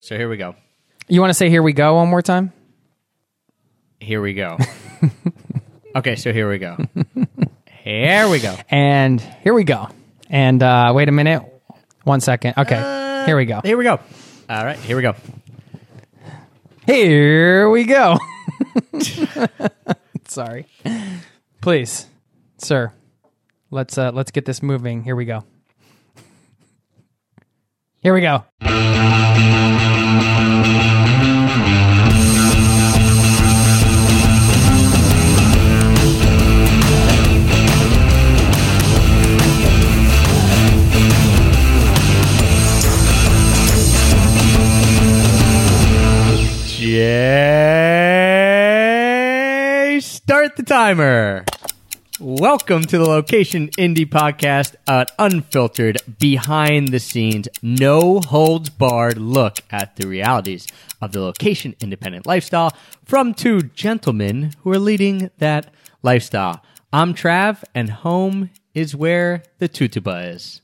So 0.00 0.16
here 0.16 0.28
we 0.28 0.36
go. 0.36 0.54
You 1.08 1.20
want 1.20 1.30
to 1.30 1.34
say 1.34 1.48
"Here 1.50 1.62
we 1.62 1.72
go" 1.72 1.96
one 1.96 2.08
more 2.08 2.22
time? 2.22 2.52
Here 4.00 4.20
we 4.22 4.32
go. 4.34 4.56
okay, 5.96 6.16
so 6.16 6.32
here 6.32 6.48
we 6.48 6.58
go. 6.58 6.76
Here 7.82 8.28
we 8.28 8.40
go. 8.40 8.56
And 8.70 9.20
here 9.20 9.52
we 9.52 9.64
go. 9.64 9.88
And 10.30 10.62
uh, 10.62 10.92
wait 10.94 11.08
a 11.08 11.12
minute, 11.12 11.42
one 12.04 12.20
second. 12.20 12.54
Okay, 12.56 12.76
Uh, 12.76 13.26
here 13.26 13.36
we 13.36 13.44
go. 13.44 13.60
Here 13.62 13.76
we 13.76 13.84
go. 13.84 14.00
All 14.48 14.64
right, 14.64 14.78
here 14.78 14.96
we 14.96 15.02
go. 15.02 15.14
Here 16.86 17.68
we 17.68 17.84
go. 17.84 18.16
Sorry. 20.26 20.66
Please, 21.60 22.06
sir. 22.58 22.92
Let's 23.70 23.98
uh 23.98 24.10
let's 24.12 24.30
get 24.30 24.46
this 24.46 24.62
moving. 24.62 25.04
Here 25.04 25.14
we 25.14 25.24
go. 25.26 25.44
Here 28.02 28.14
we 28.14 28.22
go. 28.22 28.44
Jay, 47.00 47.08
start 50.02 50.56
the 50.56 50.62
timer. 50.62 51.46
Welcome 52.18 52.82
to 52.82 52.98
the 52.98 53.06
Location 53.06 53.68
Indie 53.78 54.04
Podcast, 54.04 54.74
an 54.86 55.06
unfiltered, 55.18 55.96
behind 56.18 56.88
the 56.88 56.98
scenes, 56.98 57.48
no 57.62 58.20
holds 58.20 58.68
barred 58.68 59.16
look 59.16 59.60
at 59.70 59.96
the 59.96 60.06
realities 60.06 60.66
of 61.00 61.12
the 61.12 61.22
location 61.22 61.74
independent 61.80 62.26
lifestyle 62.26 62.76
from 63.06 63.32
two 63.32 63.62
gentlemen 63.62 64.52
who 64.62 64.70
are 64.70 64.78
leading 64.78 65.30
that 65.38 65.72
lifestyle. 66.02 66.62
I'm 66.92 67.14
Trav, 67.14 67.64
and 67.74 67.88
home 67.88 68.50
is 68.74 68.94
where 68.94 69.42
the 69.56 69.68
tutuba 69.68 70.28
is. 70.34 70.60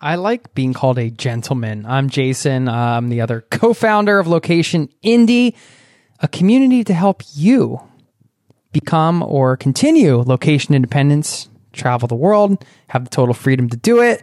I 0.00 0.16
like 0.16 0.54
being 0.54 0.74
called 0.74 0.98
a 0.98 1.10
gentleman. 1.10 1.86
I'm 1.86 2.10
Jason. 2.10 2.68
I'm 2.68 3.08
the 3.08 3.20
other 3.22 3.40
co-founder 3.50 4.18
of 4.18 4.26
Location 4.26 4.88
Indie, 5.02 5.54
a 6.20 6.28
community 6.28 6.84
to 6.84 6.94
help 6.94 7.22
you 7.34 7.80
become 8.72 9.22
or 9.22 9.56
continue 9.56 10.16
location 10.18 10.74
independence, 10.74 11.48
travel 11.72 12.08
the 12.08 12.14
world, 12.14 12.62
have 12.88 13.04
the 13.04 13.10
total 13.10 13.32
freedom 13.34 13.70
to 13.70 13.76
do 13.76 14.02
it. 14.02 14.22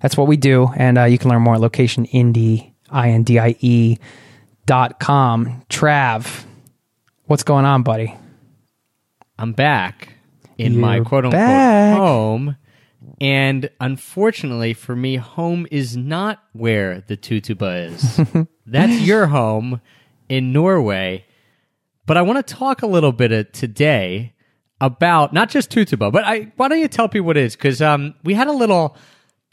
That's 0.00 0.16
what 0.16 0.28
we 0.28 0.36
do. 0.36 0.68
And 0.76 0.96
uh, 0.98 1.04
you 1.04 1.18
can 1.18 1.30
learn 1.30 1.42
more 1.42 1.56
at 1.56 1.60
locationindie, 1.60 2.72
I-N-D-I-E 2.90 3.98
dot 4.66 5.00
com. 5.00 5.62
Trav, 5.68 6.44
what's 7.24 7.42
going 7.42 7.64
on, 7.64 7.82
buddy? 7.82 8.14
I'm 9.36 9.52
back 9.52 10.14
in 10.58 10.78
my 10.78 10.96
You're 10.96 11.04
quote 11.04 11.24
unquote 11.24 11.40
back. 11.40 11.96
home. 11.96 12.56
And 13.20 13.70
unfortunately 13.80 14.74
for 14.74 14.94
me, 14.96 15.16
home 15.16 15.66
is 15.70 15.96
not 15.96 16.42
where 16.52 17.02
the 17.06 17.16
tutuba 17.16 17.90
is. 17.92 18.20
That's 18.66 19.00
your 19.00 19.26
home 19.26 19.80
in 20.28 20.52
Norway. 20.52 21.24
But 22.06 22.16
I 22.16 22.22
want 22.22 22.46
to 22.46 22.54
talk 22.54 22.82
a 22.82 22.86
little 22.86 23.12
bit 23.12 23.52
today 23.52 24.34
about 24.80 25.32
not 25.32 25.50
just 25.50 25.70
tutuba, 25.70 26.10
but 26.10 26.24
I 26.24 26.52
why 26.56 26.68
don't 26.68 26.78
you 26.78 26.88
tell 26.88 27.08
people 27.08 27.26
what 27.26 27.36
it 27.36 27.44
is? 27.44 27.56
Because 27.56 27.82
um, 27.82 28.14
we 28.24 28.34
had 28.34 28.46
a 28.48 28.52
little 28.52 28.96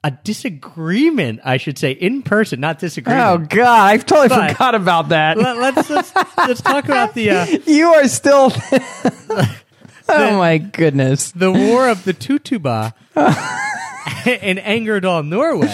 a 0.03 0.11
disagreement, 0.11 1.39
I 1.43 1.57
should 1.57 1.79
say, 1.79 1.91
in 1.91 2.21
person, 2.21 2.59
not 2.59 2.77
disagreement. 2.77 3.25
Oh 3.25 3.37
God, 3.39 3.81
I've 3.87 4.05
totally 4.05 4.29
But- 4.29 4.51
forgot 4.51 4.75
about 4.75 5.09
that. 5.09 5.37
Let, 5.37 5.57
let's, 5.57 5.89
let's 5.89 6.13
let's 6.37 6.61
talk 6.61 6.85
about 6.85 7.15
the 7.15 7.31
uh, 7.31 7.45
you 7.65 7.87
are 7.87 8.07
still. 8.07 8.51
oh 10.09 10.37
my 10.37 10.57
goodness. 10.57 11.31
the 11.31 11.51
war 11.51 11.89
of 11.89 12.03
the 12.03 12.13
tutuba 12.13 12.93
in 13.15 14.57
Angerdal, 14.57 15.25
Norway. 15.25 15.67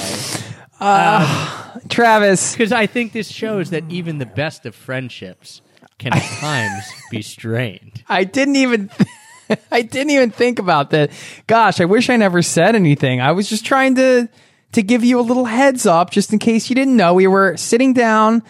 Travis, 1.90 2.54
Because 2.54 2.72
I 2.72 2.88
think 2.88 3.14
this 3.14 3.30
shows 3.30 3.70
that 3.70 3.84
even 3.90 4.18
the 4.18 4.26
best 4.26 4.66
of 4.66 4.76
friendships 4.76 5.62
can 5.98 6.14
at 6.14 6.24
times 6.40 6.84
be 7.10 7.22
strained. 7.22 8.04
I 8.10 8.24
didn't 8.24 8.56
even 8.56 8.90
I 9.72 9.82
didn't 9.82 10.12
even 10.12 10.32
think 10.32 10.60
about 10.60 10.92
that. 10.92 11.12
Gosh, 11.48 11.82
I 11.82 11.86
wish 11.86 12.10
I 12.10 12.16
never 12.16 12.42
said 12.42 12.76
anything. 12.76 13.22
I 13.22 13.32
was 13.34 13.50
just 13.50 13.66
trying 13.66 13.96
to 13.96 14.30
to 14.72 14.82
give 14.82 15.04
you 15.04 15.20
a 15.20 15.22
little 15.22 15.46
heads 15.46 15.86
up 15.86 16.12
just 16.12 16.32
in 16.34 16.40
case 16.40 16.70
you 16.70 16.76
didn't 16.76 16.96
know. 16.96 17.14
We 17.14 17.28
were 17.28 17.58
sitting 17.58 17.94
down 17.94 18.44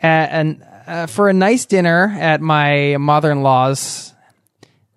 at 0.00 0.30
an 0.30 0.64
uh, 0.86 1.06
for 1.06 1.28
a 1.28 1.32
nice 1.32 1.66
dinner 1.66 2.14
at 2.18 2.40
my 2.40 2.96
mother-in-law's 2.98 4.12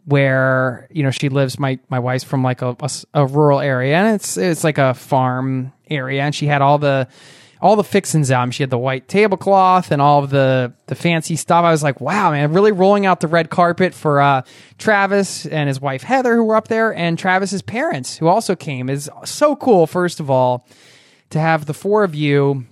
where 0.10 0.88
you 0.92 1.04
know 1.04 1.12
she 1.12 1.30
lives 1.30 1.60
my 1.60 1.80
my 1.90 2.00
wife's 2.00 2.24
from 2.24 2.44
like 2.44 2.62
a 2.62 2.76
a 3.14 3.26
rural 3.26 3.60
area 3.60 3.96
and 3.96 4.16
it's 4.16 4.38
it's 4.38 4.64
like 4.64 4.78
a 4.78 4.94
farm 4.94 5.72
area 5.90 6.22
and 6.24 6.34
she 6.34 6.48
had 6.48 6.62
all 6.62 6.80
the 6.80 7.08
all 7.62 7.76
the 7.76 7.84
fixings 7.84 8.32
out. 8.32 8.42
I 8.42 8.46
mean, 8.46 8.52
she 8.52 8.64
had 8.64 8.70
the 8.70 8.78
white 8.78 9.08
tablecloth 9.08 9.92
and 9.92 10.02
all 10.02 10.26
the 10.26 10.74
the 10.88 10.96
fancy 10.96 11.36
stuff. 11.36 11.64
I 11.64 11.72
was 11.72 11.84
like, 11.84 12.00
wow, 12.00 12.32
man, 12.32 12.54
really 12.54 12.72
rolling 12.72 13.06
out 13.06 13.20
the 13.20 13.28
red 13.28 13.50
carpet 13.50 13.94
for 13.94 14.22
uh, 14.22 14.44
Travis 14.78 15.46
and 15.46 15.68
his 15.68 15.82
wife 15.82 16.04
Heather 16.04 16.36
who 16.36 16.46
were 16.46 16.56
up 16.56 16.68
there, 16.68 16.94
and 16.94 17.20
Travis's 17.20 17.62
parents 17.62 18.18
who 18.18 18.28
also 18.28 18.56
came. 18.56 18.90
Is 18.90 19.10
so 19.26 19.56
cool. 19.56 19.88
First 19.88 20.20
of 20.20 20.30
all, 20.30 20.66
to 21.32 21.40
have 21.40 21.66
the 21.66 21.74
four 21.74 22.04
of 22.04 22.16
you 22.16 22.66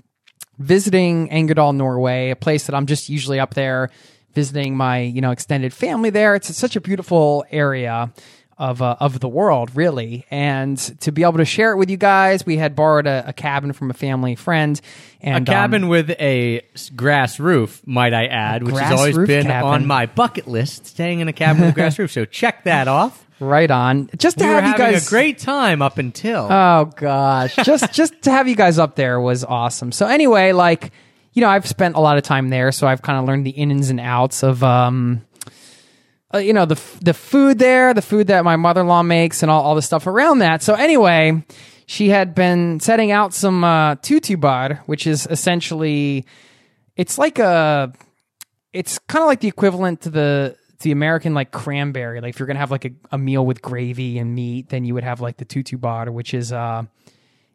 visiting 0.58 1.30
Angerdal, 1.30 1.76
Norway, 1.76 2.32
a 2.32 2.36
place 2.36 2.66
that 2.66 2.76
I'm 2.76 2.88
just 2.88 3.10
usually 3.10 3.40
up 3.40 3.54
there 3.54 3.90
visiting 4.38 4.78
my 4.78 5.00
you 5.00 5.20
know 5.20 5.32
extended 5.32 5.74
family 5.74 6.12
there. 6.12 6.36
It's 6.36 6.56
such 6.56 6.76
a 6.76 6.82
beautiful 6.82 7.44
area 7.50 8.14
of 8.56 8.84
uh, 8.84 8.96
of 9.00 9.20
the 9.20 9.28
world, 9.28 9.76
really, 9.76 10.26
and 10.30 10.78
to 11.02 11.12
be 11.12 11.24
able 11.24 11.38
to 11.38 11.46
share 11.46 11.72
it 11.72 11.78
with 11.78 11.90
you 11.90 11.98
guys, 11.98 12.46
we 12.46 12.56
had 12.58 12.76
borrowed 12.76 13.08
a, 13.08 13.30
a 13.30 13.34
cabin 13.34 13.74
from 13.74 13.90
a 13.90 13.94
family 13.96 14.36
friend, 14.36 14.80
A 15.22 15.26
and 15.26 15.50
um, 15.50 15.54
cabin 15.54 15.88
with 15.88 16.12
a 16.12 16.62
grass 16.96 17.40
roof, 17.40 17.82
might 17.88 18.14
I 18.14 18.26
add, 18.28 18.62
which 18.64 18.76
has 18.78 18.92
always 19.00 19.18
been 19.18 19.46
cabin. 19.48 19.70
on 19.70 19.86
my 19.88 20.06
bucket 20.06 20.48
list, 20.48 20.86
staying 20.86 21.20
in 21.20 21.28
a 21.28 21.34
cabin 21.34 21.62
with 21.64 21.72
a 21.72 21.74
grass 21.74 21.98
roof. 21.98 22.12
So 22.12 22.26
check 22.42 22.64
that 22.66 22.88
off. 22.88 23.26
right 23.40 23.70
on, 23.72 24.10
just 24.18 24.38
to 24.40 24.46
We 24.46 24.50
have 24.52 24.68
you 24.68 24.78
guys. 24.78 25.08
a 25.08 25.10
great 25.10 25.38
time 25.40 25.82
up 25.82 25.98
until. 25.98 26.48
Oh 26.52 26.92
gosh, 26.96 27.56
just 27.58 27.92
just 27.92 28.22
to 28.24 28.32
have 28.32 28.48
you 28.48 28.56
guys 28.56 28.78
up 28.80 28.96
there 28.96 29.20
was 29.20 29.44
awesome. 29.44 29.92
So 29.92 30.06
anyway, 30.08 30.52
like 30.52 30.92
you 31.38 31.42
know, 31.42 31.50
I've 31.50 31.68
spent 31.68 31.96
a 31.96 32.00
lot 32.00 32.18
of 32.18 32.24
time 32.24 32.50
there, 32.50 32.72
so 32.72 32.88
I've 32.88 33.04
kind 33.04 33.20
of 33.20 33.26
learned 33.26 33.46
the 33.46 33.52
ins 33.52 33.92
and 33.92 34.00
outs 34.00 34.42
of 34.42 34.64
um, 34.64 35.24
uh, 36.34 36.40
you 36.40 36.52
know, 36.52 36.66
the 36.66 36.82
the 37.00 37.14
food 37.14 37.60
there, 37.60 37.94
the 37.94 38.02
food 38.02 38.26
that 38.26 38.44
my 38.44 38.56
mother 38.56 38.82
in 38.82 38.88
law 38.88 39.04
makes, 39.04 39.44
and 39.44 39.52
all 39.52 39.62
all 39.62 39.76
the 39.76 39.84
stuff 39.84 40.08
around 40.08 40.40
that. 40.40 40.64
So 40.64 40.74
anyway, 40.74 41.46
she 41.86 42.10
had 42.10 42.34
been 42.34 42.80
setting 42.80 43.12
out 43.12 43.36
some 43.36 43.64
uh, 43.64 43.98
tutubar, 43.98 44.80
which 44.88 45.06
is 45.06 45.28
essentially 45.30 46.26
it's 46.96 47.20
like 47.20 47.38
a 47.38 47.94
it's 48.74 48.98
kind 48.98 49.22
of 49.22 49.28
like 49.28 49.42
the 49.42 49.48
equivalent 49.48 50.02
to 50.02 50.10
the 50.10 50.58
the 50.80 50.92
American 50.92 51.36
like 51.36 51.52
cranberry. 51.52 52.20
Like 52.20 52.32
if 52.32 52.40
you're 52.40 52.48
gonna 52.48 52.58
have 52.58 52.72
like 52.72 52.86
a, 52.86 52.92
a 53.12 53.18
meal 53.20 53.46
with 53.46 53.62
gravy 53.62 54.18
and 54.18 54.34
meat, 54.34 54.70
then 54.70 54.86
you 54.86 54.96
would 54.96 55.04
have 55.04 55.22
like 55.22 55.38
the 55.38 55.46
tutu 55.46 55.78
bar, 55.78 56.12
which 56.12 56.34
is 56.34 56.52
uh 56.52 56.82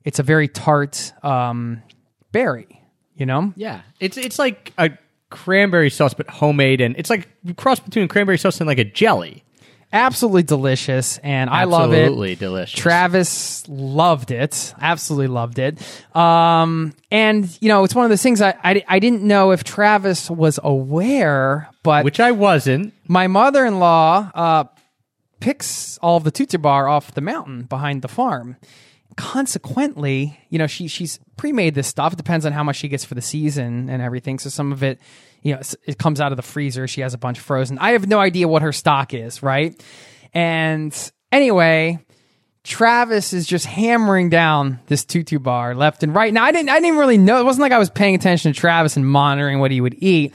it's 0.04 0.20
a 0.20 0.22
very 0.22 0.47
tart 0.47 1.12
um 1.25 1.82
berry, 2.31 2.81
you 3.17 3.27
know? 3.27 3.53
yeah, 3.56 3.83
it's 4.00 4.17
it's 4.17 4.39
like 4.39 4.73
a 4.78 4.91
cranberry 5.31 5.91
sauce, 5.91 6.15
but 6.15 6.28
homemade, 6.28 6.81
and 6.81 6.95
it's 6.99 7.11
like 7.11 7.28
a 7.49 7.55
cross 7.55 7.81
between 7.81 8.09
cranberry 8.09 8.39
sauce 8.39 8.61
and 8.61 8.67
like 8.67 8.78
a 8.78 8.84
jelly. 8.84 9.45
Absolutely 9.95 10.43
delicious, 10.43 11.19
and 11.19 11.50
I 11.50 11.65
love 11.65 11.93
it. 11.93 11.99
Absolutely 11.99 12.34
delicious. 12.34 12.81
Travis 12.81 13.69
loved 13.69 14.31
it. 14.31 14.73
Absolutely 14.81 15.27
loved 15.27 15.59
it. 15.59 15.78
Um, 16.17 16.95
and 17.11 17.47
you 17.61 17.69
know, 17.69 17.84
it's 17.84 17.95
one 17.95 18.05
of 18.06 18.09
those 18.09 18.23
things 18.23 18.41
I, 18.41 18.55
I, 18.65 18.83
I 18.89 18.99
didn't 19.00 19.23
know 19.23 19.50
if 19.50 19.65
Travis 19.65 20.31
was 20.31 20.58
aware, 20.62 21.69
but 21.82 22.06
which 22.06 22.20
I 22.20 22.32
wasn't. 22.32 22.94
my 23.06 23.26
mother-in-law 23.26 24.31
uh, 24.35 24.65
picks 25.41 25.99
all 25.99 26.17
of 26.17 26.25
the 26.25 26.31
tutu 26.31 26.56
bar 26.56 26.88
off 26.88 27.12
the 27.12 27.20
mountain 27.20 27.65
behind 27.65 28.00
the 28.00 28.08
farm. 28.08 28.56
Consequently, 29.17 30.38
you 30.49 30.59
know, 30.59 30.67
she 30.67 30.88
she's 30.88 31.20
pre-made 31.37 31.75
this 31.75 31.87
stuff. 31.87 32.14
It 32.14 32.17
depends 32.17 32.47
on 32.47 32.53
how 32.53 32.64
much 32.64 32.76
she 32.76 32.88
gets 32.88 33.05
for 33.05 33.14
the 33.14 33.23
season 33.23 33.91
and 33.91 34.00
everything. 34.03 34.38
So 34.38 34.49
some 34.49 34.73
of 34.73 34.82
it, 34.82 35.00
you 35.43 35.55
know, 35.55 35.61
it 35.87 35.99
comes 35.99 36.20
out 36.20 36.32
of 36.32 36.37
the 36.37 36.43
freezer. 36.43 36.88
She 36.88 37.03
has 37.03 37.14
a 37.14 37.19
bunch 37.19 37.38
frozen. 37.38 37.79
I 37.79 37.91
have 37.93 38.06
no 38.09 38.20
idea 38.20 38.49
what 38.49 38.62
her 38.62 38.73
stock 38.73 39.12
is, 39.12 39.43
right? 39.43 39.79
And 40.32 40.94
anyway, 41.31 41.99
Travis 42.64 43.32
is 43.32 43.47
just 43.47 43.67
hammering 43.67 44.31
down 44.31 44.79
this 44.87 45.05
tutu 45.05 45.38
bar 45.38 45.75
left 45.75 46.03
and 46.03 46.15
right. 46.15 46.32
Now 46.32 46.44
I 46.44 46.53
didn't 46.53 46.69
I 46.69 46.81
didn't 46.81 46.99
really 46.99 47.19
know 47.19 47.41
it 47.41 47.44
wasn't 47.44 47.62
like 47.62 47.73
I 47.73 47.79
was 47.79 47.91
paying 47.91 48.15
attention 48.15 48.53
to 48.53 48.58
Travis 48.58 48.97
and 48.97 49.06
monitoring 49.06 49.58
what 49.58 49.73
he 49.73 49.81
would 49.81 49.97
eat. 49.99 50.32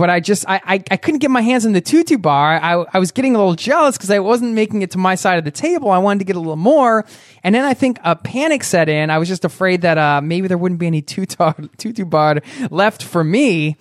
But 0.00 0.08
I 0.08 0.18
just 0.18 0.48
I, 0.48 0.62
I, 0.64 0.82
I 0.90 0.96
couldn't 0.96 1.18
get 1.18 1.30
my 1.30 1.42
hands 1.42 1.66
on 1.66 1.72
the 1.72 1.82
tutu 1.82 2.16
bar. 2.16 2.58
I, 2.58 2.86
I 2.90 2.98
was 2.98 3.12
getting 3.12 3.34
a 3.34 3.38
little 3.38 3.54
jealous 3.54 3.98
because 3.98 4.10
I 4.10 4.18
wasn't 4.20 4.54
making 4.54 4.80
it 4.80 4.92
to 4.92 4.98
my 4.98 5.14
side 5.14 5.36
of 5.36 5.44
the 5.44 5.50
table. 5.50 5.90
I 5.90 5.98
wanted 5.98 6.20
to 6.20 6.24
get 6.24 6.36
a 6.36 6.38
little 6.38 6.56
more. 6.56 7.04
And 7.44 7.54
then 7.54 7.66
I 7.66 7.74
think 7.74 7.98
a 8.02 8.16
panic 8.16 8.64
set 8.64 8.88
in. 8.88 9.10
I 9.10 9.18
was 9.18 9.28
just 9.28 9.44
afraid 9.44 9.82
that 9.82 9.98
uh, 9.98 10.22
maybe 10.22 10.48
there 10.48 10.56
wouldn't 10.56 10.80
be 10.80 10.86
any 10.86 11.02
tutu, 11.02 11.52
tutu 11.76 12.06
bar 12.06 12.40
left 12.70 13.02
for 13.02 13.22
me. 13.22 13.76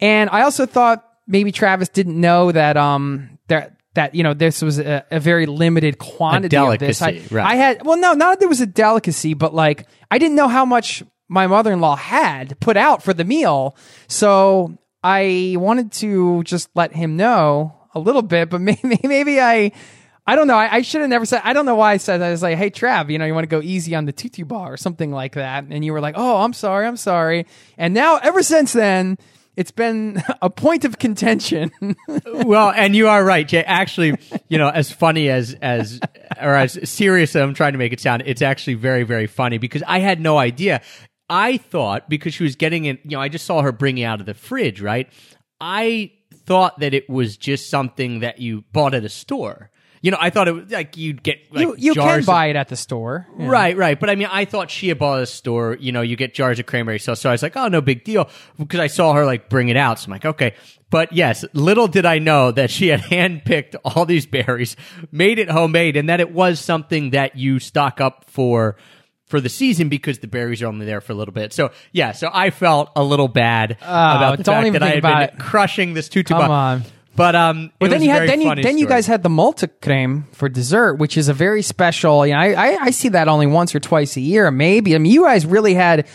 And 0.00 0.30
I 0.30 0.40
also 0.40 0.64
thought 0.64 1.04
maybe 1.26 1.52
Travis 1.52 1.90
didn't 1.90 2.18
know 2.18 2.50
that 2.50 2.78
um 2.78 3.38
that 3.48 3.76
that 3.92 4.14
you 4.14 4.22
know 4.22 4.32
this 4.32 4.62
was 4.62 4.78
a, 4.78 5.04
a 5.10 5.20
very 5.20 5.44
limited 5.44 5.98
quantity 5.98 6.56
of 6.56 6.78
this. 6.78 7.02
I, 7.02 7.20
right. 7.30 7.44
I 7.44 7.56
had 7.56 7.84
well, 7.84 7.98
no, 7.98 8.14
not 8.14 8.30
that 8.30 8.40
there 8.40 8.48
was 8.48 8.62
a 8.62 8.66
delicacy, 8.66 9.34
but 9.34 9.54
like 9.54 9.86
I 10.10 10.16
didn't 10.16 10.36
know 10.36 10.48
how 10.48 10.64
much 10.64 11.04
my 11.28 11.46
mother 11.46 11.74
in 11.74 11.80
law 11.82 11.94
had 11.94 12.58
put 12.58 12.78
out 12.78 13.02
for 13.02 13.12
the 13.12 13.24
meal, 13.24 13.76
so 14.06 14.78
I 15.02 15.54
wanted 15.58 15.92
to 15.92 16.42
just 16.44 16.70
let 16.74 16.92
him 16.92 17.16
know 17.16 17.74
a 17.94 18.00
little 18.00 18.22
bit, 18.22 18.50
but 18.50 18.60
maybe 18.60 18.98
maybe 19.02 19.40
I. 19.40 19.72
I 20.26 20.36
don't 20.36 20.46
know. 20.46 20.58
I, 20.58 20.74
I 20.76 20.82
should 20.82 21.00
have 21.00 21.08
never 21.08 21.24
said. 21.24 21.40
I 21.42 21.54
don't 21.54 21.64
know 21.64 21.76
why 21.76 21.94
I 21.94 21.96
said 21.96 22.18
that. 22.20 22.26
I 22.26 22.30
was 22.30 22.42
like, 22.42 22.58
"Hey, 22.58 22.68
Trav, 22.68 23.10
you 23.10 23.16
know, 23.16 23.24
you 23.24 23.32
want 23.32 23.44
to 23.44 23.48
go 23.48 23.62
easy 23.62 23.94
on 23.94 24.04
the 24.04 24.12
tutu 24.12 24.44
bar 24.44 24.74
or 24.74 24.76
something 24.76 25.10
like 25.10 25.36
that," 25.36 25.64
and 25.70 25.82
you 25.82 25.94
were 25.94 26.02
like, 26.02 26.16
"Oh, 26.18 26.42
I'm 26.42 26.52
sorry, 26.52 26.86
I'm 26.86 26.98
sorry." 26.98 27.46
And 27.78 27.94
now, 27.94 28.16
ever 28.16 28.42
since 28.42 28.74
then, 28.74 29.16
it's 29.58 29.72
been 29.72 30.22
a 30.42 30.48
point 30.48 30.84
of 30.84 30.98
contention. 30.98 31.72
well, 32.26 32.70
and 32.70 32.94
you 32.94 33.08
are 33.08 33.22
right, 33.22 33.46
Jay. 33.46 33.64
Actually, 33.64 34.16
you 34.48 34.56
know, 34.56 34.68
as 34.68 34.90
funny 34.92 35.28
as 35.28 35.54
as 35.60 35.98
or 36.40 36.54
as 36.54 36.78
serious 36.88 37.34
as 37.34 37.42
I'm 37.42 37.54
trying 37.54 37.72
to 37.72 37.78
make 37.78 37.92
it 37.92 38.00
sound, 38.00 38.22
it's 38.24 38.40
actually 38.40 38.74
very 38.74 39.02
very 39.02 39.26
funny 39.26 39.58
because 39.58 39.82
I 39.86 39.98
had 39.98 40.20
no 40.20 40.38
idea. 40.38 40.80
I 41.30 41.58
thought 41.58 42.08
because 42.08 42.34
she 42.34 42.42
was 42.42 42.56
getting 42.56 42.86
it, 42.86 43.00
you 43.04 43.12
know, 43.12 43.20
I 43.20 43.28
just 43.28 43.46
saw 43.46 43.62
her 43.62 43.72
bring 43.72 43.98
it 43.98 44.04
out 44.04 44.20
of 44.20 44.26
the 44.26 44.34
fridge, 44.34 44.80
right? 44.80 45.10
I 45.60 46.12
thought 46.46 46.80
that 46.80 46.94
it 46.94 47.10
was 47.10 47.36
just 47.36 47.68
something 47.68 48.20
that 48.20 48.40
you 48.40 48.64
bought 48.72 48.94
at 48.94 49.04
a 49.04 49.08
store. 49.08 49.70
You 50.00 50.12
know, 50.12 50.18
I 50.20 50.30
thought 50.30 50.46
it 50.46 50.52
was 50.52 50.70
like 50.70 50.96
you'd 50.96 51.22
get 51.24 51.52
like 51.52 51.62
you 51.62 51.74
you 51.76 51.94
can 51.94 52.20
of- 52.20 52.26
buy 52.26 52.46
it 52.46 52.56
at 52.56 52.68
the 52.68 52.76
store. 52.76 53.26
Yeah. 53.36 53.48
Right, 53.48 53.76
right. 53.76 53.98
But 53.98 54.10
I 54.10 54.14
mean, 54.14 54.28
I 54.30 54.44
thought 54.44 54.70
she 54.70 54.88
had 54.88 54.98
bought 54.98 55.18
at 55.18 55.24
a 55.24 55.26
store, 55.26 55.76
you 55.80 55.90
know, 55.90 56.02
you 56.02 56.14
get 56.14 56.34
jars 56.34 56.60
of 56.60 56.66
cranberry 56.66 57.00
sauce. 57.00 57.20
So 57.20 57.28
I 57.28 57.32
was 57.32 57.42
like, 57.42 57.56
oh, 57.56 57.66
no 57.68 57.80
big 57.80 58.04
deal. 58.04 58.28
Because 58.58 58.78
I 58.80 58.86
saw 58.86 59.12
her 59.14 59.26
like 59.26 59.48
bring 59.48 59.68
it 59.68 59.76
out. 59.76 59.98
So 59.98 60.06
I'm 60.06 60.12
like, 60.12 60.24
okay. 60.24 60.54
But 60.90 61.12
yes, 61.12 61.44
little 61.52 61.88
did 61.88 62.06
I 62.06 62.20
know 62.20 62.52
that 62.52 62.70
she 62.70 62.88
had 62.88 63.00
handpicked 63.10 63.74
all 63.84 64.06
these 64.06 64.24
berries, 64.24 64.76
made 65.10 65.38
it 65.40 65.50
homemade, 65.50 65.96
and 65.96 66.08
that 66.08 66.20
it 66.20 66.32
was 66.32 66.60
something 66.60 67.10
that 67.10 67.36
you 67.36 67.58
stock 67.58 68.00
up 68.00 68.24
for 68.28 68.76
for 69.28 69.40
the 69.40 69.48
season 69.48 69.88
because 69.88 70.18
the 70.18 70.26
berries 70.26 70.62
are 70.62 70.66
only 70.66 70.86
there 70.86 71.00
for 71.00 71.12
a 71.12 71.16
little 71.16 71.34
bit. 71.34 71.52
So 71.52 71.70
yeah, 71.92 72.12
so 72.12 72.30
I 72.32 72.50
felt 72.50 72.90
a 72.96 73.04
little 73.04 73.28
bad 73.28 73.72
about 73.80 74.38
the 74.38 74.44
fact 74.44 74.72
that 74.72 74.82
I 74.82 74.88
had 74.88 75.02
been 75.02 75.22
it. 75.22 75.38
crushing 75.38 75.94
this 75.94 76.08
tutu 76.08 76.34
Come 76.34 76.50
on. 76.50 76.84
But 77.14 77.34
um, 77.34 77.72
But 77.80 77.90
then 77.90 78.00
you 78.00 78.10
had 78.10 78.28
then 78.28 78.40
you 78.40 78.54
then 78.54 78.78
you 78.78 78.86
guys 78.86 79.06
had 79.08 79.24
the 79.24 79.28
multi 79.28 79.66
creme 79.66 80.24
for 80.32 80.48
dessert, 80.48 80.94
which 80.94 81.16
is 81.16 81.28
a 81.28 81.34
very 81.34 81.62
special. 81.62 82.24
You 82.24 82.34
know, 82.34 82.38
I, 82.38 82.52
I 82.52 82.78
I 82.80 82.90
see 82.90 83.08
that 83.08 83.26
only 83.26 83.48
once 83.48 83.74
or 83.74 83.80
twice 83.80 84.16
a 84.16 84.20
year, 84.20 84.52
maybe. 84.52 84.94
I 84.94 84.98
mean, 84.98 85.10
you 85.10 85.24
guys 85.24 85.44
really 85.44 85.74
had 85.74 86.06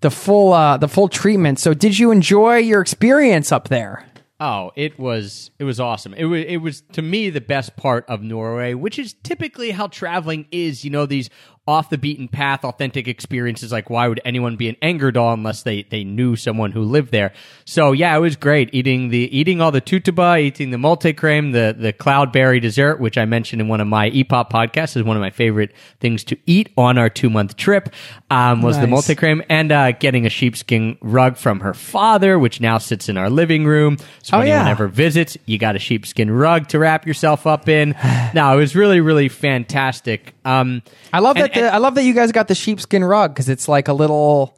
the 0.00 0.10
full 0.10 0.52
uh 0.52 0.76
the 0.76 0.88
full 0.88 1.08
treatment. 1.08 1.60
So, 1.60 1.74
did 1.74 1.96
you 1.96 2.10
enjoy 2.10 2.56
your 2.56 2.80
experience 2.80 3.52
up 3.52 3.68
there? 3.68 4.04
Oh, 4.40 4.70
it 4.76 4.98
was 4.98 5.50
it 5.58 5.64
was 5.64 5.78
awesome. 5.80 6.14
It 6.14 6.24
was 6.24 6.44
it 6.46 6.58
was 6.58 6.82
to 6.92 7.02
me 7.02 7.30
the 7.30 7.40
best 7.40 7.76
part 7.76 8.04
of 8.08 8.22
Norway, 8.22 8.74
which 8.74 8.98
is 8.98 9.14
typically 9.22 9.72
how 9.72 9.88
traveling 9.88 10.46
is. 10.52 10.84
You 10.84 10.90
know, 10.90 11.06
these 11.06 11.28
off 11.68 11.90
the 11.90 11.98
beaten 11.98 12.26
path, 12.28 12.64
authentic 12.64 13.06
experiences. 13.06 13.70
Like, 13.70 13.90
why 13.90 14.08
would 14.08 14.20
anyone 14.24 14.56
be 14.56 14.68
an 14.70 14.76
Angerdal 14.82 15.34
unless 15.34 15.62
they 15.62 15.82
they 15.84 16.02
knew 16.02 16.34
someone 16.34 16.72
who 16.72 16.82
lived 16.82 17.12
there? 17.12 17.32
So 17.66 17.92
yeah, 17.92 18.16
it 18.16 18.20
was 18.20 18.34
great 18.36 18.70
eating 18.72 19.10
the 19.10 19.28
eating 19.38 19.60
all 19.60 19.70
the 19.70 19.80
tutuba, 19.82 20.38
eating 20.38 20.70
the 20.70 20.78
multicreme, 20.78 21.52
the 21.52 21.76
the 21.78 21.92
cloudberry 21.92 22.60
dessert, 22.60 22.98
which 23.00 23.18
I 23.18 23.26
mentioned 23.26 23.60
in 23.60 23.68
one 23.68 23.80
of 23.82 23.86
my 23.86 24.10
EPOP 24.10 24.50
podcasts 24.50 24.96
is 24.96 25.02
one 25.02 25.16
of 25.16 25.20
my 25.20 25.30
favorite 25.30 25.72
things 26.00 26.24
to 26.24 26.36
eat 26.46 26.70
on 26.78 26.96
our 26.96 27.10
two 27.10 27.28
month 27.28 27.56
trip. 27.56 27.90
Um, 28.30 28.62
was 28.62 28.76
the 28.76 28.82
Nice. 28.86 28.90
multi 28.90 29.14
cream 29.14 29.42
and 29.50 29.70
uh, 29.70 29.92
getting 29.92 30.24
a 30.26 30.30
sheepskin 30.30 30.96
rug 31.02 31.36
from 31.36 31.60
her 31.60 31.74
father, 31.74 32.38
which 32.38 32.60
now 32.60 32.78
sits 32.78 33.08
in 33.10 33.18
our 33.18 33.28
living 33.28 33.66
room. 33.66 33.98
So 34.22 34.36
Oh, 34.36 34.40
when 34.40 34.48
anyone 34.48 34.66
yeah. 34.66 34.70
ever 34.72 34.88
visits, 34.88 35.36
you 35.46 35.58
got 35.58 35.76
a 35.76 35.78
sheepskin 35.78 36.30
rug 36.30 36.68
to 36.68 36.78
wrap 36.78 37.06
yourself 37.06 37.46
up 37.46 37.68
in. 37.68 37.90
now 38.34 38.54
it 38.54 38.56
was 38.56 38.74
really, 38.74 39.00
really 39.00 39.28
fantastic. 39.28 40.34
Um, 40.44 40.82
I 41.12 41.18
love 41.20 41.36
and- 41.36 41.44
that. 41.44 41.57
The, 41.60 41.72
I 41.74 41.78
love 41.78 41.94
that 41.94 42.04
you 42.04 42.14
guys 42.14 42.32
got 42.32 42.48
the 42.48 42.54
sheepskin 42.54 43.04
rug 43.04 43.34
because 43.34 43.48
it's 43.48 43.68
like 43.68 43.88
a 43.88 43.92
little 43.92 44.56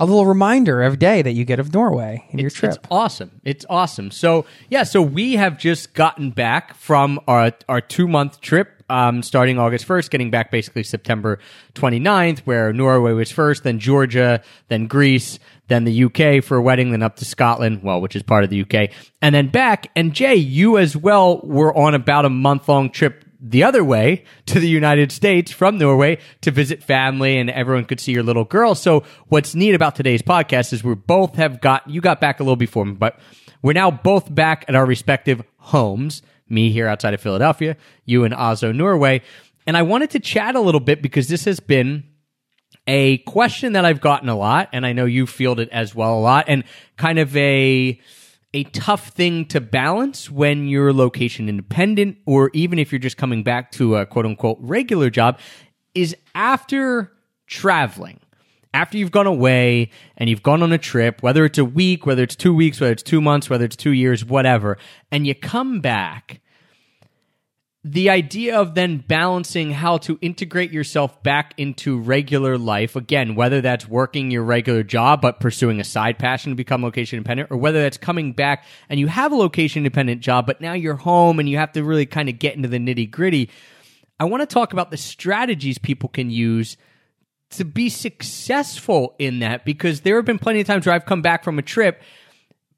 a 0.00 0.06
little 0.06 0.24
reminder 0.24 0.80
every 0.82 0.96
day 0.96 1.20
that 1.20 1.32
you 1.32 1.44
get 1.44 1.60
of 1.60 1.74
Norway 1.74 2.26
in 2.30 2.38
your 2.38 2.48
trip. 2.48 2.72
It's 2.72 2.86
awesome. 2.90 3.30
It's 3.44 3.66
awesome. 3.68 4.10
So 4.10 4.46
yeah, 4.70 4.82
so 4.84 5.02
we 5.02 5.34
have 5.34 5.58
just 5.58 5.92
gotten 5.92 6.30
back 6.30 6.74
from 6.74 7.20
our 7.28 7.52
our 7.68 7.80
two 7.80 8.08
month 8.08 8.40
trip. 8.40 8.76
Um, 8.88 9.22
starting 9.22 9.56
August 9.56 9.86
1st, 9.86 10.10
getting 10.10 10.30
back 10.32 10.50
basically 10.50 10.82
September 10.82 11.38
29th, 11.74 12.40
where 12.40 12.72
Norway 12.72 13.12
was 13.12 13.30
first, 13.30 13.62
then 13.62 13.78
Georgia, 13.78 14.42
then 14.66 14.88
Greece, 14.88 15.38
then 15.68 15.84
the 15.84 16.04
UK 16.06 16.42
for 16.42 16.56
a 16.56 16.60
wedding, 16.60 16.90
then 16.90 17.00
up 17.00 17.14
to 17.18 17.24
Scotland, 17.24 17.84
well, 17.84 18.00
which 18.00 18.16
is 18.16 18.24
part 18.24 18.42
of 18.42 18.50
the 18.50 18.62
UK, 18.62 18.90
and 19.22 19.32
then 19.32 19.46
back. 19.46 19.92
And 19.94 20.12
Jay, 20.12 20.34
you 20.34 20.76
as 20.76 20.96
well 20.96 21.40
were 21.44 21.72
on 21.78 21.94
about 21.94 22.24
a 22.24 22.28
month 22.28 22.68
long 22.68 22.90
trip 22.90 23.24
the 23.40 23.64
other 23.64 23.82
way 23.82 24.24
to 24.46 24.60
the 24.60 24.68
United 24.68 25.10
States 25.10 25.50
from 25.50 25.78
Norway 25.78 26.18
to 26.42 26.50
visit 26.50 26.82
family 26.82 27.38
and 27.38 27.48
everyone 27.48 27.86
could 27.86 28.00
see 28.00 28.12
your 28.12 28.22
little 28.22 28.44
girl. 28.44 28.74
So 28.74 29.04
what's 29.28 29.54
neat 29.54 29.74
about 29.74 29.96
today's 29.96 30.22
podcast 30.22 30.72
is 30.72 30.84
we 30.84 30.94
both 30.94 31.36
have 31.36 31.60
got, 31.60 31.88
you 31.88 32.00
got 32.00 32.20
back 32.20 32.40
a 32.40 32.42
little 32.42 32.56
before 32.56 32.84
me, 32.84 32.92
but 32.92 33.18
we're 33.62 33.72
now 33.72 33.90
both 33.90 34.32
back 34.32 34.64
at 34.68 34.74
our 34.74 34.86
respective 34.86 35.42
homes. 35.56 36.22
Me 36.48 36.70
here 36.72 36.88
outside 36.88 37.14
of 37.14 37.20
Philadelphia, 37.20 37.76
you 38.04 38.24
in 38.24 38.32
Oslo, 38.32 38.72
Norway. 38.72 39.22
And 39.66 39.76
I 39.76 39.82
wanted 39.82 40.10
to 40.10 40.20
chat 40.20 40.56
a 40.56 40.60
little 40.60 40.80
bit 40.80 41.00
because 41.00 41.28
this 41.28 41.44
has 41.44 41.60
been 41.60 42.04
a 42.86 43.18
question 43.18 43.74
that 43.74 43.84
I've 43.84 44.00
gotten 44.00 44.28
a 44.28 44.36
lot, 44.36 44.68
and 44.72 44.84
I 44.84 44.92
know 44.92 45.04
you 45.04 45.26
fielded 45.26 45.68
as 45.68 45.94
well 45.94 46.18
a 46.18 46.18
lot, 46.18 46.46
and 46.48 46.64
kind 46.96 47.20
of 47.20 47.36
a 47.36 48.00
a 48.52 48.64
tough 48.64 49.08
thing 49.08 49.44
to 49.46 49.60
balance 49.60 50.30
when 50.30 50.66
you're 50.66 50.92
location 50.92 51.48
independent, 51.48 52.18
or 52.26 52.50
even 52.52 52.78
if 52.78 52.90
you're 52.90 52.98
just 52.98 53.16
coming 53.16 53.42
back 53.42 53.70
to 53.72 53.96
a 53.96 54.06
quote 54.06 54.26
unquote 54.26 54.58
regular 54.60 55.10
job, 55.10 55.38
is 55.94 56.16
after 56.34 57.12
traveling. 57.46 58.20
After 58.72 58.96
you've 58.96 59.10
gone 59.10 59.26
away 59.26 59.90
and 60.16 60.30
you've 60.30 60.44
gone 60.44 60.62
on 60.62 60.72
a 60.72 60.78
trip, 60.78 61.22
whether 61.22 61.44
it's 61.44 61.58
a 61.58 61.64
week, 61.64 62.06
whether 62.06 62.22
it's 62.22 62.36
two 62.36 62.54
weeks, 62.54 62.80
whether 62.80 62.92
it's 62.92 63.02
two 63.02 63.20
months, 63.20 63.50
whether 63.50 63.64
it's 63.64 63.74
two 63.76 63.90
years, 63.90 64.24
whatever, 64.24 64.78
and 65.10 65.26
you 65.26 65.34
come 65.34 65.80
back, 65.80 66.40
the 67.82 68.10
idea 68.10 68.58
of 68.58 68.74
then 68.74 68.98
balancing 68.98 69.70
how 69.70 69.96
to 69.96 70.18
integrate 70.20 70.70
yourself 70.70 71.22
back 71.22 71.54
into 71.56 71.98
regular 71.98 72.58
life 72.58 72.94
again 72.94 73.34
whether 73.34 73.62
that's 73.62 73.88
working 73.88 74.30
your 74.30 74.42
regular 74.42 74.82
job 74.82 75.22
but 75.22 75.40
pursuing 75.40 75.80
a 75.80 75.84
side 75.84 76.18
passion 76.18 76.52
to 76.52 76.56
become 76.56 76.82
location 76.82 77.16
independent 77.16 77.50
or 77.50 77.56
whether 77.56 77.80
that's 77.80 77.96
coming 77.96 78.32
back 78.32 78.64
and 78.90 79.00
you 79.00 79.06
have 79.06 79.32
a 79.32 79.36
location 79.36 79.80
independent 79.80 80.20
job 80.20 80.46
but 80.46 80.60
now 80.60 80.74
you're 80.74 80.94
home 80.94 81.38
and 81.38 81.48
you 81.48 81.56
have 81.56 81.72
to 81.72 81.82
really 81.82 82.04
kind 82.04 82.28
of 82.28 82.38
get 82.38 82.54
into 82.54 82.68
the 82.68 82.78
nitty 82.78 83.10
gritty. 83.10 83.48
I 84.18 84.24
want 84.24 84.42
to 84.42 84.46
talk 84.46 84.74
about 84.74 84.90
the 84.90 84.98
strategies 84.98 85.78
people 85.78 86.10
can 86.10 86.30
use 86.30 86.76
to 87.50 87.64
be 87.64 87.88
successful 87.88 89.14
in 89.18 89.38
that 89.38 89.64
because 89.64 90.02
there 90.02 90.16
have 90.16 90.26
been 90.26 90.38
plenty 90.38 90.60
of 90.60 90.66
times 90.66 90.86
where 90.86 90.94
i've 90.94 91.06
come 91.06 91.22
back 91.22 91.42
from 91.42 91.58
a 91.58 91.62
trip 91.62 92.02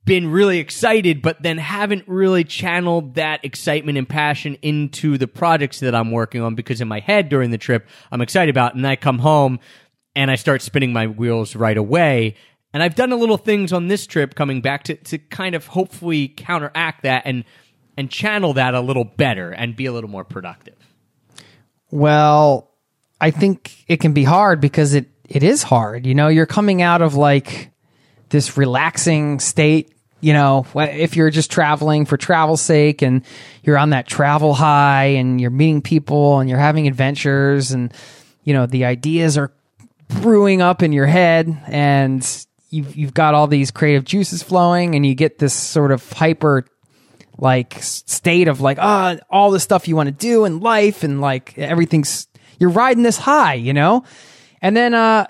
been 0.05 0.29
really 0.29 0.59
excited, 0.59 1.23
but 1.23 1.43
then 1.43 1.59
haven't 1.59 2.05
really 2.09 2.45
channeled 2.45 3.15
that 3.15 3.45
excitement 3.45 3.99
and 3.99 4.09
passion 4.09 4.57
into 4.63 5.17
the 5.17 5.29
projects 5.29 5.81
that 5.81 5.95
I'm 5.95 6.11
working 6.11 6.41
on 6.41 6.55
because 6.55 6.81
in 6.81 6.89
my 6.89 7.01
head 7.01 7.29
during 7.29 7.51
the 7.51 7.59
trip, 7.59 7.89
I'm 8.11 8.21
excited 8.21 8.51
about, 8.51 8.75
and 8.75 8.87
I 8.87 8.97
come 8.97 9.21
home 9.21 9.61
and 10.15 10.31
I 10.31 10.35
start 10.35 10.63
spinning 10.63 10.93
my 10.93 11.07
wheels 11.07 11.55
right 11.55 11.77
away. 11.77 12.35
And 12.75 12.83
I've 12.83 12.95
done 12.95 13.13
a 13.13 13.17
little 13.17 13.37
things 13.37 13.73
on 13.73 13.89
this 13.89 14.07
trip 14.07 14.35
coming 14.35 14.61
back 14.61 14.85
to, 14.85 14.95
to 14.95 15.19
kind 15.19 15.55
of 15.55 15.67
hopefully 15.67 16.29
counteract 16.29 17.03
that 17.03 17.23
and 17.25 17.45
and 17.99 18.11
channel 18.11 18.55
that 18.55 18.75
a 18.75 18.81
little 18.81 19.05
better 19.05 19.51
and 19.51 19.77
be 19.77 19.85
a 19.85 19.93
little 19.93 20.09
more 20.09 20.25
productive. 20.25 20.77
Well, 21.91 22.71
I 23.21 23.31
think 23.31 23.85
it 23.87 24.01
can 24.01 24.15
be 24.15 24.25
hard 24.25 24.61
because 24.61 24.95
it 24.95 25.11
it 25.29 25.43
is 25.43 25.63
hard. 25.63 26.07
You 26.07 26.15
know, 26.15 26.29
you're 26.29 26.47
coming 26.47 26.81
out 26.81 27.03
of 27.03 27.15
like 27.15 27.72
this 28.33 28.57
relaxing 28.57 29.39
state. 29.39 29.93
You 30.21 30.33
know, 30.33 30.67
if 30.75 31.17
you're 31.17 31.31
just 31.31 31.51
traveling 31.51 32.07
for 32.07 32.17
travel's 32.17 32.61
sake 32.61 33.03
and 33.03 33.25
you're 33.65 33.79
on 33.79 33.91
that 33.91 34.07
travel 34.07 34.55
high 34.55 35.15
and 35.17 35.41
you're 35.41 35.51
meeting 35.51 35.83
people 35.83 36.39
and 36.39 36.49
you're 36.49 36.59
having 36.59 36.87
adventures 36.87 37.73
and 37.73 37.93
you 38.45 38.55
know 38.55 38.67
the 38.67 38.85
ideas 38.85 39.37
are 39.37 39.53
brewing 40.09 40.63
up 40.63 40.83
in 40.83 40.93
your 40.93 41.07
head 41.07 41.61
and 41.67 42.47
you've 42.71 42.95
you've 42.95 43.15
got 43.15 43.35
all 43.35 43.49
these 43.49 43.73
creative 43.73 44.05
juices 44.05 44.43
flowing 44.43 44.95
and 44.95 45.05
you 45.05 45.15
get 45.15 45.39
this 45.39 45.55
sort 45.55 45.91
of 45.91 46.13
hyper 46.13 46.67
like 47.39 47.75
state 47.81 48.47
of 48.47 48.61
like 48.61 48.79
ah 48.81 49.17
all 49.29 49.51
the 49.51 49.59
stuff 49.59 49.89
you 49.89 49.97
want 49.97 50.07
to 50.07 50.13
do 50.13 50.45
in 50.45 50.61
life 50.61 51.03
and 51.03 51.21
like 51.21 51.59
everything's 51.59 52.29
you're 52.63 52.71
riding 52.71 53.03
this 53.03 53.19
high, 53.19 53.55
you 53.55 53.73
know? 53.73 54.05
And 54.63 54.77
then, 54.77 54.95
uh, 54.95 55.27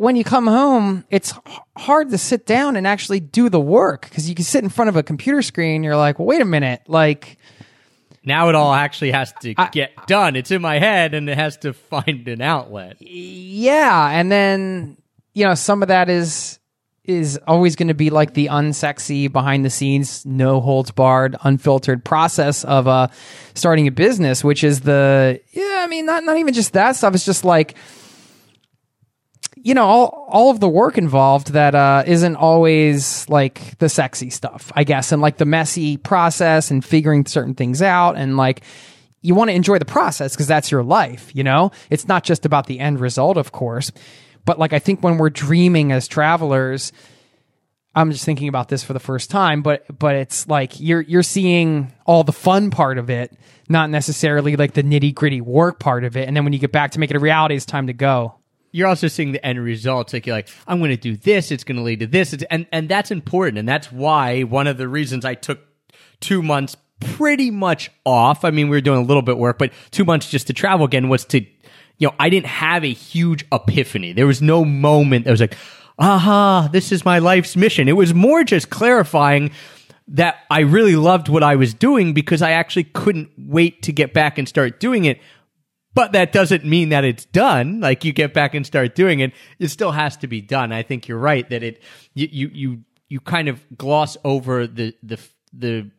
when 0.00 0.16
you 0.16 0.24
come 0.24 0.46
home, 0.46 1.04
it's 1.10 1.34
hard 1.76 2.08
to 2.08 2.16
sit 2.16 2.46
down 2.46 2.74
and 2.76 2.86
actually 2.86 3.20
do 3.20 3.50
the 3.50 3.60
work 3.60 4.08
because 4.08 4.30
you 4.30 4.34
can 4.34 4.46
sit 4.46 4.64
in 4.64 4.70
front 4.70 4.88
of 4.88 4.96
a 4.96 5.02
computer 5.02 5.42
screen. 5.42 5.82
You're 5.84 5.94
like, 5.94 6.18
well, 6.18 6.24
wait 6.24 6.40
a 6.40 6.46
minute. 6.46 6.80
Like, 6.88 7.36
Now 8.24 8.48
it 8.48 8.54
all 8.54 8.72
actually 8.72 9.10
has 9.10 9.34
to 9.42 9.52
get 9.72 10.06
done. 10.06 10.36
It's 10.36 10.50
in 10.50 10.62
my 10.62 10.78
head 10.78 11.12
and 11.12 11.28
it 11.28 11.36
has 11.36 11.58
to 11.58 11.74
find 11.74 12.26
an 12.28 12.40
outlet. 12.40 12.96
yeah. 13.02 14.08
And 14.08 14.32
then, 14.32 14.96
you 15.34 15.44
know, 15.44 15.54
some 15.54 15.82
of 15.82 15.88
that 15.88 16.08
is, 16.08 16.58
is 17.04 17.38
always 17.46 17.76
going 17.76 17.88
to 17.88 17.94
be 17.94 18.08
like 18.08 18.32
the 18.32 18.46
unsexy 18.46 19.30
behind 19.30 19.66
the 19.66 19.70
scenes, 19.70 20.24
no 20.24 20.62
holds 20.62 20.92
barred, 20.92 21.36
unfiltered 21.42 22.06
process 22.06 22.64
of, 22.64 22.88
uh, 22.88 23.08
starting 23.54 23.86
a 23.86 23.90
business, 23.92 24.42
which 24.42 24.64
is 24.64 24.80
the, 24.80 25.42
yeah, 25.52 25.82
I 25.84 25.88
mean, 25.88 26.06
not, 26.06 26.24
not 26.24 26.38
even 26.38 26.54
just 26.54 26.72
that 26.72 26.96
stuff. 26.96 27.14
It's 27.14 27.26
just 27.26 27.44
like, 27.44 27.76
you 29.62 29.74
know 29.74 29.84
all 29.84 30.26
all 30.28 30.50
of 30.50 30.60
the 30.60 30.68
work 30.68 30.98
involved 30.98 31.52
that 31.52 31.74
uh, 31.74 32.02
isn't 32.06 32.36
always 32.36 33.28
like 33.28 33.78
the 33.78 33.88
sexy 33.88 34.30
stuff, 34.30 34.72
I 34.74 34.84
guess, 34.84 35.12
and 35.12 35.20
like 35.20 35.36
the 35.36 35.44
messy 35.44 35.96
process 35.96 36.70
and 36.70 36.84
figuring 36.84 37.26
certain 37.26 37.54
things 37.54 37.82
out, 37.82 38.16
and 38.16 38.36
like 38.36 38.62
you 39.22 39.34
want 39.34 39.50
to 39.50 39.54
enjoy 39.54 39.78
the 39.78 39.84
process 39.84 40.32
because 40.32 40.46
that's 40.46 40.70
your 40.70 40.82
life. 40.82 41.34
You 41.34 41.44
know, 41.44 41.72
it's 41.90 42.08
not 42.08 42.24
just 42.24 42.46
about 42.46 42.66
the 42.66 42.80
end 42.80 43.00
result, 43.00 43.36
of 43.36 43.52
course, 43.52 43.92
but 44.44 44.58
like 44.58 44.72
I 44.72 44.78
think 44.78 45.02
when 45.02 45.18
we're 45.18 45.30
dreaming 45.30 45.92
as 45.92 46.08
travelers. 46.08 46.92
I'm 47.92 48.12
just 48.12 48.24
thinking 48.24 48.46
about 48.46 48.68
this 48.68 48.84
for 48.84 48.92
the 48.92 49.00
first 49.00 49.30
time, 49.30 49.62
but 49.62 49.84
but 49.98 50.14
it's 50.14 50.46
like 50.46 50.78
you're 50.78 51.00
you're 51.00 51.24
seeing 51.24 51.92
all 52.06 52.22
the 52.22 52.32
fun 52.32 52.70
part 52.70 52.98
of 52.98 53.10
it, 53.10 53.36
not 53.68 53.90
necessarily 53.90 54.54
like 54.54 54.74
the 54.74 54.84
nitty 54.84 55.12
gritty 55.12 55.40
work 55.40 55.80
part 55.80 56.04
of 56.04 56.16
it. 56.16 56.28
And 56.28 56.36
then 56.36 56.44
when 56.44 56.52
you 56.52 56.60
get 56.60 56.70
back 56.70 56.92
to 56.92 57.00
make 57.00 57.10
it 57.10 57.16
a 57.16 57.18
reality, 57.18 57.56
it's 57.56 57.66
time 57.66 57.88
to 57.88 57.92
go. 57.92 58.39
You're 58.72 58.88
also 58.88 59.08
seeing 59.08 59.32
the 59.32 59.44
end 59.44 59.62
results. 59.62 60.12
Like 60.12 60.26
you're 60.26 60.36
like, 60.36 60.48
I'm 60.66 60.78
going 60.78 60.90
to 60.90 60.96
do 60.96 61.16
this. 61.16 61.50
It's 61.50 61.64
going 61.64 61.76
to 61.76 61.82
lead 61.82 62.00
to 62.00 62.06
this. 62.06 62.32
It's, 62.32 62.44
and 62.50 62.66
and 62.72 62.88
that's 62.88 63.10
important. 63.10 63.58
And 63.58 63.68
that's 63.68 63.90
why 63.90 64.42
one 64.42 64.66
of 64.66 64.78
the 64.78 64.88
reasons 64.88 65.24
I 65.24 65.34
took 65.34 65.60
two 66.20 66.42
months 66.42 66.76
pretty 67.00 67.50
much 67.50 67.90
off. 68.04 68.44
I 68.44 68.50
mean, 68.50 68.68
we 68.68 68.76
were 68.76 68.82
doing 68.82 69.00
a 69.00 69.04
little 69.04 69.22
bit 69.22 69.38
work, 69.38 69.58
but 69.58 69.72
two 69.90 70.04
months 70.04 70.30
just 70.30 70.46
to 70.48 70.52
travel 70.52 70.86
again 70.86 71.08
was 71.08 71.24
to, 71.26 71.40
you 71.40 72.08
know, 72.08 72.14
I 72.20 72.28
didn't 72.28 72.46
have 72.46 72.84
a 72.84 72.92
huge 72.92 73.46
epiphany. 73.50 74.12
There 74.12 74.26
was 74.26 74.42
no 74.42 74.64
moment 74.64 75.24
that 75.24 75.30
was 75.30 75.40
like, 75.40 75.56
aha, 75.98 76.68
this 76.72 76.92
is 76.92 77.04
my 77.04 77.18
life's 77.18 77.56
mission. 77.56 77.88
It 77.88 77.96
was 77.96 78.14
more 78.14 78.44
just 78.44 78.70
clarifying 78.70 79.50
that 80.08 80.36
I 80.50 80.60
really 80.60 80.96
loved 80.96 81.28
what 81.28 81.42
I 81.42 81.56
was 81.56 81.72
doing 81.72 82.12
because 82.12 82.42
I 82.42 82.52
actually 82.52 82.84
couldn't 82.84 83.30
wait 83.38 83.82
to 83.82 83.92
get 83.92 84.12
back 84.12 84.38
and 84.38 84.48
start 84.48 84.80
doing 84.80 85.04
it. 85.04 85.20
But 85.92 86.12
that 86.12 86.32
doesn't 86.32 86.64
mean 86.64 86.90
that 86.90 87.04
it's 87.04 87.24
done. 87.24 87.80
Like 87.80 88.04
you 88.04 88.12
get 88.12 88.32
back 88.32 88.54
and 88.54 88.64
start 88.64 88.94
doing 88.94 89.20
it, 89.20 89.32
it 89.58 89.68
still 89.68 89.90
has 89.90 90.16
to 90.18 90.28
be 90.28 90.40
done. 90.40 90.72
I 90.72 90.82
think 90.82 91.08
you're 91.08 91.18
right 91.18 91.48
that 91.50 91.62
it 91.62 91.82
you 92.14 92.28
you 92.30 92.50
you, 92.52 92.84
you 93.08 93.20
kind 93.20 93.48
of 93.48 93.60
gloss 93.76 94.16
over 94.24 94.66
the 94.66 94.94
the 95.02 95.18
the 95.52 95.90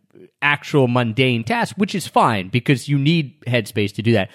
actual 0.41 0.87
mundane 0.87 1.43
task, 1.43 1.75
which 1.77 1.95
is 1.95 2.07
fine 2.07 2.49
because 2.49 2.87
you 2.87 2.97
need 2.97 3.41
headspace 3.41 3.93
to 3.95 4.01
do 4.01 4.13
that. 4.13 4.31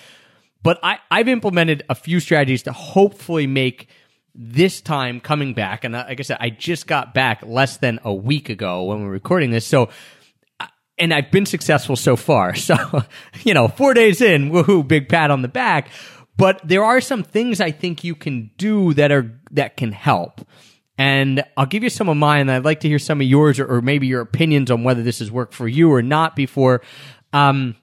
But 0.63 0.79
I, 0.83 0.99
I've 1.11 1.29
implemented 1.29 1.85
a 1.89 1.95
few 1.95 2.21
strategies 2.21 2.65
to 2.65 2.73
hopefully 2.73 3.47
make 3.47 3.89
this 4.35 4.81
time 4.81 5.21
coming 5.21 5.55
back. 5.55 5.85
And 5.85 5.95
uh, 5.97 6.05
like 6.09 6.21
I 6.21 6.23
said, 6.23 6.39
I 6.41 6.51
just 6.51 6.87
got 6.87 7.15
back 7.15 7.43
less 7.45 7.79
than 7.79 8.01
a 8.05 8.13
week 8.13 8.49
ago 8.49 8.85
when 8.85 9.01
we 9.01 9.07
are 9.07 9.11
recording 9.11 9.51
this. 9.51 9.67
So, 9.67 9.89
and 10.99 11.13
I've 11.13 11.31
been 11.31 11.47
successful 11.47 11.97
so 11.97 12.17
far. 12.17 12.55
So, 12.67 12.77
you 13.45 13.55
know, 13.55 13.69
four 13.69 13.95
days 13.95 14.21
in, 14.21 14.51
woohoo, 14.51 14.87
big 14.87 15.09
pat 15.09 15.31
on 15.31 15.43
the 15.43 15.49
back. 15.49 15.89
But 16.37 16.61
there 16.65 16.85
are 16.85 17.01
some 17.01 17.23
things 17.23 17.61
I 17.61 17.71
think 17.71 18.03
you 18.03 18.15
can 18.15 18.51
do 18.59 18.93
that 18.95 19.13
are, 19.13 19.39
that 19.53 19.77
can 19.77 19.93
help. 19.93 20.47
And 20.99 21.45
I'll 21.57 21.67
give 21.67 21.83
you 21.83 21.91
some 21.91 22.09
of 22.09 22.17
mine. 22.17 22.49
I'd 22.49 22.65
like 22.65 22.81
to 22.81 22.89
hear 22.89 22.99
some 22.99 23.21
of 23.21 23.27
yours 23.27 23.61
or, 23.61 23.67
or 23.67 23.83
maybe 23.83 24.07
your 24.07 24.21
opinions 24.21 24.71
on 24.71 24.83
whether 24.83 25.03
this 25.03 25.21
has 25.21 25.31
worked 25.31 25.55
for 25.55 25.69
you 25.69 25.93
or 25.93 26.03
not 26.03 26.35
before. 26.35 26.83
Um, 27.33 27.77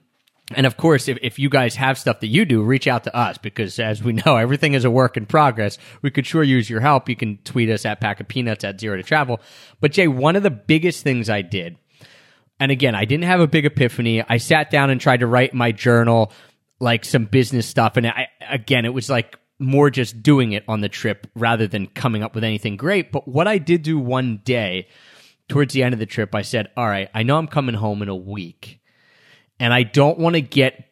and 0.55 0.65
of 0.65 0.77
course, 0.77 1.07
if, 1.07 1.17
if 1.21 1.39
you 1.39 1.49
guys 1.49 1.75
have 1.75 1.97
stuff 1.97 2.19
that 2.19 2.27
you 2.27 2.45
do, 2.45 2.61
reach 2.61 2.87
out 2.87 3.05
to 3.05 3.15
us 3.15 3.37
because 3.37 3.79
as 3.79 4.03
we 4.03 4.13
know, 4.25 4.35
everything 4.35 4.73
is 4.73 4.85
a 4.85 4.91
work 4.91 5.17
in 5.17 5.25
progress. 5.25 5.77
We 6.01 6.11
could 6.11 6.27
sure 6.27 6.43
use 6.43 6.69
your 6.69 6.81
help. 6.81 7.07
You 7.07 7.15
can 7.15 7.37
tweet 7.43 7.69
us 7.69 7.85
at 7.85 8.01
Pack 8.01 8.19
of 8.19 8.27
Peanuts 8.27 8.63
at 8.63 8.79
Zero 8.79 8.97
to 8.97 9.03
Travel. 9.03 9.39
But 9.79 9.91
Jay, 9.91 10.07
one 10.07 10.35
of 10.35 10.43
the 10.43 10.51
biggest 10.51 11.03
things 11.03 11.29
I 11.29 11.41
did, 11.41 11.77
and 12.59 12.71
again, 12.71 12.95
I 12.95 13.05
didn't 13.05 13.25
have 13.25 13.39
a 13.39 13.47
big 13.47 13.65
epiphany. 13.65 14.23
I 14.27 14.37
sat 14.37 14.69
down 14.69 14.89
and 14.89 14.99
tried 14.99 15.21
to 15.21 15.27
write 15.27 15.53
my 15.53 15.71
journal 15.71 16.31
like 16.79 17.05
some 17.05 17.25
business 17.25 17.65
stuff. 17.65 17.97
And 17.97 18.07
I, 18.07 18.27
again, 18.49 18.85
it 18.85 18.93
was 18.93 19.09
like 19.09 19.37
more 19.59 19.89
just 19.89 20.21
doing 20.21 20.51
it 20.51 20.63
on 20.67 20.81
the 20.81 20.89
trip 20.89 21.27
rather 21.35 21.67
than 21.67 21.87
coming 21.87 22.23
up 22.23 22.35
with 22.35 22.43
anything 22.43 22.77
great. 22.77 23.11
But 23.11 23.27
what 23.27 23.47
I 23.47 23.57
did 23.57 23.83
do 23.83 23.97
one 23.97 24.41
day 24.43 24.87
towards 25.47 25.73
the 25.73 25.83
end 25.83 25.93
of 25.93 25.99
the 25.99 26.05
trip, 26.05 26.35
I 26.35 26.41
said, 26.41 26.69
all 26.77 26.87
right, 26.87 27.09
I 27.13 27.23
know 27.23 27.37
I'm 27.37 27.47
coming 27.47 27.75
home 27.75 28.01
in 28.01 28.09
a 28.09 28.15
week 28.15 28.81
and 29.59 29.73
I 29.73 29.83
don't 29.83 30.19
want 30.19 30.35
to 30.35 30.41
get 30.41 30.89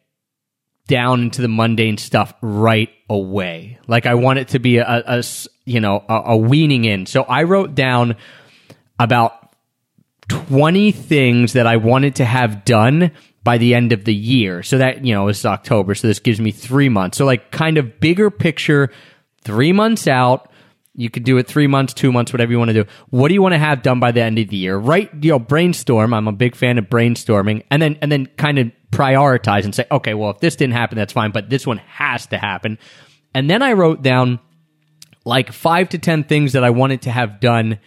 down 0.88 1.22
into 1.22 1.42
the 1.42 1.48
mundane 1.48 1.98
stuff 1.98 2.34
right 2.40 2.90
away. 3.08 3.78
Like 3.86 4.06
I 4.06 4.14
want 4.14 4.38
it 4.38 4.48
to 4.48 4.58
be 4.58 4.78
a, 4.78 5.02
a 5.06 5.22
you 5.64 5.80
know 5.80 6.04
a, 6.08 6.22
a 6.26 6.36
weaning 6.36 6.84
in. 6.84 7.06
So 7.06 7.22
I 7.22 7.44
wrote 7.44 7.74
down 7.74 8.16
about 8.98 9.41
twenty 10.32 10.92
things 10.92 11.52
that 11.52 11.66
I 11.66 11.76
wanted 11.76 12.16
to 12.16 12.24
have 12.24 12.64
done 12.64 13.12
by 13.44 13.58
the 13.58 13.74
end 13.74 13.92
of 13.92 14.04
the 14.04 14.14
year. 14.14 14.62
So 14.62 14.78
that 14.78 15.04
you 15.04 15.14
know 15.14 15.28
it's 15.28 15.44
October, 15.44 15.94
so 15.94 16.08
this 16.08 16.20
gives 16.20 16.40
me 16.40 16.50
three 16.50 16.88
months. 16.88 17.18
So 17.18 17.26
like 17.26 17.50
kind 17.50 17.76
of 17.76 18.00
bigger 18.00 18.30
picture, 18.30 18.90
three 19.42 19.72
months 19.72 20.08
out. 20.08 20.50
You 20.94 21.08
could 21.08 21.24
do 21.24 21.38
it 21.38 21.46
three 21.46 21.66
months, 21.66 21.94
two 21.94 22.12
months, 22.12 22.32
whatever 22.32 22.52
you 22.52 22.58
want 22.58 22.68
to 22.68 22.84
do. 22.84 22.90
What 23.08 23.28
do 23.28 23.34
you 23.34 23.40
want 23.40 23.54
to 23.54 23.58
have 23.58 23.82
done 23.82 23.98
by 23.98 24.12
the 24.12 24.20
end 24.20 24.38
of 24.38 24.48
the 24.48 24.56
year? 24.56 24.76
Right, 24.76 25.10
you 25.22 25.30
know, 25.30 25.38
brainstorm. 25.38 26.12
I'm 26.12 26.28
a 26.28 26.32
big 26.32 26.54
fan 26.54 26.76
of 26.78 26.86
brainstorming, 26.86 27.64
and 27.70 27.80
then 27.80 27.98
and 28.02 28.12
then 28.12 28.26
kind 28.36 28.58
of 28.58 28.70
prioritize 28.90 29.64
and 29.64 29.74
say, 29.74 29.86
okay, 29.90 30.14
well, 30.14 30.30
if 30.30 30.40
this 30.40 30.56
didn't 30.56 30.74
happen, 30.74 30.96
that's 30.96 31.12
fine, 31.12 31.30
but 31.30 31.48
this 31.50 31.66
one 31.66 31.78
has 31.78 32.26
to 32.26 32.38
happen. 32.38 32.78
And 33.34 33.48
then 33.48 33.62
I 33.62 33.72
wrote 33.72 34.02
down 34.02 34.38
like 35.24 35.52
five 35.52 35.88
to 35.90 35.98
ten 35.98 36.24
things 36.24 36.52
that 36.52 36.64
I 36.64 36.70
wanted 36.70 37.02
to 37.02 37.10
have 37.10 37.40
done 37.40 37.78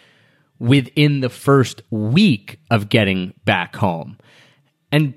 within 0.65 1.21
the 1.21 1.29
first 1.29 1.81
week 1.89 2.59
of 2.71 2.89
getting 2.89 3.33
back 3.45 3.75
home, 3.75 4.17
and 4.91 5.13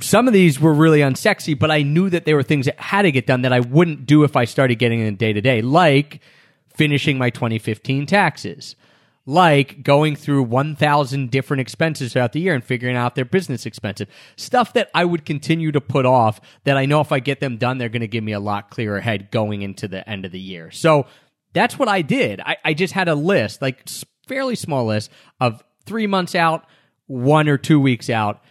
some 0.00 0.26
of 0.26 0.34
these 0.34 0.60
were 0.60 0.74
really 0.74 1.00
unsexy, 1.00 1.58
but 1.58 1.70
I 1.70 1.82
knew 1.82 2.10
that 2.10 2.24
there 2.24 2.36
were 2.36 2.42
things 2.42 2.66
that 2.66 2.78
had 2.78 3.02
to 3.02 3.12
get 3.12 3.26
done 3.26 3.42
that 3.42 3.52
I 3.52 3.60
wouldn't 3.60 4.06
do 4.06 4.24
if 4.24 4.36
I 4.36 4.44
started 4.44 4.76
getting 4.76 5.00
in 5.00 5.16
day 5.16 5.32
to 5.32 5.40
day, 5.40 5.62
like 5.62 6.20
finishing 6.68 7.16
my 7.16 7.30
2015 7.30 8.06
taxes, 8.06 8.76
like 9.24 9.82
going 9.82 10.16
through 10.16 10.42
1,000 10.42 11.30
different 11.30 11.60
expenses 11.60 12.12
throughout 12.12 12.32
the 12.32 12.40
year 12.40 12.54
and 12.54 12.64
figuring 12.64 12.96
out 12.96 13.14
their 13.14 13.24
business 13.24 13.64
expenses. 13.64 14.08
Stuff 14.36 14.72
that 14.74 14.90
I 14.94 15.04
would 15.04 15.24
continue 15.24 15.72
to 15.72 15.80
put 15.80 16.04
off 16.04 16.40
that 16.64 16.76
I 16.76 16.86
know 16.86 17.00
if 17.00 17.12
I 17.12 17.20
get 17.20 17.40
them 17.40 17.56
done, 17.56 17.78
they're 17.78 17.88
going 17.88 18.00
to 18.00 18.08
give 18.08 18.24
me 18.24 18.32
a 18.32 18.40
lot 18.40 18.70
clearer 18.70 19.00
head 19.00 19.30
going 19.30 19.62
into 19.62 19.88
the 19.88 20.08
end 20.08 20.24
of 20.24 20.32
the 20.32 20.40
year. 20.40 20.70
So 20.70 21.06
that's 21.52 21.78
what 21.78 21.88
I 21.88 22.02
did. 22.02 22.40
I, 22.40 22.56
I 22.64 22.74
just 22.74 22.92
had 22.92 23.08
a 23.08 23.14
list, 23.14 23.62
like 23.62 23.88
fairly 24.26 24.56
small 24.56 24.86
list 24.86 25.10
of 25.40 25.62
three 25.86 26.06
months 26.06 26.34
out, 26.34 26.66
one 27.06 27.48
or 27.48 27.58
two 27.58 27.80
weeks 27.80 28.10
out, 28.10 28.42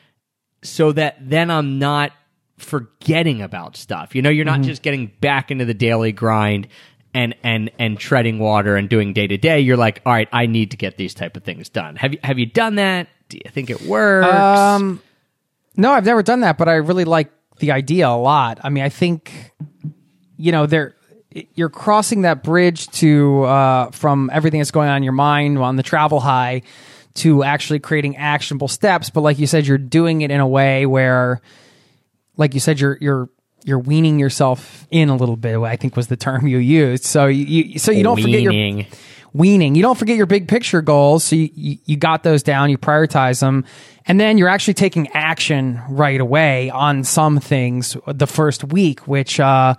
so 0.64 0.92
that 0.92 1.18
then 1.20 1.52
I'm 1.52 1.80
not 1.80 2.12
forgetting 2.58 3.42
about 3.42 3.76
stuff. 3.76 4.16
You 4.16 4.22
know, 4.22 4.30
you're 4.30 4.46
not 4.46 4.60
mm-hmm. 4.60 4.70
just 4.70 4.82
getting 4.82 5.12
back 5.20 5.52
into 5.52 5.66
the 5.66 5.74
daily 5.74 6.12
grind 6.12 6.68
and 7.14 7.36
and 7.44 7.72
and 7.78 7.98
treading 8.00 8.40
water 8.40 8.76
and 8.76 8.90
doing 8.90 9.14
day 9.14 9.28
to 9.28 9.38
day, 9.38 9.60
you're 9.60 9.78
like, 9.78 10.02
all 10.06 10.14
right, 10.14 10.28
I 10.32 10.46
need 10.46 10.72
to 10.72 10.78
get 10.78 10.98
these 10.98 11.14
type 11.14 11.38
of 11.38 11.44
things 11.44 11.70
done. 11.70 11.96
Have 11.96 12.14
you 12.14 12.20
have 12.24 12.40
you 12.40 12.46
done 12.46 12.76
that? 12.76 13.08
Do 13.30 13.38
you 13.44 13.52
think 13.52 13.70
it 13.70 13.82
works? 13.82 14.28
Um, 14.28 15.02
no, 15.76 15.92
I've 15.92 16.06
never 16.06 16.24
done 16.24 16.42
that, 16.42 16.58
but 16.58 16.68
I 16.68 16.76
really 16.76 17.06
like 17.06 17.32
the 17.60 17.72
idea 17.72 18.08
a 18.08 18.18
lot. 18.18 18.60
I 18.64 18.70
mean, 18.70 18.84
I 18.84 18.90
think 18.90 19.54
you 20.38 20.52
know 20.52 20.66
there 20.66 20.96
you're 21.56 21.70
crossing 21.70 22.22
that 22.24 22.44
bridge 22.44 22.88
to 22.88 23.44
uh, 23.44 23.92
from 23.92 24.30
everything 24.34 24.60
that's 24.60 24.72
going 24.72 24.90
on 24.90 24.98
in 24.98 25.04
your 25.04 25.14
mind 25.14 25.58
on 25.58 25.76
the 25.76 25.84
travel 25.84 26.20
high 26.20 26.62
to 27.16 27.44
actually 27.44 27.80
creating 27.80 28.18
actionable 28.18 28.68
steps. 28.68 29.10
But 29.10 29.22
like 29.22 29.40
you 29.40 29.48
said, 29.48 29.68
you're 29.68 29.78
doing 29.78 30.22
it 30.22 30.32
in 30.32 30.40
a 30.40 30.48
way 30.48 30.86
where, 30.86 31.42
like 32.38 32.54
you 32.54 32.60
said, 32.60 32.80
you're 32.80 32.98
you're 33.02 33.30
you're 33.64 33.80
weaning 33.80 34.20
yourself 34.20 34.88
in 34.92 35.10
a 35.10 35.16
little 35.16 35.38
bit. 35.38 35.58
I 35.60 35.76
think 35.76 35.96
was 35.96 36.08
the 36.08 36.18
term 36.18 36.48
you 36.48 36.58
used. 36.58 37.06
So 37.06 37.28
you, 37.28 37.46
you 37.46 37.80
so 37.80 37.92
you 37.92 38.04
don't 38.04 38.16
weaning. 38.16 38.46
forget 38.46 38.78
your 38.78 38.86
weaning. 39.34 39.76
You 39.76 39.82
don't 39.82 39.98
forget 39.98 40.18
your 40.18 40.26
big 40.26 40.48
picture 40.48 40.82
goals. 40.82 41.24
So 41.24 41.36
you, 41.36 41.50
you, 41.54 41.78
you 41.86 41.98
got 41.98 42.24
those 42.24 42.44
down. 42.44 42.70
You 42.70 42.78
prioritize 42.78 43.40
them, 43.40 43.66
and 44.06 44.20
then 44.20 44.38
you're 44.38 44.50
actually 44.50 44.76
taking 44.76 45.08
action 45.10 45.82
right 45.90 46.20
away 46.20 46.70
on 46.70 47.04
some 47.04 47.40
things 47.40 47.98
the 48.08 48.28
first 48.28 48.64
week, 48.64 49.08
which. 49.08 49.40
uh 49.40 49.76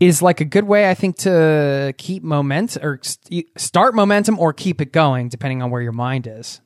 is 0.00 0.20
like 0.22 0.40
a 0.40 0.44
good 0.44 0.64
way, 0.64 0.90
I 0.90 0.94
think, 0.94 1.16
to 1.18 1.94
keep 1.98 2.22
momentum 2.22 2.84
or 2.84 2.98
st- 3.02 3.46
start 3.58 3.94
momentum 3.94 4.38
or 4.38 4.52
keep 4.52 4.80
it 4.80 4.92
going, 4.92 5.28
depending 5.28 5.62
on 5.62 5.70
where 5.70 5.80
your 5.82 5.92
mind 5.92 6.26
is. 6.26 6.60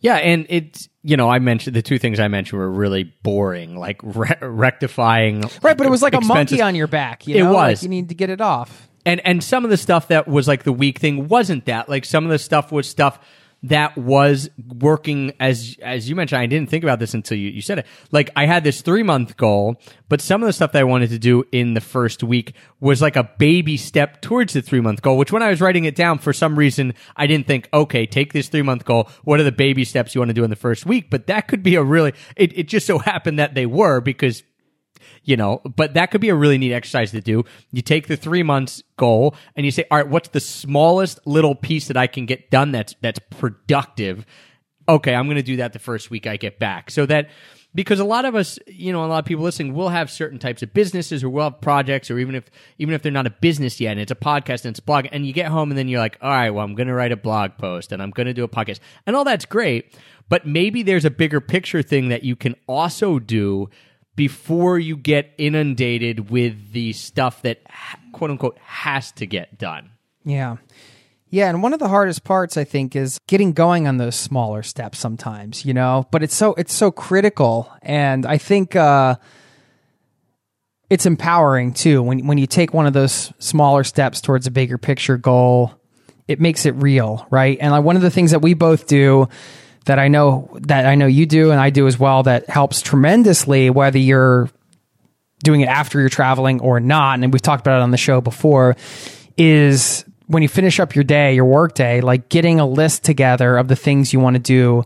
Yeah, 0.00 0.16
and 0.16 0.46
it's 0.48 0.88
you 1.02 1.16
know 1.16 1.28
I 1.28 1.40
mentioned 1.40 1.74
the 1.74 1.82
two 1.82 1.98
things 1.98 2.20
I 2.20 2.28
mentioned 2.28 2.58
were 2.60 2.70
really 2.70 3.12
boring, 3.22 3.76
like 3.76 4.00
re- 4.02 4.36
rectifying. 4.40 5.42
Right, 5.62 5.76
but 5.76 5.86
it 5.86 5.90
was 5.90 6.02
like 6.02 6.14
a 6.14 6.20
monkey 6.20 6.60
on 6.62 6.74
your 6.74 6.86
back. 6.86 7.26
You 7.26 7.36
It 7.36 7.42
know? 7.42 7.52
Like, 7.52 7.70
was. 7.72 7.82
you 7.82 7.88
need 7.88 8.08
to 8.10 8.14
get 8.14 8.30
it 8.30 8.40
off. 8.40 8.88
and 9.04 9.20
and 9.26 9.42
some 9.42 9.64
of 9.64 9.70
the 9.70 9.76
stuff 9.76 10.08
that 10.08 10.28
was 10.28 10.46
like 10.46 10.62
the 10.62 10.72
weak 10.72 10.98
thing 10.98 11.26
wasn't 11.28 11.64
that. 11.66 11.88
Like 11.88 12.04
some 12.04 12.24
of 12.24 12.30
the 12.30 12.38
stuff 12.38 12.70
was 12.70 12.88
stuff 12.88 13.18
that 13.64 13.98
was 13.98 14.48
working 14.56 15.32
as 15.40 15.76
as 15.82 16.08
you 16.08 16.14
mentioned. 16.14 16.40
I 16.40 16.46
didn't 16.46 16.70
think 16.70 16.84
about 16.84 17.00
this 17.00 17.14
until 17.14 17.36
you, 17.36 17.50
you 17.50 17.60
said 17.60 17.80
it. 17.80 17.86
Like 18.12 18.30
I 18.36 18.46
had 18.46 18.62
this 18.62 18.82
three 18.82 19.02
month 19.02 19.36
goal, 19.36 19.80
but 20.08 20.20
some 20.20 20.42
of 20.42 20.46
the 20.46 20.52
stuff 20.52 20.72
that 20.72 20.80
I 20.80 20.84
wanted 20.84 21.10
to 21.10 21.18
do 21.18 21.44
in 21.50 21.74
the 21.74 21.80
first 21.80 22.22
week 22.22 22.54
was 22.80 23.02
like 23.02 23.16
a 23.16 23.30
baby 23.38 23.76
step 23.76 24.20
towards 24.20 24.52
the 24.52 24.62
three 24.62 24.80
month 24.80 25.02
goal. 25.02 25.18
Which 25.18 25.32
when 25.32 25.42
I 25.42 25.50
was 25.50 25.60
writing 25.60 25.84
it 25.84 25.96
down, 25.96 26.18
for 26.18 26.32
some 26.32 26.56
reason, 26.56 26.94
I 27.16 27.26
didn't 27.26 27.46
think, 27.46 27.68
okay, 27.72 28.06
take 28.06 28.32
this 28.32 28.48
three 28.48 28.62
month 28.62 28.84
goal. 28.84 29.08
What 29.24 29.40
are 29.40 29.44
the 29.44 29.52
baby 29.52 29.84
steps 29.84 30.14
you 30.14 30.20
want 30.20 30.30
to 30.30 30.34
do 30.34 30.44
in 30.44 30.50
the 30.50 30.56
first 30.56 30.86
week? 30.86 31.10
But 31.10 31.26
that 31.26 31.48
could 31.48 31.62
be 31.62 31.74
a 31.74 31.82
really. 31.82 32.12
It, 32.36 32.56
it 32.56 32.68
just 32.68 32.86
so 32.86 32.98
happened 32.98 33.38
that 33.38 33.54
they 33.54 33.66
were 33.66 34.00
because 34.00 34.44
you 35.24 35.36
know, 35.36 35.60
but 35.76 35.94
that 35.94 36.10
could 36.10 36.20
be 36.20 36.28
a 36.28 36.34
really 36.34 36.58
neat 36.58 36.72
exercise 36.72 37.10
to 37.12 37.20
do. 37.20 37.44
You 37.72 37.82
take 37.82 38.06
the 38.06 38.16
three 38.16 38.42
months 38.42 38.82
goal 38.96 39.34
and 39.56 39.64
you 39.64 39.72
say, 39.72 39.84
all 39.90 39.98
right, 39.98 40.08
what's 40.08 40.28
the 40.28 40.40
smallest 40.40 41.26
little 41.26 41.54
piece 41.54 41.88
that 41.88 41.96
I 41.96 42.06
can 42.06 42.26
get 42.26 42.50
done 42.50 42.72
that's 42.72 42.94
that's 43.00 43.20
productive? 43.30 44.26
Okay, 44.88 45.14
I'm 45.14 45.26
going 45.26 45.36
to 45.36 45.42
do 45.42 45.56
that 45.56 45.72
the 45.72 45.78
first 45.78 46.10
week 46.10 46.26
I 46.26 46.36
get 46.36 46.58
back. 46.58 46.90
So 46.90 47.04
that 47.06 47.28
because 47.74 48.00
a 48.00 48.04
lot 48.04 48.24
of 48.24 48.34
us, 48.34 48.58
you 48.66 48.92
know, 48.92 49.04
a 49.04 49.06
lot 49.06 49.18
of 49.18 49.24
people 49.24 49.44
listening 49.44 49.74
will 49.74 49.90
have 49.90 50.10
certain 50.10 50.38
types 50.38 50.62
of 50.62 50.72
businesses 50.72 51.22
or 51.22 51.28
will 51.28 51.44
have 51.44 51.60
projects 51.60 52.10
or 52.10 52.18
even 52.18 52.34
if 52.34 52.50
even 52.78 52.94
if 52.94 53.02
they're 53.02 53.12
not 53.12 53.26
a 53.26 53.30
business 53.30 53.80
yet 53.80 53.92
and 53.92 54.00
it's 54.00 54.10
a 54.10 54.16
podcast 54.16 54.64
and 54.64 54.72
it's 54.72 54.78
a 54.78 54.82
blog 54.82 55.06
and 55.12 55.26
you 55.26 55.32
get 55.32 55.46
home 55.46 55.70
and 55.70 55.78
then 55.78 55.88
you're 55.88 56.00
like, 56.00 56.18
all 56.22 56.30
right, 56.30 56.50
well, 56.50 56.64
I'm 56.64 56.74
going 56.74 56.88
to 56.88 56.94
write 56.94 57.12
a 57.12 57.16
blog 57.16 57.52
post 57.58 57.92
and 57.92 58.02
I'm 58.02 58.10
going 58.10 58.26
to 58.26 58.34
do 58.34 58.44
a 58.44 58.48
podcast. 58.48 58.80
And 59.06 59.14
all 59.14 59.24
that's 59.24 59.44
great, 59.44 59.94
but 60.28 60.46
maybe 60.46 60.82
there's 60.82 61.04
a 61.04 61.10
bigger 61.10 61.40
picture 61.40 61.82
thing 61.82 62.08
that 62.08 62.24
you 62.24 62.36
can 62.36 62.56
also 62.66 63.18
do 63.18 63.68
before 64.18 64.80
you 64.80 64.96
get 64.96 65.32
inundated 65.38 66.28
with 66.28 66.72
the 66.72 66.92
stuff 66.92 67.40
that 67.42 67.60
quote 68.12 68.32
unquote 68.32 68.58
has 68.58 69.12
to 69.12 69.26
get 69.26 69.56
done. 69.56 69.90
Yeah. 70.24 70.56
Yeah, 71.30 71.48
and 71.48 71.62
one 71.62 71.72
of 71.72 71.78
the 71.78 71.86
hardest 71.86 72.24
parts 72.24 72.56
I 72.56 72.64
think 72.64 72.96
is 72.96 73.20
getting 73.28 73.52
going 73.52 73.86
on 73.86 73.98
those 73.98 74.16
smaller 74.16 74.64
steps 74.64 74.98
sometimes, 74.98 75.64
you 75.64 75.72
know, 75.72 76.04
but 76.10 76.24
it's 76.24 76.34
so 76.34 76.54
it's 76.54 76.74
so 76.74 76.90
critical 76.90 77.70
and 77.80 78.26
I 78.26 78.38
think 78.38 78.74
uh 78.74 79.14
it's 80.90 81.06
empowering 81.06 81.72
too 81.72 82.02
when 82.02 82.26
when 82.26 82.38
you 82.38 82.48
take 82.48 82.74
one 82.74 82.88
of 82.88 82.94
those 82.94 83.32
smaller 83.38 83.84
steps 83.84 84.20
towards 84.20 84.48
a 84.48 84.50
bigger 84.50 84.78
picture 84.78 85.16
goal. 85.16 85.72
It 86.26 86.40
makes 86.40 86.66
it 86.66 86.72
real, 86.72 87.24
right? 87.30 87.56
And 87.60 87.70
like 87.70 87.84
one 87.84 87.94
of 87.94 88.02
the 88.02 88.10
things 88.10 88.32
that 88.32 88.42
we 88.42 88.54
both 88.54 88.88
do 88.88 89.28
that 89.88 89.98
I 89.98 90.08
know 90.08 90.50
that 90.60 90.86
I 90.86 90.94
know 90.94 91.06
you 91.06 91.24
do 91.26 91.50
and 91.50 91.58
I 91.58 91.70
do 91.70 91.86
as 91.86 91.98
well 91.98 92.22
that 92.24 92.48
helps 92.48 92.82
tremendously 92.82 93.70
whether 93.70 93.98
you're 93.98 94.50
doing 95.42 95.62
it 95.62 95.68
after 95.68 95.98
you're 95.98 96.10
traveling 96.10 96.60
or 96.60 96.78
not 96.78 97.18
and 97.20 97.32
we've 97.32 97.42
talked 97.42 97.62
about 97.62 97.80
it 97.80 97.82
on 97.82 97.90
the 97.90 97.96
show 97.96 98.20
before 98.20 98.76
is 99.38 100.04
when 100.26 100.42
you 100.42 100.48
finish 100.48 100.78
up 100.78 100.94
your 100.94 101.04
day, 101.04 101.34
your 101.34 101.46
work 101.46 101.74
day, 101.74 102.02
like 102.02 102.28
getting 102.28 102.60
a 102.60 102.66
list 102.66 103.02
together 103.02 103.56
of 103.56 103.68
the 103.68 103.76
things 103.76 104.12
you 104.12 104.20
want 104.20 104.34
to 104.34 104.40
do 104.40 104.84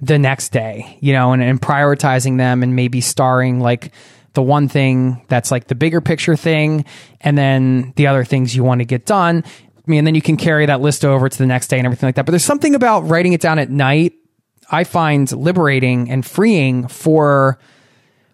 the 0.00 0.18
next 0.18 0.50
day, 0.50 0.98
you 1.00 1.12
know, 1.12 1.32
and, 1.32 1.42
and 1.42 1.60
prioritizing 1.60 2.38
them 2.38 2.62
and 2.62 2.76
maybe 2.76 3.00
starring 3.00 3.58
like 3.58 3.92
the 4.34 4.42
one 4.42 4.68
thing 4.68 5.24
that's 5.28 5.50
like 5.50 5.66
the 5.66 5.74
bigger 5.74 6.00
picture 6.00 6.36
thing 6.36 6.84
and 7.20 7.36
then 7.36 7.92
the 7.96 8.06
other 8.06 8.24
things 8.24 8.54
you 8.54 8.62
want 8.62 8.80
to 8.80 8.84
get 8.84 9.04
done. 9.04 9.42
I 9.46 9.90
mean, 9.90 9.98
and 9.98 10.06
then 10.06 10.14
you 10.14 10.22
can 10.22 10.36
carry 10.36 10.66
that 10.66 10.80
list 10.80 11.04
over 11.04 11.28
to 11.28 11.38
the 11.38 11.46
next 11.46 11.68
day 11.68 11.78
and 11.78 11.86
everything 11.86 12.06
like 12.06 12.14
that. 12.14 12.24
But 12.24 12.32
there's 12.32 12.44
something 12.44 12.76
about 12.76 13.00
writing 13.00 13.32
it 13.32 13.40
down 13.40 13.58
at 13.58 13.70
night 13.70 14.14
I 14.70 14.84
find 14.84 15.30
liberating 15.32 16.10
and 16.10 16.24
freeing 16.24 16.88
for 16.88 17.58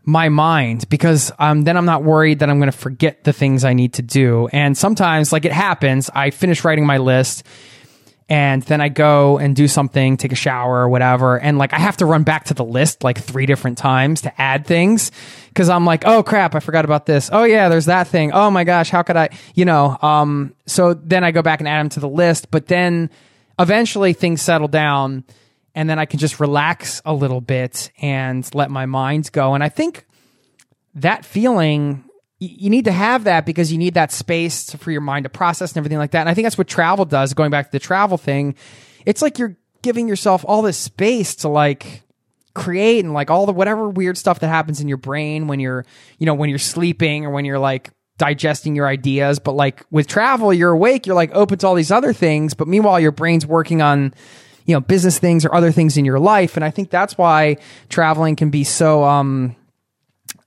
my 0.05 0.29
mind 0.29 0.89
because 0.89 1.31
um, 1.39 1.63
then 1.63 1.77
I'm 1.77 1.85
not 1.85 2.03
worried 2.03 2.41
that 2.41 2.51
I'm 2.51 2.59
going 2.59 2.71
to 2.71 2.77
forget 2.77 3.25
the 3.25 3.33
things 3.33 3.65
I 3.65 3.75
need 3.75 3.95
to 3.95 4.03
do. 4.03 4.49
And 4.53 4.77
sometimes, 4.77 5.33
like 5.33 5.45
it 5.45 5.53
happens, 5.53 6.11
I 6.15 6.31
finish 6.31 6.65
writing 6.65 6.87
my 6.87 6.99
list 6.99 7.45
and 8.31 8.63
then 8.63 8.81
I 8.81 8.89
go 8.89 9.39
and 9.39 9.57
do 9.57 9.67
something, 9.67 10.17
take 10.17 10.31
a 10.31 10.37
shower 10.37 10.83
or 10.83 10.89
whatever. 10.89 11.39
And 11.39 11.59
like 11.59 11.73
I 11.73 11.79
have 11.79 11.97
to 11.97 12.07
run 12.07 12.23
back 12.23 12.45
to 12.45 12.55
the 12.55 12.65
list 12.65 13.03
like 13.03 13.19
three 13.19 13.45
different 13.45 13.77
times 13.77 14.23
to 14.23 14.41
add 14.41 14.67
things 14.67 15.11
because 15.49 15.69
I'm 15.69 15.85
like, 15.85 16.07
oh 16.07 16.23
crap, 16.23 16.55
I 16.55 16.61
forgot 16.61 16.85
about 16.85 17.07
this. 17.07 17.29
Oh 17.33 17.43
yeah, 17.43 17.69
there's 17.69 17.87
that 17.87 18.07
thing. 18.07 18.31
Oh 18.33 18.49
my 18.49 18.63
gosh, 18.63 18.89
how 18.89 19.03
could 19.03 19.17
I, 19.17 19.31
you 19.55 19.65
know? 19.65 19.99
Um, 20.01 20.55
so 20.65 20.95
then 20.95 21.25
I 21.25 21.33
go 21.33 21.43
back 21.43 21.61
and 21.61 21.67
add 21.67 21.81
them 21.81 21.89
to 21.91 22.01
the 22.01 22.09
list, 22.09 22.53
but 22.53 22.69
then 22.69 23.11
eventually 23.59 24.13
things 24.13 24.41
settle 24.41 24.69
down 24.69 25.25
and 25.75 25.89
then 25.89 25.99
I 25.99 26.05
can 26.05 26.19
just 26.19 26.41
relax 26.41 27.01
a 27.05 27.15
little 27.15 27.41
bit 27.41 27.91
and 28.01 28.49
let 28.55 28.71
my 28.71 28.87
mind 28.87 29.31
go. 29.33 29.55
And 29.55 29.63
I 29.63 29.69
think 29.69 30.07
that 30.95 31.25
feeling 31.25 32.05
you 32.41 32.71
need 32.71 32.87
to 32.87 32.93
have 32.93 33.25
that 33.25 33.45
because 33.45 33.71
you 33.71 33.77
need 33.77 33.95
that 33.95 34.11
space 34.11 34.65
to, 34.67 34.79
for 34.79 34.91
your 34.91 35.03
mind 35.03 35.25
to 35.25 35.29
process 35.29 35.73
and 35.73 35.79
everything 35.79 35.99
like 35.99 36.13
that. 36.13 36.21
And 36.21 36.29
I 36.29 36.35
think 36.35 36.47
that's 36.47 36.57
what 36.57 36.69
travel 36.69 37.05
does. 37.05 37.35
Going 37.35 37.51
back 37.51 37.67
to 37.67 37.73
the 37.73 37.79
travel 37.79 38.17
thing, 38.17 38.55
it's 39.05 39.21
like 39.21 39.39
you're 39.39 39.57
giving 39.83 40.09
yourself 40.09 40.45
all 40.49 40.63
this 40.63 40.79
space 40.79 41.37
to 41.37 41.49
like 41.49 42.03
create 42.55 43.05
and 43.05 43.13
like 43.13 43.31
all 43.31 43.45
the 43.45 43.53
whatever 43.53 43.89
weird 43.89 44.17
stuff 44.17 44.41
that 44.41 44.49
happens 44.49 44.81
in 44.81 44.89
your 44.89 44.97
brain 44.97 45.49
when 45.49 45.61
you're, 45.61 45.85
you 46.19 46.25
know, 46.25 46.35
when 46.35 46.49
you're 46.49 46.59
sleeping 46.59 47.27
or 47.27 47.31
when 47.31 47.45
you're 47.45 47.59
like 47.59 47.91
digesting 48.17 48.75
your 48.75 48.89
ideas. 48.89 49.39
But 49.39 49.53
like 49.53 49.85
with 49.91 50.07
travel, 50.07 50.53
you're 50.53 50.73
awake, 50.73 51.07
you're 51.07 51.17
like 51.17 51.35
open 51.35 51.59
to 51.59 51.67
all 51.67 51.75
these 51.75 51.91
other 51.91 52.15
things. 52.15 52.55
But 52.55 52.69
meanwhile, 52.69 52.99
your 52.99 53.13
brain's 53.13 53.45
working 53.45 53.83
on, 53.83 54.15
you 54.71 54.77
know, 54.77 54.81
business 54.81 55.19
things 55.19 55.45
or 55.45 55.55
other 55.55 55.73
things 55.73 55.97
in 55.97 56.05
your 56.05 56.19
life. 56.19 56.57
And 56.57 56.65
I 56.65 56.71
think 56.71 56.89
that's 56.91 57.19
why 57.19 57.57
traveling 57.89 58.37
can 58.37 58.51
be 58.51 58.65
so, 58.65 59.05
um, 59.05 59.57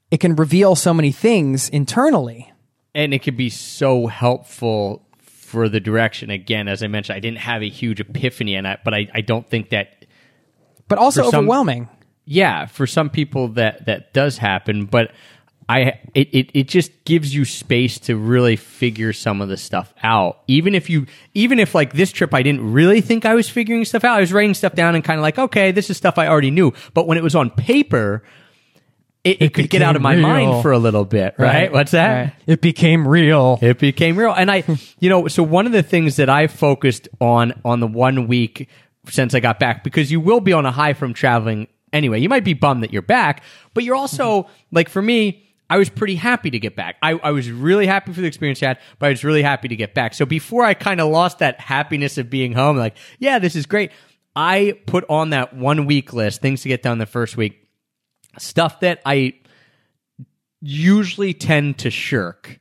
it 0.10 0.20
can 0.20 0.36
reveal 0.36 0.76
so 0.76 0.94
many 0.94 1.12
things 1.12 1.70
internally. 1.70 2.50
and 2.96 3.14
it 3.14 3.22
can 3.24 3.36
be 3.36 3.50
so 3.50 4.08
helpful 4.08 5.06
for 5.22 5.68
the 5.70 5.80
direction. 5.80 6.30
Again, 6.30 6.68
as 6.68 6.82
I 6.84 6.88
mentioned, 6.88 7.16
I 7.18 7.20
didn't 7.20 7.40
have 7.40 7.62
a 7.62 7.70
huge 7.70 8.00
epiphany, 8.00 8.56
and 8.56 8.68
I, 8.68 8.78
but 8.84 8.94
I, 8.94 9.08
I 9.14 9.22
don't 9.22 9.48
think 9.50 9.70
that. 9.72 10.06
But 10.88 10.98
also 11.00 11.24
For 11.24 11.32
some- 11.32 11.40
overwhelming. 11.46 11.90
Yeah, 12.26 12.68
for 12.68 12.88
some 12.88 13.10
people 13.10 13.50
that 13.50 13.86
that 13.88 14.14
does 14.14 14.38
happen, 14.38 14.86
but 14.86 15.12
I 15.70 16.00
it, 16.14 16.30
it 16.34 16.50
it 16.54 16.68
just 16.68 16.92
gives 17.06 17.34
you 17.34 17.46
space 17.46 18.00
to 18.00 18.18
really 18.18 18.56
figure 18.56 19.14
some 19.14 19.42
of 19.42 19.50
the 19.50 19.58
stuff 19.58 19.94
out. 20.04 20.42
Even 20.48 20.76
if 20.76 20.90
you 20.90 21.06
even 21.34 21.60
if 21.60 21.74
like 21.74 21.94
this 21.94 22.12
trip 22.12 22.34
I 22.34 22.44
didn't 22.44 22.74
really 22.74 23.02
think 23.02 23.26
I 23.26 23.34
was 23.34 23.50
figuring 23.50 23.86
stuff 23.86 24.04
out. 24.04 24.18
I 24.18 24.20
was 24.20 24.34
writing 24.34 24.54
stuff 24.54 24.74
down 24.74 24.96
and 24.96 25.04
kind 25.04 25.20
of 25.20 25.22
like, 25.22 25.40
okay, 25.40 25.72
this 25.72 25.90
is 25.90 25.98
stuff 25.98 26.18
I 26.18 26.28
already 26.28 26.52
knew. 26.52 26.74
But 26.94 27.08
when 27.08 27.18
it 27.18 27.24
was 27.24 27.36
on 27.36 27.50
paper, 27.50 28.24
it, 29.24 29.42
it, 29.42 29.54
could 29.54 29.70
get 29.70 29.82
out 29.82 29.96
of 29.96 30.02
my 30.02 30.16
real. 30.16 30.22
mind 30.22 30.62
for 30.62 30.74
a 30.74 30.78
little 30.78 31.06
bit, 31.06 31.36
right? 31.38 31.72
What's 31.72 31.92
that? 31.92 32.14
Right. 32.14 32.34
It 32.46 32.62
became 32.62 33.08
real. 33.08 33.58
It 33.62 33.80
became 33.80 34.18
real. 34.18 34.34
And 34.34 34.52
I, 34.52 34.66
you 35.00 35.10
know, 35.10 35.28
so 35.30 35.44
one 35.44 35.66
of 35.66 35.72
the 35.72 35.84
things 35.84 36.18
that 36.18 36.30
I 36.30 36.48
focused 36.48 37.08
on 37.22 37.54
on 37.64 37.80
the 37.80 37.88
one 37.88 38.28
week 38.28 38.68
since 39.10 39.34
I 39.34 39.40
got 39.40 39.60
back, 39.60 39.84
because 39.84 40.12
you 40.12 40.20
will 40.20 40.42
be 40.42 40.54
on 40.54 40.66
a 40.66 40.72
high 40.72 40.94
from 40.94 41.14
traveling 41.14 41.68
anyway. 41.94 42.20
You 42.20 42.30
might 42.30 42.44
be 42.44 42.54
bummed 42.54 42.84
that 42.84 42.92
you're 42.92 43.02
back, 43.02 43.44
but 43.74 43.84
you're 43.84 43.96
also, 43.96 44.50
like 44.72 44.90
for 44.90 45.02
me, 45.02 45.53
I 45.74 45.78
was 45.78 45.90
pretty 45.90 46.14
happy 46.14 46.52
to 46.52 46.60
get 46.60 46.76
back. 46.76 46.98
I, 47.02 47.14
I 47.14 47.32
was 47.32 47.50
really 47.50 47.88
happy 47.88 48.14
for 48.14 48.22
the 48.22 48.28
experience 48.28 48.62
I 48.62 48.68
had, 48.68 48.80
but 49.00 49.08
I 49.08 49.10
was 49.10 49.24
really 49.24 49.42
happy 49.42 49.70
to 49.70 49.76
get 49.76 49.96
back. 49.96 50.14
So 50.14 50.24
before 50.24 50.64
I 50.64 50.76
kind 50.76 51.02
of 51.02 51.10
lost 51.10 51.40
that 51.40 51.60
happiness 51.60 52.20
of 52.20 52.30
being 52.30 52.54
home, 52.54 52.78
like, 52.78 52.96
yeah, 53.18 53.40
this 53.40 53.56
is 53.56 53.66
great. 53.66 53.92
I 54.36 54.78
put 54.86 55.04
on 55.10 55.32
that 55.32 55.56
one 55.56 55.88
week 55.88 56.14
list, 56.14 56.42
things 56.42 56.62
to 56.62 56.68
get 56.70 56.84
done 56.84 57.00
the 57.00 57.08
first 57.08 57.38
week, 57.38 57.68
stuff 58.38 58.82
that 58.82 59.02
I 59.04 59.34
usually 60.62 61.34
tend 61.34 61.80
to 61.80 61.90
shirk 61.90 62.60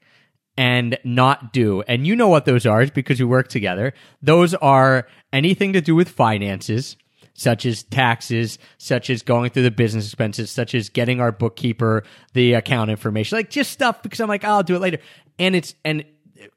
and 0.57 0.97
not 1.05 1.53
do. 1.53 1.83
And 1.83 2.07
you 2.07 2.17
know 2.17 2.29
what 2.29 2.47
those 2.47 2.65
are 2.65 2.87
because 2.87 3.21
we 3.21 3.27
work 3.27 3.49
together. 3.49 3.93
Those 4.23 4.55
are 4.55 5.07
anything 5.35 5.75
to 5.75 5.83
do 5.83 5.95
with 5.95 6.09
finances, 6.09 6.97
such 7.35 7.67
as 7.67 7.83
taxes, 7.85 8.59
such 8.79 9.11
as 9.11 9.23
going 9.23 9.51
through 9.51 9.63
the 9.63 9.71
business 9.71 10.07
expenses, 10.07 10.51
such 10.51 10.75
as 10.75 10.89
getting 10.89 11.21
our 11.21 11.33
bookkeeper 11.33 12.05
the 12.35 12.55
account 12.55 12.91
information, 12.91 13.37
like 13.37 13.51
just 13.51 13.71
stuff 13.71 14.03
because 14.03 14.21
I'm 14.21 14.29
like, 14.29 14.45
I'll 14.45 14.63
do 14.63 14.77
it 14.77 14.81
later. 14.81 14.99
And 15.39 15.57
it's, 15.57 15.75
and 15.85 16.05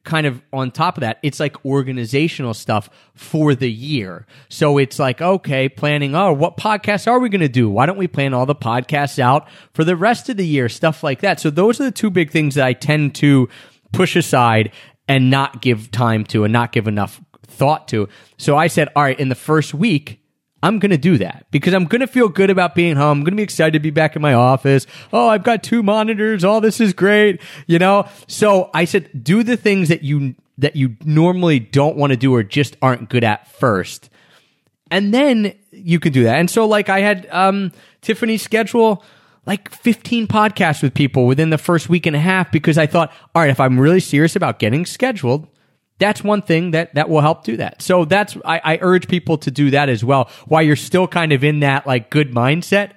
kind 0.03 0.27
of 0.27 0.41
on 0.51 0.71
top 0.71 0.97
of 0.97 1.01
that, 1.01 1.19
it's 1.23 1.39
like 1.39 1.63
organizational 1.65 2.53
stuff 2.53 2.89
for 3.13 3.55
the 3.55 3.71
year. 3.71 4.25
So 4.49 4.77
it's 4.77 4.99
like, 4.99 5.21
okay, 5.21 5.69
planning, 5.69 6.15
oh, 6.15 6.33
what 6.33 6.57
podcasts 6.57 7.07
are 7.07 7.19
we 7.19 7.29
going 7.29 7.41
to 7.41 7.49
do? 7.49 7.69
Why 7.69 7.85
don't 7.85 7.97
we 7.97 8.07
plan 8.07 8.33
all 8.33 8.45
the 8.45 8.55
podcasts 8.55 9.19
out 9.19 9.47
for 9.73 9.83
the 9.83 9.95
rest 9.95 10.29
of 10.29 10.37
the 10.37 10.47
year? 10.47 10.69
Stuff 10.69 11.03
like 11.03 11.21
that. 11.21 11.39
So 11.39 11.49
those 11.49 11.79
are 11.79 11.85
the 11.85 11.91
two 11.91 12.09
big 12.09 12.31
things 12.31 12.55
that 12.55 12.65
I 12.65 12.73
tend 12.73 13.15
to 13.15 13.49
push 13.91 14.15
aside 14.15 14.71
and 15.07 15.29
not 15.29 15.61
give 15.61 15.91
time 15.91 16.23
to 16.25 16.43
and 16.43 16.53
not 16.53 16.71
give 16.71 16.87
enough 16.87 17.21
thought 17.45 17.87
to. 17.89 18.09
So 18.37 18.57
I 18.57 18.67
said, 18.67 18.89
all 18.95 19.03
right, 19.03 19.19
in 19.19 19.29
the 19.29 19.35
first 19.35 19.73
week, 19.73 20.21
I'm 20.65 20.79
going 20.79 20.89
to 20.89 20.97
do 20.97 21.19
that 21.19 21.45
because 21.51 21.75
I'm 21.75 21.85
going 21.85 22.01
to 22.01 22.07
feel 22.07 22.27
good 22.27 22.49
about 22.49 22.73
being 22.73 22.95
home. 22.95 23.19
I'm 23.19 23.23
going 23.23 23.33
to 23.33 23.37
be 23.37 23.43
excited 23.43 23.73
to 23.73 23.79
be 23.79 23.91
back 23.91 24.15
in 24.15 24.21
my 24.23 24.33
office. 24.33 24.87
Oh, 25.13 25.27
I've 25.27 25.43
got 25.43 25.61
two 25.61 25.83
monitors. 25.83 26.43
All 26.43 26.59
this 26.59 26.81
is 26.81 26.91
great, 26.91 27.39
you 27.67 27.77
know? 27.77 28.09
So 28.25 28.71
I 28.73 28.85
said, 28.85 29.23
do 29.23 29.43
the 29.43 29.57
things 29.57 29.89
that 29.89 30.01
you, 30.01 30.33
that 30.57 30.75
you 30.75 30.97
normally 31.05 31.59
don't 31.59 31.97
want 31.97 32.13
to 32.13 32.17
do 32.17 32.33
or 32.33 32.41
just 32.41 32.77
aren't 32.81 33.09
good 33.09 33.23
at 33.23 33.47
first. 33.47 34.09
And 34.89 35.13
then 35.13 35.53
you 35.69 35.99
can 35.99 36.11
do 36.11 36.23
that. 36.23 36.39
And 36.39 36.49
so 36.49 36.65
like 36.65 36.89
I 36.89 37.01
had 37.01 37.27
um 37.29 37.71
Tiffany 38.01 38.37
schedule 38.37 39.03
like 39.45 39.69
15 39.69 40.25
podcasts 40.25 40.81
with 40.81 40.95
people 40.95 41.27
within 41.27 41.51
the 41.51 41.59
first 41.59 41.89
week 41.89 42.07
and 42.07 42.15
a 42.15 42.19
half 42.19 42.51
because 42.51 42.79
I 42.79 42.87
thought, 42.87 43.11
all 43.35 43.43
right, 43.43 43.51
if 43.51 43.59
I'm 43.59 43.79
really 43.79 43.99
serious 43.99 44.35
about 44.35 44.57
getting 44.57 44.83
scheduled, 44.87 45.47
that's 45.99 46.23
one 46.23 46.41
thing 46.41 46.71
that 46.71 46.95
that 46.95 47.09
will 47.09 47.21
help 47.21 47.43
do 47.43 47.57
that. 47.57 47.81
So 47.81 48.05
that's 48.05 48.37
I, 48.43 48.61
I 48.63 48.79
urge 48.81 49.07
people 49.07 49.37
to 49.39 49.51
do 49.51 49.71
that 49.71 49.89
as 49.89 50.03
well. 50.03 50.29
While 50.45 50.63
you're 50.63 50.75
still 50.75 51.07
kind 51.07 51.31
of 51.31 51.43
in 51.43 51.61
that 51.61 51.87
like 51.87 52.09
good 52.09 52.33
mindset, 52.33 52.91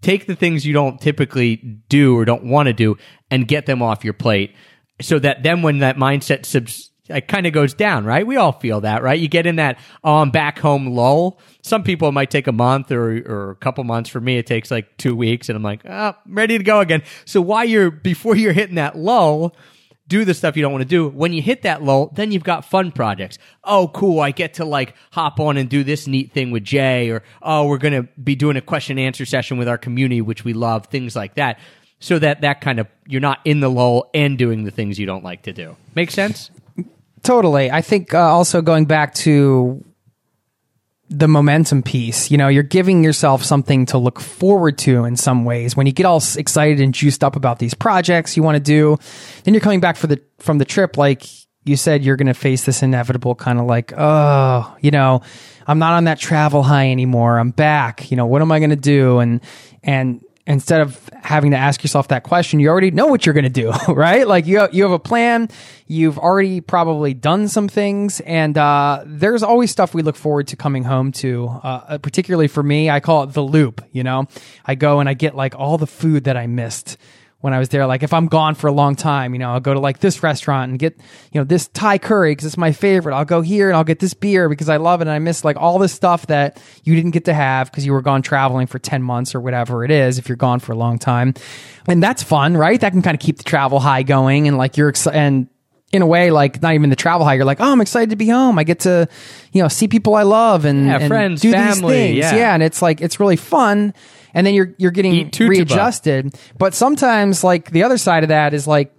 take 0.00 0.26
the 0.26 0.36
things 0.36 0.66
you 0.66 0.72
don't 0.72 1.00
typically 1.00 1.56
do 1.88 2.16
or 2.16 2.24
don't 2.24 2.44
want 2.44 2.66
to 2.66 2.72
do 2.72 2.96
and 3.30 3.46
get 3.46 3.66
them 3.66 3.82
off 3.82 4.04
your 4.04 4.14
plate, 4.14 4.54
so 5.00 5.18
that 5.18 5.42
then 5.42 5.62
when 5.62 5.78
that 5.78 5.96
mindset 5.96 6.46
subs 6.46 6.90
it 7.10 7.26
kind 7.26 7.46
of 7.46 7.54
goes 7.54 7.72
down, 7.72 8.04
right? 8.04 8.26
We 8.26 8.36
all 8.36 8.52
feel 8.52 8.82
that, 8.82 9.02
right? 9.02 9.18
You 9.18 9.28
get 9.28 9.46
in 9.46 9.56
that 9.56 9.78
oh, 10.04 10.16
I'm 10.16 10.30
back 10.30 10.58
home 10.58 10.88
lull. 10.88 11.40
Some 11.62 11.82
people 11.82 12.08
it 12.08 12.12
might 12.12 12.30
take 12.30 12.46
a 12.46 12.52
month 12.52 12.90
or 12.90 13.18
or 13.26 13.50
a 13.50 13.56
couple 13.56 13.84
months. 13.84 14.10
For 14.10 14.20
me, 14.20 14.38
it 14.38 14.46
takes 14.46 14.70
like 14.70 14.96
two 14.96 15.14
weeks, 15.14 15.48
and 15.48 15.56
I'm 15.56 15.62
like, 15.62 15.82
oh, 15.84 16.14
I'm 16.24 16.34
ready 16.34 16.56
to 16.56 16.64
go 16.64 16.80
again. 16.80 17.02
So 17.24 17.40
while 17.40 17.64
you're 17.64 17.90
before 17.90 18.36
you're 18.36 18.52
hitting 18.52 18.76
that 18.76 18.96
lull 18.96 19.54
do 20.08 20.24
the 20.24 20.34
stuff 20.34 20.56
you 20.56 20.62
don't 20.62 20.72
want 20.72 20.82
to 20.82 20.88
do. 20.88 21.08
When 21.08 21.32
you 21.32 21.42
hit 21.42 21.62
that 21.62 21.82
lull, 21.82 22.10
then 22.14 22.32
you've 22.32 22.42
got 22.42 22.64
fun 22.64 22.90
projects. 22.90 23.38
Oh, 23.62 23.88
cool. 23.88 24.20
I 24.20 24.30
get 24.30 24.54
to 24.54 24.64
like 24.64 24.94
hop 25.12 25.38
on 25.38 25.56
and 25.56 25.68
do 25.68 25.84
this 25.84 26.06
neat 26.06 26.32
thing 26.32 26.50
with 26.50 26.64
Jay 26.64 27.10
or, 27.10 27.22
oh, 27.42 27.66
we're 27.66 27.78
going 27.78 27.94
to 27.94 28.08
be 28.20 28.34
doing 28.34 28.56
a 28.56 28.62
question 28.62 28.98
and 28.98 29.06
answer 29.06 29.26
session 29.26 29.58
with 29.58 29.68
our 29.68 29.78
community, 29.78 30.20
which 30.20 30.44
we 30.44 30.54
love, 30.54 30.86
things 30.86 31.14
like 31.14 31.34
that. 31.34 31.58
So 32.00 32.18
that 32.18 32.40
that 32.40 32.60
kind 32.60 32.80
of, 32.80 32.86
you're 33.06 33.20
not 33.20 33.40
in 33.44 33.60
the 33.60 33.68
lull 33.68 34.08
and 34.14 34.38
doing 34.38 34.64
the 34.64 34.70
things 34.70 34.98
you 34.98 35.06
don't 35.06 35.24
like 35.24 35.42
to 35.42 35.52
do. 35.52 35.76
Make 35.94 36.10
sense? 36.10 36.50
Totally. 37.22 37.70
I 37.70 37.82
think 37.82 38.14
uh, 38.14 38.20
also 38.20 38.62
going 38.62 38.86
back 38.86 39.14
to 39.16 39.84
the 41.10 41.28
momentum 41.28 41.82
piece. 41.82 42.30
You 42.30 42.38
know, 42.38 42.48
you're 42.48 42.62
giving 42.62 43.02
yourself 43.02 43.42
something 43.42 43.86
to 43.86 43.98
look 43.98 44.20
forward 44.20 44.78
to 44.78 45.04
in 45.04 45.16
some 45.16 45.44
ways. 45.44 45.76
When 45.76 45.86
you 45.86 45.92
get 45.92 46.06
all 46.06 46.22
excited 46.36 46.80
and 46.80 46.92
juiced 46.92 47.24
up 47.24 47.36
about 47.36 47.58
these 47.58 47.74
projects 47.74 48.36
you 48.36 48.42
want 48.42 48.56
to 48.56 48.60
do, 48.60 48.98
then 49.44 49.54
you're 49.54 49.60
coming 49.60 49.80
back 49.80 49.96
for 49.96 50.06
the 50.06 50.20
from 50.38 50.58
the 50.58 50.64
trip 50.64 50.96
like 50.96 51.24
you 51.64 51.76
said 51.76 52.02
you're 52.02 52.16
going 52.16 52.26
to 52.26 52.34
face 52.34 52.64
this 52.64 52.82
inevitable 52.82 53.34
kind 53.34 53.58
of 53.58 53.66
like, 53.66 53.92
oh, 53.96 54.76
you 54.80 54.90
know, 54.90 55.20
I'm 55.66 55.78
not 55.78 55.92
on 55.92 56.04
that 56.04 56.18
travel 56.18 56.62
high 56.62 56.90
anymore. 56.90 57.38
I'm 57.38 57.50
back. 57.50 58.10
You 58.10 58.16
know, 58.16 58.26
what 58.26 58.40
am 58.40 58.50
I 58.50 58.58
going 58.58 58.70
to 58.70 58.76
do? 58.76 59.18
And 59.18 59.40
and 59.82 60.22
instead 60.48 60.80
of 60.80 61.08
having 61.22 61.50
to 61.50 61.56
ask 61.58 61.84
yourself 61.84 62.08
that 62.08 62.24
question, 62.24 62.58
you 62.58 62.68
already 62.68 62.90
know 62.90 63.06
what 63.06 63.26
you're 63.26 63.34
going 63.34 63.44
to 63.44 63.50
do, 63.50 63.70
right? 63.88 64.26
Like 64.26 64.46
you, 64.46 64.66
you 64.72 64.82
have 64.82 64.92
a 64.92 64.98
plan. 64.98 65.50
You've 65.86 66.18
already 66.18 66.60
probably 66.62 67.12
done 67.14 67.48
some 67.48 67.68
things 67.68 68.20
and, 68.20 68.56
uh, 68.56 69.04
there's 69.06 69.42
always 69.42 69.70
stuff 69.70 69.94
we 69.94 70.02
look 70.02 70.16
forward 70.16 70.48
to 70.48 70.56
coming 70.56 70.84
home 70.84 71.12
to. 71.12 71.48
Uh, 71.62 71.98
particularly 71.98 72.48
for 72.48 72.62
me, 72.62 72.88
I 72.88 73.00
call 73.00 73.24
it 73.24 73.34
the 73.34 73.42
loop, 73.42 73.84
you 73.92 74.02
know, 74.02 74.26
I 74.64 74.74
go 74.74 75.00
and 75.00 75.08
I 75.08 75.14
get 75.14 75.36
like 75.36 75.54
all 75.54 75.76
the 75.76 75.86
food 75.86 76.24
that 76.24 76.36
I 76.36 76.46
missed 76.46 76.96
when 77.40 77.54
I 77.54 77.58
was 77.58 77.68
there. 77.68 77.86
Like 77.86 78.02
if 78.02 78.12
I'm 78.12 78.26
gone 78.26 78.54
for 78.54 78.66
a 78.66 78.72
long 78.72 78.96
time, 78.96 79.32
you 79.32 79.38
know, 79.38 79.52
I'll 79.52 79.60
go 79.60 79.72
to 79.72 79.80
like 79.80 80.00
this 80.00 80.22
restaurant 80.22 80.70
and 80.70 80.78
get, 80.78 80.96
you 81.32 81.40
know, 81.40 81.44
this 81.44 81.68
Thai 81.68 81.98
curry 81.98 82.32
because 82.32 82.46
it's 82.46 82.56
my 82.56 82.72
favorite. 82.72 83.14
I'll 83.14 83.24
go 83.24 83.42
here 83.42 83.68
and 83.68 83.76
I'll 83.76 83.84
get 83.84 84.00
this 84.00 84.14
beer 84.14 84.48
because 84.48 84.68
I 84.68 84.78
love 84.78 85.00
it. 85.00 85.04
And 85.04 85.10
I 85.10 85.18
miss 85.20 85.44
like 85.44 85.56
all 85.56 85.78
this 85.78 85.92
stuff 85.92 86.26
that 86.26 86.60
you 86.82 86.96
didn't 86.96 87.12
get 87.12 87.26
to 87.26 87.34
have 87.34 87.70
because 87.70 87.86
you 87.86 87.92
were 87.92 88.02
gone 88.02 88.22
traveling 88.22 88.66
for 88.66 88.78
10 88.78 89.02
months 89.02 89.34
or 89.34 89.40
whatever 89.40 89.84
it 89.84 89.90
is 89.90 90.18
if 90.18 90.28
you're 90.28 90.36
gone 90.36 90.58
for 90.58 90.72
a 90.72 90.76
long 90.76 90.98
time. 90.98 91.34
And 91.86 92.02
that's 92.02 92.22
fun, 92.22 92.56
right? 92.56 92.80
That 92.80 92.90
can 92.90 93.02
kind 93.02 93.14
of 93.14 93.20
keep 93.20 93.38
the 93.38 93.44
travel 93.44 93.78
high 93.78 94.02
going 94.02 94.48
and 94.48 94.58
like 94.58 94.76
you're 94.76 94.88
excited. 94.88 95.18
And 95.18 95.48
in 95.92 96.02
a 96.02 96.06
way, 96.06 96.30
like 96.30 96.60
not 96.60 96.74
even 96.74 96.90
the 96.90 96.96
travel 96.96 97.24
high. 97.24 97.34
You're 97.34 97.44
like, 97.44 97.60
oh, 97.60 97.72
I'm 97.72 97.80
excited 97.80 98.10
to 98.10 98.16
be 98.16 98.28
home. 98.28 98.58
I 98.58 98.64
get 98.64 98.80
to, 98.80 99.08
you 99.52 99.62
know, 99.62 99.68
see 99.68 99.88
people 99.88 100.14
I 100.14 100.22
love 100.22 100.64
and, 100.64 100.86
yeah, 100.86 100.98
and 100.98 101.08
friends, 101.08 101.40
do 101.40 101.52
family, 101.52 101.72
these 101.72 101.80
things. 101.80 102.16
Yeah. 102.16 102.36
yeah, 102.36 102.54
and 102.54 102.62
it's 102.62 102.82
like 102.82 103.00
it's 103.00 103.18
really 103.18 103.36
fun. 103.36 103.94
And 104.34 104.46
then 104.46 104.54
you're 104.54 104.74
you're 104.76 104.90
getting 104.90 105.30
readjusted. 105.38 106.38
But 106.58 106.74
sometimes, 106.74 107.42
like 107.42 107.70
the 107.70 107.82
other 107.82 107.96
side 107.96 108.22
of 108.22 108.28
that 108.28 108.52
is 108.52 108.66
like 108.66 108.94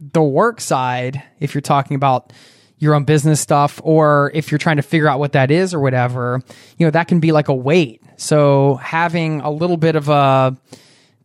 the 0.00 0.22
work 0.22 0.60
side. 0.60 1.22
If 1.38 1.54
you're 1.54 1.60
talking 1.60 1.94
about 1.94 2.32
your 2.78 2.94
own 2.94 3.04
business 3.04 3.40
stuff, 3.40 3.80
or 3.84 4.30
if 4.34 4.50
you're 4.50 4.58
trying 4.58 4.76
to 4.76 4.82
figure 4.82 5.08
out 5.08 5.18
what 5.18 5.32
that 5.32 5.50
is 5.50 5.74
or 5.74 5.80
whatever, 5.80 6.42
you 6.78 6.86
know, 6.86 6.90
that 6.90 7.08
can 7.08 7.20
be 7.20 7.32
like 7.32 7.48
a 7.48 7.54
weight. 7.54 8.02
So 8.16 8.76
having 8.76 9.40
a 9.42 9.50
little 9.50 9.76
bit 9.76 9.96
of 9.96 10.08
a 10.08 10.56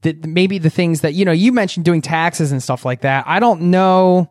that 0.02 0.26
maybe 0.26 0.58
the 0.58 0.70
things 0.70 1.02
that 1.02 1.14
you 1.14 1.24
know 1.24 1.32
you 1.32 1.54
mentioned 1.54 1.86
doing 1.86 2.02
taxes 2.02 2.52
and 2.52 2.62
stuff 2.62 2.84
like 2.84 3.02
that. 3.02 3.24
I 3.28 3.40
don't 3.40 3.64
know 3.64 4.30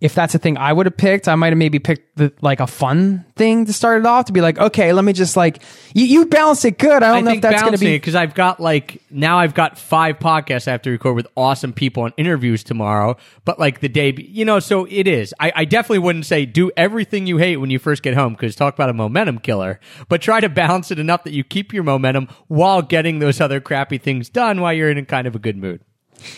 if 0.00 0.14
that's 0.14 0.34
a 0.34 0.38
thing 0.38 0.56
I 0.56 0.72
would 0.72 0.86
have 0.86 0.96
picked, 0.96 1.26
I 1.26 1.34
might 1.34 1.48
have 1.48 1.58
maybe 1.58 1.78
picked 1.78 2.16
the, 2.16 2.32
like 2.40 2.60
a 2.60 2.66
fun 2.66 3.24
thing 3.34 3.66
to 3.66 3.72
start 3.72 4.00
it 4.00 4.06
off 4.06 4.26
to 4.26 4.32
be 4.32 4.40
like, 4.40 4.58
okay, 4.58 4.92
let 4.92 5.04
me 5.04 5.12
just 5.12 5.36
like 5.36 5.62
you, 5.92 6.04
you 6.04 6.26
balanced 6.26 6.64
it 6.64 6.78
good. 6.78 7.02
I 7.02 7.08
don't 7.08 7.16
I 7.16 7.20
know 7.22 7.30
if 7.32 7.40
that's 7.40 7.62
going 7.62 7.74
to 7.74 7.78
be 7.78 7.96
because 7.96 8.14
I've 8.14 8.34
got 8.34 8.60
like 8.60 9.02
now 9.10 9.38
I've 9.38 9.54
got 9.54 9.76
five 9.78 10.18
podcasts 10.18 10.68
I 10.68 10.72
have 10.72 10.82
to 10.82 10.90
record 10.90 11.16
with 11.16 11.26
awesome 11.36 11.72
people 11.72 12.04
and 12.04 12.14
interviews 12.16 12.62
tomorrow. 12.62 13.16
But 13.44 13.58
like 13.58 13.80
the 13.80 13.88
day, 13.88 14.14
you 14.16 14.44
know, 14.44 14.60
so 14.60 14.86
it 14.88 15.08
is. 15.08 15.34
I, 15.40 15.52
I 15.54 15.64
definitely 15.64 16.00
wouldn't 16.00 16.26
say 16.26 16.46
do 16.46 16.70
everything 16.76 17.26
you 17.26 17.38
hate 17.38 17.56
when 17.56 17.70
you 17.70 17.78
first 17.78 18.02
get 18.02 18.14
home 18.14 18.34
because 18.34 18.54
talk 18.54 18.74
about 18.74 18.90
a 18.90 18.94
momentum 18.94 19.38
killer. 19.38 19.80
But 20.08 20.22
try 20.22 20.40
to 20.40 20.48
balance 20.48 20.90
it 20.90 20.98
enough 20.98 21.24
that 21.24 21.32
you 21.32 21.42
keep 21.42 21.72
your 21.72 21.82
momentum 21.82 22.28
while 22.46 22.82
getting 22.82 23.18
those 23.18 23.40
other 23.40 23.60
crappy 23.60 23.98
things 23.98 24.28
done 24.28 24.60
while 24.60 24.72
you're 24.72 24.90
in 24.90 25.04
kind 25.06 25.26
of 25.26 25.34
a 25.34 25.38
good 25.40 25.56
mood. 25.56 25.80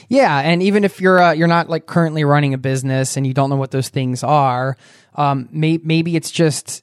Yeah, 0.09 0.39
and 0.39 0.63
even 0.63 0.85
if 0.85 1.01
you're 1.01 1.21
uh, 1.21 1.33
you're 1.33 1.49
not 1.49 1.69
like 1.69 1.87
currently 1.87 2.25
running 2.25 2.55
a 2.55 2.59
business 2.59 3.17
and 3.17 3.27
you 3.27 3.35
don't 3.35 3.51
know 3.51 3.57
what 3.57 3.71
those 3.71 3.89
things 3.89 4.23
are, 4.23 4.77
um, 5.15 5.49
may- 5.53 5.81
maybe 5.83 6.17
it's 6.17 6.31
just 6.31 6.83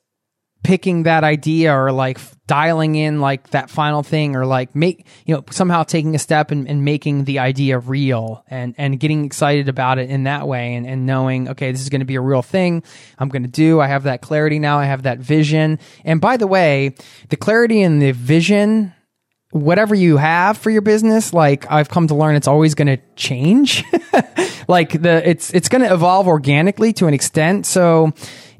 picking 0.64 1.04
that 1.04 1.24
idea 1.24 1.74
or 1.74 1.92
like 1.92 2.20
dialing 2.46 2.96
in 2.96 3.22
like 3.22 3.52
that 3.52 3.70
final 3.70 4.04
thing 4.04 4.36
or 4.36 4.46
like 4.46 4.76
make 4.76 5.06
you 5.26 5.34
know 5.34 5.44
somehow 5.50 5.84
taking 5.84 6.16
a 6.16 6.20
step 6.20 6.52
and, 6.52 6.68
and 6.68 6.84
making 6.84 7.24
the 7.24 7.40
idea 7.40 7.78
real 7.80 8.44
and 8.50 8.76
and 8.78 9.00
getting 9.00 9.24
excited 9.24 9.70
about 9.70 9.98
it 9.98 10.10
in 10.10 10.24
that 10.24 10.48
way 10.48 10.76
and, 10.76 10.86
and 10.86 11.06
knowing 11.06 11.48
okay 11.48 11.72
this 11.72 11.82
is 11.82 11.90
going 11.90 12.02
to 12.02 12.06
be 12.06 12.16
a 12.16 12.22
real 12.22 12.42
thing. 12.42 12.84
I'm 13.18 13.30
going 13.30 13.44
to 13.44 13.50
do. 13.50 13.80
I 13.80 13.88
have 13.88 14.04
that 14.04 14.22
clarity 14.22 14.60
now. 14.60 14.80
I 14.80 14.86
have 14.86 15.04
that 15.04 15.20
vision. 15.20 15.80
And 16.04 16.20
by 16.20 16.38
the 16.38 16.48
way 16.48 16.96
the 17.30 17.38
clarity 17.38 17.82
and 17.82 18.02
the 18.02 18.12
vision 18.12 18.94
whatever 19.52 19.96
you 19.96 20.18
have 20.18 20.58
for 20.58 20.70
your 20.70 20.82
business 20.82 21.34
like 21.34 21.70
i've 21.72 21.90
come 21.90 22.08
to 22.08 22.16
learn 22.16 22.36
it's 22.36 22.48
always 22.48 22.76
going 22.76 22.88
to 22.88 22.98
change. 23.16 23.84
Like 24.68 25.02
the 25.02 25.28
it's 25.28 25.54
it's 25.54 25.70
going 25.70 25.82
to 25.82 25.94
evolve 25.94 26.28
organically 26.28 26.92
to 26.94 27.08
an 27.08 27.14
extent 27.14 27.66
so 27.66 28.12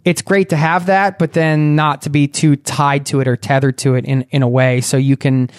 it's 0.06 0.22
great 0.22 0.50
to 0.50 0.56
have 0.56 0.86
that 0.86 1.20
but 1.20 1.34
then 1.34 1.76
not 1.76 2.04
to 2.04 2.10
be 2.10 2.28
too 2.28 2.56
tied 2.56 3.08
to 3.08 3.20
it 3.20 3.28
or 3.28 3.36
tethered 3.36 3.78
to 3.80 3.96
it 3.96 4.06
in 4.06 4.22
in 4.30 4.42
a 4.42 4.48
way 4.48 4.80
so 4.80 4.96
you 4.96 5.18
can 5.18 5.50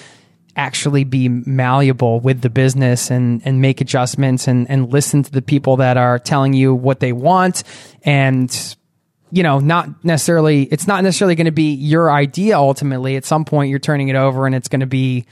actually 0.57 1.05
be 1.05 1.29
malleable 1.29 2.19
with 2.21 2.41
the 2.41 2.49
business 2.49 3.11
and 3.11 3.43
and 3.45 3.61
make 3.61 3.81
adjustments 3.83 4.49
and 4.49 4.69
and 4.71 4.91
listen 4.91 5.23
to 5.23 5.31
the 5.31 5.43
people 5.43 5.77
that 5.77 5.99
are 5.99 6.19
telling 6.19 6.55
you 6.55 6.75
what 6.75 7.01
they 7.01 7.13
want 7.13 7.63
and 8.03 8.77
you 9.31 9.43
know, 9.43 9.59
not 9.59 10.05
necessarily, 10.05 10.63
it's 10.65 10.87
not 10.87 11.03
necessarily 11.03 11.35
going 11.35 11.47
to 11.47 11.51
be 11.51 11.75
your 11.75 12.11
idea 12.11 12.57
ultimately. 12.57 13.17
At 13.17 13.25
some 13.25 13.45
point, 13.45 13.71
you're 13.71 13.79
turning 13.79 14.09
it 14.09 14.17
over 14.17 14.47
and 14.47 14.55
it's 14.55 14.69
going 14.69 14.81
to 14.81 14.87
be, 14.87 15.27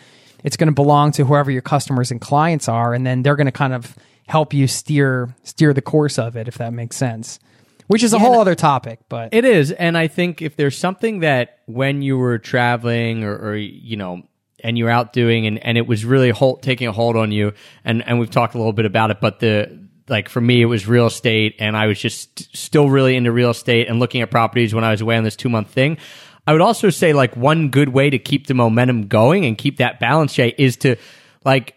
it's 0.44 0.56
going 0.56 0.68
to 0.68 0.74
belong 0.74 1.12
to 1.12 1.24
whoever 1.24 1.50
your 1.50 1.62
customers 1.62 2.10
and 2.10 2.20
clients 2.20 2.68
are. 2.68 2.94
And 2.94 3.06
then 3.06 3.22
they're 3.22 3.36
going 3.36 3.46
to 3.46 3.52
kind 3.52 3.72
of 3.72 3.96
help 4.26 4.52
you 4.52 4.66
steer, 4.66 5.34
steer 5.42 5.72
the 5.72 5.82
course 5.82 6.18
of 6.18 6.36
it, 6.36 6.48
if 6.48 6.58
that 6.58 6.72
makes 6.72 6.96
sense, 6.96 7.38
which 7.86 8.02
is 8.02 8.12
a 8.12 8.18
whole 8.18 8.40
other 8.40 8.54
topic. 8.54 9.00
But 9.08 9.32
It 9.32 9.44
is, 9.44 9.72
and 9.72 9.96
I 9.96 10.08
think 10.08 10.42
if 10.42 10.56
there's 10.56 10.76
something 10.76 11.20
that 11.20 11.60
when 11.66 12.02
you 12.02 12.18
were 12.18 12.38
traveling 12.38 13.24
or, 13.24 13.36
or 13.36 13.56
you 13.56 13.96
know, 13.96 14.22
and 14.64 14.76
you're 14.76 14.90
out 14.90 15.12
doing, 15.12 15.46
and, 15.46 15.64
and 15.64 15.78
it 15.78 15.86
was 15.86 16.04
really 16.04 16.30
hold, 16.30 16.62
taking 16.62 16.88
a 16.88 16.92
hold 16.92 17.16
on 17.16 17.30
you, 17.30 17.52
and 17.84 18.02
and 18.06 18.18
we've 18.18 18.30
talked 18.30 18.54
a 18.54 18.58
little 18.58 18.72
bit 18.72 18.86
about 18.86 19.10
it, 19.10 19.20
but 19.20 19.38
the 19.38 19.85
like 20.08 20.28
for 20.28 20.40
me, 20.40 20.62
it 20.62 20.66
was 20.66 20.86
real 20.86 21.06
estate, 21.06 21.56
and 21.58 21.76
I 21.76 21.86
was 21.86 21.98
just 21.98 22.56
still 22.56 22.88
really 22.88 23.16
into 23.16 23.32
real 23.32 23.50
estate 23.50 23.88
and 23.88 23.98
looking 23.98 24.20
at 24.22 24.30
properties 24.30 24.74
when 24.74 24.84
I 24.84 24.90
was 24.90 25.00
away 25.00 25.16
on 25.16 25.24
this 25.24 25.36
two 25.36 25.48
month 25.48 25.70
thing. 25.70 25.98
I 26.46 26.52
would 26.52 26.60
also 26.60 26.90
say 26.90 27.12
like 27.12 27.36
one 27.36 27.70
good 27.70 27.88
way 27.88 28.08
to 28.10 28.18
keep 28.18 28.46
the 28.46 28.54
momentum 28.54 29.08
going 29.08 29.44
and 29.44 29.58
keep 29.58 29.78
that 29.78 29.98
balance, 29.98 30.34
Jay, 30.34 30.54
is 30.56 30.76
to 30.78 30.96
like 31.44 31.74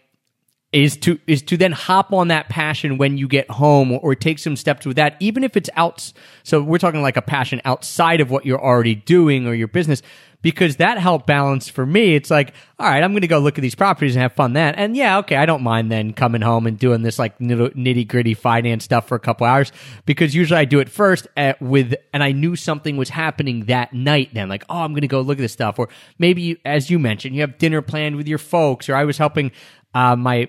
is 0.72 0.96
to 0.96 1.18
is 1.26 1.42
to 1.42 1.56
then 1.56 1.72
hop 1.72 2.12
on 2.12 2.28
that 2.28 2.48
passion 2.48 2.96
when 2.96 3.18
you 3.18 3.26
get 3.26 3.50
home 3.50 3.90
or, 3.90 3.98
or 4.00 4.14
take 4.14 4.38
some 4.38 4.54
steps 4.54 4.86
with 4.86 4.96
that 4.96 5.16
even 5.18 5.42
if 5.42 5.56
it's 5.56 5.68
out 5.74 6.12
so 6.44 6.62
we're 6.62 6.78
talking 6.78 7.02
like 7.02 7.16
a 7.16 7.22
passion 7.22 7.60
outside 7.64 8.20
of 8.20 8.30
what 8.30 8.46
you're 8.46 8.62
already 8.62 8.94
doing 8.94 9.48
or 9.48 9.54
your 9.54 9.66
business 9.66 10.00
because 10.42 10.76
that 10.76 10.98
helped 10.98 11.26
balance 11.26 11.68
for 11.68 11.84
me. 11.84 12.14
It's 12.14 12.30
like 12.30 12.54
all 12.78 12.86
right 12.88 13.02
i'm 13.02 13.12
going 13.12 13.20
to 13.20 13.28
go 13.28 13.38
look 13.38 13.58
at 13.58 13.62
these 13.62 13.74
properties 13.74 14.16
and 14.16 14.22
have 14.22 14.32
fun 14.32 14.52
then. 14.54 14.74
And 14.74 14.96
yeah 14.96 15.18
okay 15.18 15.36
i 15.36 15.46
don't 15.46 15.62
mind 15.62 15.90
then 15.90 16.12
coming 16.12 16.40
home 16.40 16.66
and 16.66 16.78
doing 16.78 17.02
this 17.02 17.18
like 17.18 17.38
nitty 17.38 18.08
gritty 18.08 18.34
finance 18.34 18.84
stuff 18.84 19.06
for 19.06 19.14
a 19.14 19.20
couple 19.20 19.46
hours 19.46 19.70
because 20.06 20.34
usually 20.34 20.58
i 20.58 20.64
do 20.64 20.80
it 20.80 20.88
first 20.88 21.26
at, 21.36 21.60
with 21.60 21.94
and 22.12 22.22
i 22.22 22.32
knew 22.32 22.56
something 22.56 22.96
was 22.96 23.10
happening 23.10 23.66
that 23.66 23.92
night 23.92 24.30
then 24.32 24.48
like 24.48 24.64
oh 24.68 24.78
i'm 24.78 24.92
going 24.92 25.02
to 25.02 25.08
go 25.08 25.20
look 25.20 25.38
at 25.38 25.42
this 25.42 25.52
stuff. 25.52 25.78
Or 25.78 25.88
maybe 26.18 26.60
as 26.64 26.90
you 26.90 26.98
mentioned 26.98 27.34
you 27.34 27.42
have 27.42 27.58
dinner 27.58 27.82
planned 27.82 28.16
with 28.16 28.26
your 28.28 28.38
folks 28.38 28.88
or 28.88 28.96
i 28.96 29.04
was 29.04 29.18
helping 29.18 29.52
uh, 29.94 30.16
my 30.16 30.48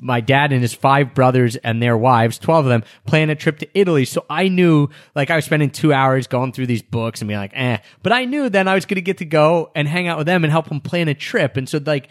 my 0.00 0.20
dad 0.20 0.52
and 0.52 0.60
his 0.62 0.74
five 0.74 1.14
brothers 1.14 1.56
and 1.56 1.82
their 1.82 1.96
wives, 1.96 2.38
12 2.38 2.66
of 2.66 2.70
them, 2.70 2.84
plan 3.06 3.30
a 3.30 3.34
trip 3.34 3.58
to 3.58 3.68
Italy. 3.78 4.04
So 4.04 4.24
I 4.28 4.48
knew, 4.48 4.88
like, 5.14 5.30
I 5.30 5.36
was 5.36 5.44
spending 5.44 5.70
two 5.70 5.92
hours 5.92 6.26
going 6.26 6.52
through 6.52 6.66
these 6.66 6.82
books 6.82 7.20
and 7.20 7.28
being 7.28 7.40
like, 7.40 7.52
eh. 7.54 7.78
But 8.02 8.12
I 8.12 8.24
knew 8.26 8.48
then 8.48 8.68
I 8.68 8.74
was 8.74 8.84
going 8.84 8.96
to 8.96 9.02
get 9.02 9.18
to 9.18 9.24
go 9.24 9.70
and 9.74 9.88
hang 9.88 10.08
out 10.08 10.18
with 10.18 10.26
them 10.26 10.44
and 10.44 10.50
help 10.50 10.68
them 10.68 10.80
plan 10.80 11.08
a 11.08 11.14
trip. 11.14 11.56
And 11.56 11.68
so, 11.68 11.80
like, 11.84 12.08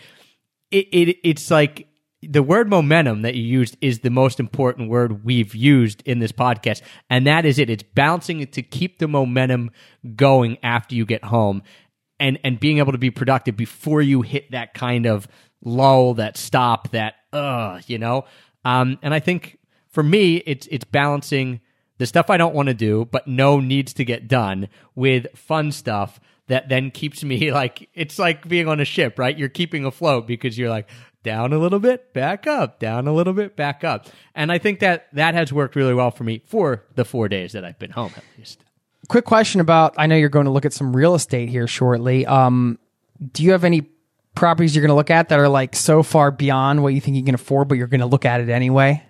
it, 0.71 0.87
it 0.91 1.17
it's 1.23 1.49
like 1.51 1.87
the 2.21 2.43
word 2.43 2.69
momentum 2.69 3.21
that 3.21 3.35
you 3.35 3.43
used 3.43 3.77
is 3.81 3.99
the 3.99 4.09
most 4.09 4.39
important 4.39 4.89
word 4.89 5.23
we've 5.23 5.55
used 5.55 6.01
in 6.05 6.19
this 6.19 6.31
podcast. 6.31 6.81
And 7.09 7.25
that 7.27 7.45
is 7.45 7.59
it. 7.59 7.69
It's 7.69 7.83
bouncing 7.83 8.45
to 8.45 8.61
keep 8.61 8.99
the 8.99 9.07
momentum 9.07 9.71
going 10.15 10.57
after 10.63 10.95
you 10.95 11.05
get 11.05 11.23
home 11.23 11.63
and, 12.19 12.37
and 12.43 12.59
being 12.59 12.79
able 12.79 12.91
to 12.91 12.97
be 12.97 13.11
productive 13.11 13.55
before 13.55 14.01
you 14.01 14.21
hit 14.21 14.51
that 14.51 14.73
kind 14.73 15.05
of 15.05 15.27
lull, 15.63 16.15
that 16.15 16.35
stop, 16.35 16.91
that, 16.91 17.15
uh, 17.33 17.79
you 17.87 17.97
know? 17.97 18.25
Um, 18.65 18.99
and 19.01 19.13
I 19.13 19.19
think 19.19 19.57
for 19.89 20.03
me, 20.03 20.37
it's, 20.45 20.67
it's 20.71 20.85
balancing 20.85 21.61
the 21.97 22.05
stuff 22.05 22.29
I 22.29 22.37
don't 22.37 22.55
want 22.55 22.67
to 22.67 22.73
do, 22.73 23.05
but 23.11 23.27
no 23.27 23.59
needs 23.59 23.93
to 23.93 24.05
get 24.05 24.27
done 24.27 24.69
with 24.95 25.27
fun 25.35 25.71
stuff 25.71 26.19
that 26.47 26.69
then 26.69 26.91
keeps 26.91 27.23
me 27.23 27.51
like, 27.53 27.89
it's 27.93 28.17
like 28.19 28.47
being 28.47 28.67
on 28.67 28.79
a 28.79 28.85
ship, 28.85 29.19
right? 29.19 29.37
You're 29.37 29.49
keeping 29.49 29.85
afloat 29.85 30.27
because 30.27 30.57
you're 30.57 30.69
like, 30.69 30.89
down 31.23 31.53
a 31.53 31.59
little 31.59 31.79
bit, 31.79 32.13
back 32.13 32.47
up, 32.47 32.79
down 32.79 33.07
a 33.07 33.13
little 33.13 33.33
bit, 33.33 33.55
back 33.55 33.83
up. 33.83 34.07
And 34.35 34.51
I 34.51 34.57
think 34.57 34.79
that 34.79 35.07
that 35.13 35.33
has 35.33 35.51
worked 35.51 35.75
really 35.75 35.93
well 35.93 36.11
for 36.11 36.23
me 36.23 36.41
for 36.45 36.85
the 36.95 37.05
four 37.05 37.27
days 37.27 37.51
that 37.53 37.65
I've 37.65 37.79
been 37.79 37.91
home, 37.91 38.13
at 38.15 38.23
least. 38.37 38.63
Quick 39.07 39.25
question 39.25 39.59
about 39.59 39.95
I 39.97 40.07
know 40.07 40.15
you're 40.15 40.29
going 40.29 40.45
to 40.45 40.51
look 40.51 40.65
at 40.65 40.73
some 40.73 40.95
real 40.95 41.15
estate 41.15 41.49
here 41.49 41.67
shortly. 41.67 42.25
Um, 42.25 42.79
do 43.33 43.43
you 43.43 43.51
have 43.51 43.63
any 43.63 43.89
properties 44.35 44.75
you're 44.75 44.81
going 44.81 44.89
to 44.89 44.95
look 44.95 45.11
at 45.11 45.29
that 45.29 45.39
are 45.39 45.49
like 45.49 45.75
so 45.75 46.03
far 46.03 46.31
beyond 46.31 46.83
what 46.83 46.93
you 46.93 47.01
think 47.01 47.17
you 47.17 47.23
can 47.23 47.35
afford, 47.35 47.67
but 47.67 47.77
you're 47.77 47.87
going 47.87 47.99
to 48.01 48.05
look 48.05 48.25
at 48.25 48.41
it 48.41 48.49
anyway? 48.49 49.03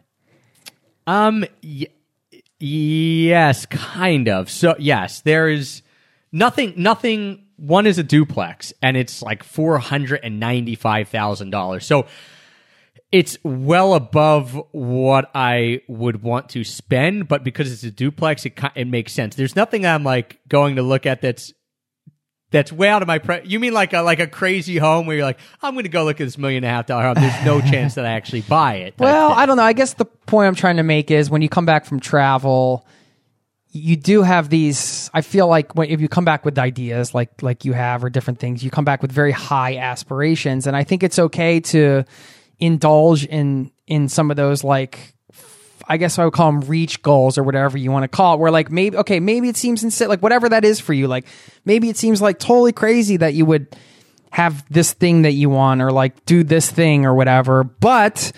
Um, 1.08 1.46
y- 1.64 1.88
yes, 2.60 3.66
kind 3.66 4.30
of. 4.30 4.50
So, 4.50 4.76
yes, 4.80 5.22
there 5.22 5.50
is 5.50 5.82
nothing, 6.32 6.74
nothing 6.78 7.46
one 7.58 7.86
is 7.88 7.98
a 7.98 8.04
duplex 8.04 8.72
and 8.82 8.96
it's 8.96 9.22
like 9.22 9.44
$495,000. 9.44 11.84
So 11.84 12.06
it's 13.12 13.38
well 13.44 13.96
above 13.96 14.62
what 14.72 15.32
I 15.34 15.82
would 15.88 16.22
want 16.22 16.50
to 16.50 16.64
spend, 16.64 17.28
but 17.28 17.44
because 17.44 17.72
it's 17.72 17.84
a 17.84 17.92
duplex, 17.92 18.46
it, 18.46 18.60
it 18.76 18.88
makes 18.88 19.14
sense. 19.14 19.36
There's 19.36 19.56
nothing 19.56 19.86
I'm 19.86 20.04
like 20.04 20.40
going 20.48 20.76
to 20.76 20.84
look 20.84 21.06
at 21.06 21.22
that's 21.22 21.54
that's 22.52 22.72
way 22.72 22.90
out 22.90 23.02
of 23.02 23.08
my 23.08 23.20
pre- 23.20 23.42
you 23.46 23.60
mean 23.60 23.74
like 23.74 23.94
a 23.94 24.02
like 24.02 24.20
a 24.20 24.28
crazy 24.28 24.78
home 24.78 25.06
where 25.06 25.18
you're 25.18 25.26
like 25.26 25.40
i'm 25.62 25.74
going 25.74 25.84
to 25.84 25.90
go 25.90 26.04
look 26.04 26.20
at 26.20 26.26
this 26.26 26.38
million 26.38 26.64
and 26.64 26.72
a 26.72 26.76
half 26.76 26.88
dollar 26.88 27.04
home. 27.04 27.16
There's 27.16 27.46
no 27.46 27.62
chance 27.72 27.96
that 27.96 28.06
i 28.06 28.12
actually 28.12 28.42
buy 28.42 28.76
it. 28.76 28.96
Well 28.98 29.32
i 29.32 29.46
don't 29.46 29.58
know. 29.58 29.64
I 29.64 29.74
guess 29.74 29.94
the 29.94 30.06
point 30.06 30.48
i'm 30.48 30.56
trying 30.56 30.78
to 30.78 30.84
make 30.84 31.12
is 31.12 31.30
when 31.30 31.42
you 31.42 31.50
come 31.50 31.66
back 31.66 31.86
from 31.86 32.00
travel 32.00 32.86
you 33.72 33.96
do 33.96 34.24
have 34.24 34.50
these 34.50 35.12
i 35.14 35.22
feel 35.22 35.48
like 35.48 35.76
when, 35.76 35.90
if 35.90 36.02
you 36.02 36.08
come 36.08 36.26
back 36.26 36.44
with 36.44 36.58
ideas 36.58 37.14
like 37.14 37.42
like 37.44 37.66
you 37.66 37.74
have 37.74 38.04
or 38.04 38.10
different 38.10 38.40
things 38.40 38.64
you 38.64 38.72
come 38.72 38.86
back 38.86 39.02
with 39.02 39.12
very 39.12 39.32
high 39.32 39.78
aspirations. 39.78 40.66
And 40.68 40.76
i 40.76 40.84
think 40.84 41.04
it's 41.04 41.20
okay 41.20 41.60
to 41.60 42.04
indulge 42.60 43.26
in 43.26 43.72
in 43.88 44.10
some 44.10 44.32
of 44.32 44.38
those 44.38 44.64
like 44.64 45.16
I 45.90 45.98
guess 45.98 46.20
I 46.20 46.24
would 46.24 46.34
call 46.34 46.52
them 46.52 46.62
reach 46.62 47.02
goals 47.02 47.40
or 47.40 47.44
whatever 47.44 47.78
you 47.78 47.92
want 47.92 48.04
to 48.04 48.08
call 48.08 48.36
it. 48.36 48.40
Where 48.40 48.52
like 48.52 48.72
maybe 48.72 48.98
okay, 48.98 49.20
maybe 49.20 49.50
it 49.50 49.58
seems 49.58 49.84
insane, 49.84 50.08
like 50.08 50.22
whatever 50.22 50.48
that 50.50 50.64
is 50.64 50.80
for 50.80 50.94
you. 50.94 51.08
Like 51.08 51.26
maybe 51.66 51.90
it 51.90 51.98
seems 51.98 52.22
like 52.22 52.38
totally 52.38 52.72
crazy 52.72 53.18
that 53.18 53.34
you 53.34 53.46
would 53.46 53.76
have 54.32 54.64
this 54.70 54.94
thing 54.94 55.24
that 55.24 55.34
you 55.34 55.50
want 55.50 55.82
or 55.82 55.92
like 55.92 56.26
do 56.26 56.44
this 56.44 56.70
thing 56.70 57.08
or 57.08 57.16
whatever. 57.16 57.64
But 57.64 58.32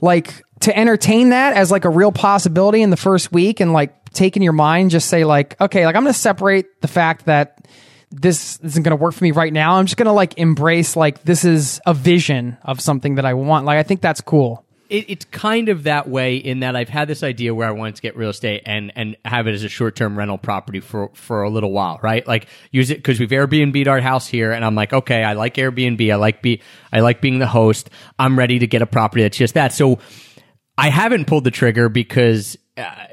like 0.00 0.42
to 0.60 0.76
entertain 0.76 1.30
that 1.30 1.56
as 1.56 1.70
like 1.70 1.84
a 1.84 1.88
real 1.88 2.10
possibility 2.10 2.82
in 2.82 2.90
the 2.90 2.96
first 2.96 3.32
week 3.32 3.60
and 3.60 3.72
like 3.72 4.10
take 4.10 4.36
in 4.36 4.42
your 4.42 4.52
mind, 4.52 4.90
just 4.90 5.08
say 5.08 5.24
like, 5.24 5.60
okay, 5.60 5.86
like 5.86 5.94
I'm 5.94 6.02
going 6.02 6.12
to 6.12 6.18
separate 6.18 6.80
the 6.80 6.88
fact 6.88 7.26
that 7.26 7.68
this 8.10 8.58
isn't 8.60 8.82
going 8.82 8.96
to 8.96 9.02
work 9.02 9.14
for 9.14 9.22
me 9.22 9.30
right 9.30 9.52
now. 9.52 9.76
I'm 9.76 9.86
just 9.86 9.96
going 9.96 10.06
to 10.06 10.12
like 10.12 10.38
embrace 10.38 10.96
like 10.96 11.22
this 11.22 11.44
is 11.44 11.80
a 11.86 11.94
vision 11.94 12.56
of 12.64 12.80
something 12.80 13.14
that 13.16 13.24
I 13.24 13.34
want. 13.34 13.66
Like 13.66 13.78
I 13.78 13.84
think 13.84 14.00
that's 14.00 14.20
cool 14.20 14.65
it, 14.88 15.06
it's 15.08 15.24
kind 15.26 15.68
of 15.68 15.84
that 15.84 16.08
way 16.08 16.36
in 16.36 16.60
that 16.60 16.76
I've 16.76 16.88
had 16.88 17.08
this 17.08 17.22
idea 17.22 17.54
where 17.54 17.68
I 17.68 17.70
wanted 17.70 17.96
to 17.96 18.02
get 18.02 18.16
real 18.16 18.30
estate 18.30 18.62
and 18.66 18.92
and 18.96 19.16
have 19.24 19.46
it 19.46 19.52
as 19.52 19.64
a 19.64 19.68
short 19.68 19.96
term 19.96 20.16
rental 20.16 20.38
property 20.38 20.80
for 20.80 21.10
for 21.14 21.42
a 21.42 21.50
little 21.50 21.72
while, 21.72 21.98
right? 22.02 22.26
Like 22.26 22.46
use 22.70 22.90
it 22.90 22.96
because 22.96 23.20
we've 23.20 23.30
Airbnb'd 23.30 23.88
our 23.88 24.00
house 24.00 24.26
here, 24.26 24.52
and 24.52 24.64
I'm 24.64 24.74
like, 24.74 24.92
okay, 24.92 25.24
I 25.24 25.34
like 25.34 25.54
Airbnb, 25.54 26.12
I 26.12 26.16
like 26.16 26.42
be 26.42 26.62
I 26.92 27.00
like 27.00 27.20
being 27.20 27.38
the 27.38 27.46
host. 27.46 27.90
I'm 28.18 28.38
ready 28.38 28.58
to 28.60 28.66
get 28.66 28.82
a 28.82 28.86
property 28.86 29.22
that's 29.22 29.36
just 29.36 29.54
that. 29.54 29.72
So 29.72 29.98
I 30.78 30.90
haven't 30.90 31.26
pulled 31.26 31.44
the 31.44 31.50
trigger 31.50 31.88
because. 31.88 32.56
Uh, 32.76 33.06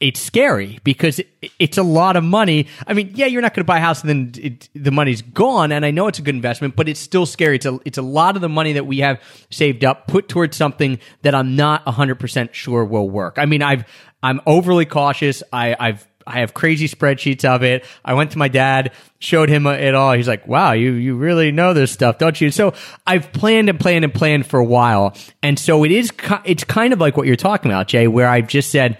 it's 0.00 0.20
scary 0.20 0.78
because 0.84 1.20
it's 1.58 1.76
a 1.76 1.82
lot 1.82 2.14
of 2.16 2.22
money. 2.22 2.68
I 2.86 2.94
mean, 2.94 3.12
yeah, 3.14 3.26
you're 3.26 3.42
not 3.42 3.52
going 3.54 3.62
to 3.62 3.66
buy 3.66 3.78
a 3.78 3.80
house 3.80 4.02
and 4.02 4.08
then 4.08 4.32
it, 4.44 4.68
the 4.74 4.92
money's 4.92 5.22
gone. 5.22 5.72
And 5.72 5.84
I 5.84 5.90
know 5.90 6.06
it's 6.06 6.20
a 6.20 6.22
good 6.22 6.36
investment, 6.36 6.76
but 6.76 6.88
it's 6.88 7.00
still 7.00 7.26
scary. 7.26 7.56
It's 7.56 7.66
a, 7.66 7.80
it's 7.84 7.98
a 7.98 8.02
lot 8.02 8.36
of 8.36 8.42
the 8.42 8.48
money 8.48 8.74
that 8.74 8.86
we 8.86 8.98
have 8.98 9.20
saved 9.50 9.84
up 9.84 10.06
put 10.06 10.28
towards 10.28 10.56
something 10.56 11.00
that 11.22 11.34
I'm 11.34 11.56
not 11.56 11.84
100% 11.84 12.54
sure 12.54 12.84
will 12.84 13.10
work. 13.10 13.38
I 13.38 13.46
mean, 13.46 13.60
I've, 13.60 13.84
I'm 14.22 14.40
overly 14.46 14.84
cautious. 14.84 15.42
I, 15.52 15.74
I've, 15.78 16.06
I 16.28 16.40
have 16.40 16.54
crazy 16.54 16.88
spreadsheets 16.88 17.44
of 17.44 17.64
it. 17.64 17.84
I 18.04 18.14
went 18.14 18.32
to 18.32 18.38
my 18.38 18.48
dad, 18.48 18.92
showed 19.18 19.48
him 19.48 19.66
it 19.66 19.94
all. 19.94 20.12
He's 20.12 20.28
like, 20.28 20.46
"Wow, 20.46 20.72
you 20.72 20.92
you 20.92 21.16
really 21.16 21.52
know 21.52 21.72
this 21.72 21.90
stuff, 21.90 22.18
don't 22.18 22.38
you?" 22.38 22.50
So 22.50 22.74
I've 23.06 23.32
planned 23.32 23.70
and 23.70 23.80
planned 23.80 24.04
and 24.04 24.12
planned 24.12 24.46
for 24.46 24.60
a 24.60 24.64
while, 24.64 25.16
and 25.42 25.58
so 25.58 25.84
it 25.84 25.90
is. 25.90 26.12
It's 26.44 26.64
kind 26.64 26.92
of 26.92 27.00
like 27.00 27.16
what 27.16 27.26
you're 27.26 27.36
talking 27.36 27.70
about, 27.70 27.88
Jay, 27.88 28.08
where 28.08 28.28
I've 28.28 28.46
just 28.46 28.70
said, 28.70 28.98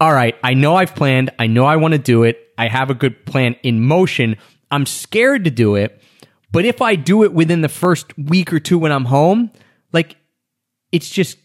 all 0.00 0.12
right, 0.12 0.34
I 0.42 0.54
know 0.54 0.76
I've 0.76 0.94
planned. 0.94 1.30
I 1.38 1.46
know 1.46 1.64
I 1.64 1.76
want 1.76 1.92
to 1.92 1.98
do 1.98 2.22
it. 2.24 2.38
I 2.58 2.68
have 2.68 2.90
a 2.90 2.94
good 2.94 3.24
plan 3.24 3.56
in 3.62 3.82
motion. 3.82 4.36
I'm 4.70 4.86
scared 4.86 5.44
to 5.44 5.50
do 5.50 5.74
it. 5.76 6.02
But 6.52 6.64
if 6.64 6.80
I 6.80 6.96
do 6.96 7.22
it 7.24 7.32
within 7.32 7.60
the 7.60 7.68
first 7.68 8.16
week 8.18 8.52
or 8.52 8.60
two 8.60 8.78
when 8.78 8.92
I'm 8.92 9.04
home, 9.04 9.50
like 9.92 10.16
it's 10.92 11.10
just, 11.10 11.38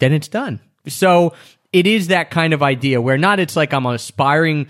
then 0.00 0.12
it's 0.12 0.28
done. 0.28 0.60
So 0.86 1.34
it 1.72 1.86
is 1.86 2.08
that 2.08 2.30
kind 2.30 2.52
of 2.52 2.62
idea 2.62 3.00
where 3.00 3.18
not 3.18 3.40
it's 3.40 3.56
like 3.56 3.72
I'm 3.72 3.86
aspiring 3.86 4.66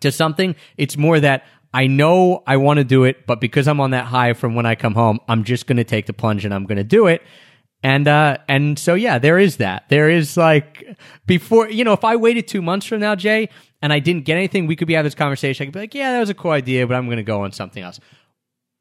to 0.00 0.12
something. 0.12 0.54
It's 0.76 0.96
more 0.96 1.18
that 1.20 1.44
I 1.74 1.86
know 1.86 2.42
I 2.46 2.58
want 2.58 2.78
to 2.78 2.84
do 2.84 3.04
it, 3.04 3.26
but 3.26 3.40
because 3.40 3.66
I'm 3.66 3.80
on 3.80 3.92
that 3.92 4.04
high 4.04 4.34
from 4.34 4.54
when 4.54 4.66
I 4.66 4.74
come 4.74 4.94
home, 4.94 5.20
I'm 5.26 5.44
just 5.44 5.66
going 5.66 5.78
to 5.78 5.84
take 5.84 6.06
the 6.06 6.12
plunge 6.12 6.44
and 6.44 6.52
I'm 6.52 6.66
going 6.66 6.76
to 6.76 6.84
do 6.84 7.06
it. 7.06 7.22
And 7.82 8.06
uh 8.06 8.38
and 8.48 8.78
so 8.78 8.94
yeah, 8.94 9.18
there 9.18 9.38
is 9.38 9.56
that. 9.56 9.88
There 9.88 10.08
is 10.08 10.36
like 10.36 10.96
before 11.26 11.70
you 11.70 11.84
know, 11.84 11.92
if 11.92 12.04
I 12.04 12.16
waited 12.16 12.46
two 12.46 12.62
months 12.62 12.86
from 12.86 13.00
now, 13.00 13.14
Jay, 13.14 13.48
and 13.80 13.92
I 13.92 13.98
didn't 13.98 14.24
get 14.24 14.36
anything, 14.36 14.66
we 14.66 14.76
could 14.76 14.88
be 14.88 14.94
having 14.94 15.06
this 15.06 15.14
conversation. 15.14 15.64
I 15.64 15.66
could 15.66 15.74
be 15.74 15.80
like, 15.80 15.94
yeah, 15.94 16.12
that 16.12 16.20
was 16.20 16.30
a 16.30 16.34
cool 16.34 16.52
idea, 16.52 16.86
but 16.86 16.94
I'm 16.94 17.08
gonna 17.08 17.22
go 17.22 17.42
on 17.42 17.52
something 17.52 17.82
else. 17.82 17.98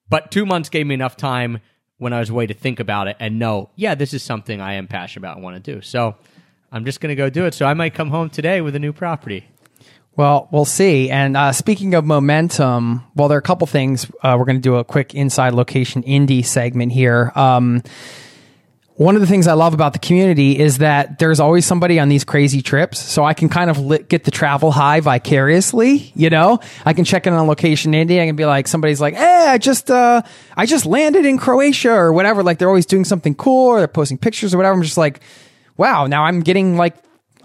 But 0.09 0.31
two 0.31 0.45
months 0.45 0.69
gave 0.69 0.85
me 0.85 0.93
enough 0.93 1.17
time 1.17 1.59
when 1.97 2.13
I 2.13 2.19
was 2.19 2.29
away 2.29 2.47
to 2.47 2.53
think 2.53 2.79
about 2.79 3.07
it 3.07 3.15
and 3.19 3.39
know, 3.39 3.69
yeah, 3.75 3.95
this 3.95 4.13
is 4.13 4.23
something 4.23 4.59
I 4.59 4.73
am 4.73 4.87
passionate 4.87 5.21
about 5.21 5.37
and 5.37 5.43
want 5.43 5.63
to 5.63 5.73
do. 5.73 5.81
So 5.81 6.15
I'm 6.71 6.85
just 6.85 6.99
gonna 6.99 7.15
go 7.15 7.29
do 7.29 7.45
it. 7.45 7.53
So 7.53 7.65
I 7.65 7.73
might 7.73 7.93
come 7.93 8.09
home 8.09 8.29
today 8.29 8.61
with 8.61 8.75
a 8.75 8.79
new 8.79 8.93
property. 8.93 9.47
Well, 10.17 10.49
we'll 10.51 10.65
see. 10.65 11.09
And 11.09 11.37
uh, 11.37 11.53
speaking 11.53 11.95
of 11.95 12.03
momentum, 12.03 13.03
well, 13.15 13.29
there 13.29 13.37
are 13.37 13.39
a 13.39 13.41
couple 13.41 13.65
things. 13.65 14.05
Uh, 14.21 14.35
we're 14.37 14.45
going 14.45 14.57
to 14.57 14.61
do 14.61 14.75
a 14.75 14.83
quick 14.83 15.15
inside 15.15 15.53
location 15.53 16.03
indie 16.03 16.45
segment 16.45 16.91
here. 16.91 17.31
Um, 17.33 17.81
one 19.01 19.15
of 19.15 19.21
the 19.21 19.25
things 19.25 19.47
I 19.47 19.53
love 19.53 19.73
about 19.73 19.93
the 19.93 19.99
community 19.99 20.59
is 20.59 20.77
that 20.77 21.17
there's 21.17 21.39
always 21.39 21.65
somebody 21.65 21.99
on 21.99 22.07
these 22.07 22.23
crazy 22.23 22.61
trips. 22.61 22.99
So 22.99 23.23
I 23.23 23.33
can 23.33 23.49
kind 23.49 23.71
of 23.71 23.79
lit, 23.79 24.07
get 24.09 24.25
the 24.25 24.29
travel 24.29 24.69
high 24.71 24.99
vicariously, 24.99 26.11
you 26.13 26.29
know, 26.29 26.59
I 26.85 26.93
can 26.93 27.03
check 27.03 27.25
in 27.25 27.33
on 27.33 27.47
location 27.47 27.93
Indie. 27.93 28.21
I 28.21 28.27
can 28.27 28.35
be 28.35 28.45
like, 28.45 28.67
somebody's 28.67 29.01
like, 29.01 29.15
Hey, 29.15 29.47
I 29.49 29.57
just, 29.57 29.89
uh, 29.89 30.21
I 30.55 30.67
just 30.67 30.85
landed 30.85 31.25
in 31.25 31.39
Croatia 31.39 31.91
or 31.91 32.13
whatever. 32.13 32.43
Like 32.43 32.59
they're 32.59 32.67
always 32.67 32.85
doing 32.85 33.03
something 33.03 33.33
cool 33.33 33.69
or 33.69 33.79
they're 33.79 33.87
posting 33.87 34.19
pictures 34.19 34.53
or 34.53 34.57
whatever. 34.57 34.75
I'm 34.75 34.83
just 34.83 34.97
like, 34.97 35.21
wow, 35.77 36.05
now 36.05 36.25
I'm 36.25 36.41
getting 36.41 36.77
like 36.77 36.95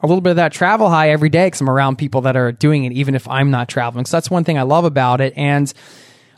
a 0.02 0.06
little 0.06 0.20
bit 0.20 0.32
of 0.32 0.36
that 0.36 0.52
travel 0.52 0.90
high 0.90 1.08
every 1.08 1.30
day 1.30 1.46
because 1.46 1.62
I'm 1.62 1.70
around 1.70 1.96
people 1.96 2.20
that 2.22 2.36
are 2.36 2.52
doing 2.52 2.84
it, 2.84 2.92
even 2.92 3.14
if 3.14 3.26
I'm 3.28 3.50
not 3.50 3.70
traveling. 3.70 4.04
So 4.04 4.18
that's 4.18 4.30
one 4.30 4.44
thing 4.44 4.58
I 4.58 4.62
love 4.62 4.84
about 4.84 5.22
it. 5.22 5.32
And, 5.38 5.72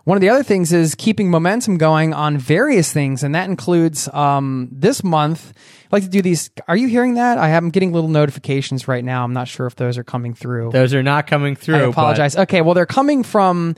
one 0.09 0.17
of 0.17 0.23
the 0.23 0.31
other 0.31 0.43
things 0.43 0.73
is 0.73 0.95
keeping 0.95 1.31
momentum 1.31 1.77
going 1.77 2.15
on 2.15 2.39
various 2.39 2.91
things, 2.91 3.23
and 3.23 3.35
that 3.35 3.51
includes 3.51 4.09
um, 4.15 4.71
this 4.73 5.05
month. 5.05 5.53
I 5.55 5.97
like 5.97 6.03
to 6.05 6.09
do 6.09 6.23
these. 6.23 6.49
Are 6.67 6.79
you 6.79 6.89
hearing 6.89 7.15
that? 7.15 7.37
I 7.37 7.51
am 7.51 7.69
getting 7.69 7.93
little 7.93 8.09
notifications 8.09 8.89
right 8.89 9.05
now. 9.05 9.23
I'm 9.23 9.35
not 9.35 9.49
sure 9.49 9.67
if 9.67 9.77
those 9.77 9.99
are 9.99 10.05
coming 10.05 10.33
through. 10.33 10.71
Those 10.71 10.95
are 10.95 11.03
not 11.03 11.27
coming 11.27 11.57
through. 11.57 11.75
I 11.75 11.81
apologize. 11.81 12.37
But... 12.37 12.45
Okay, 12.45 12.63
well, 12.63 12.73
they're 12.73 12.87
coming 12.87 13.23
from 13.23 13.77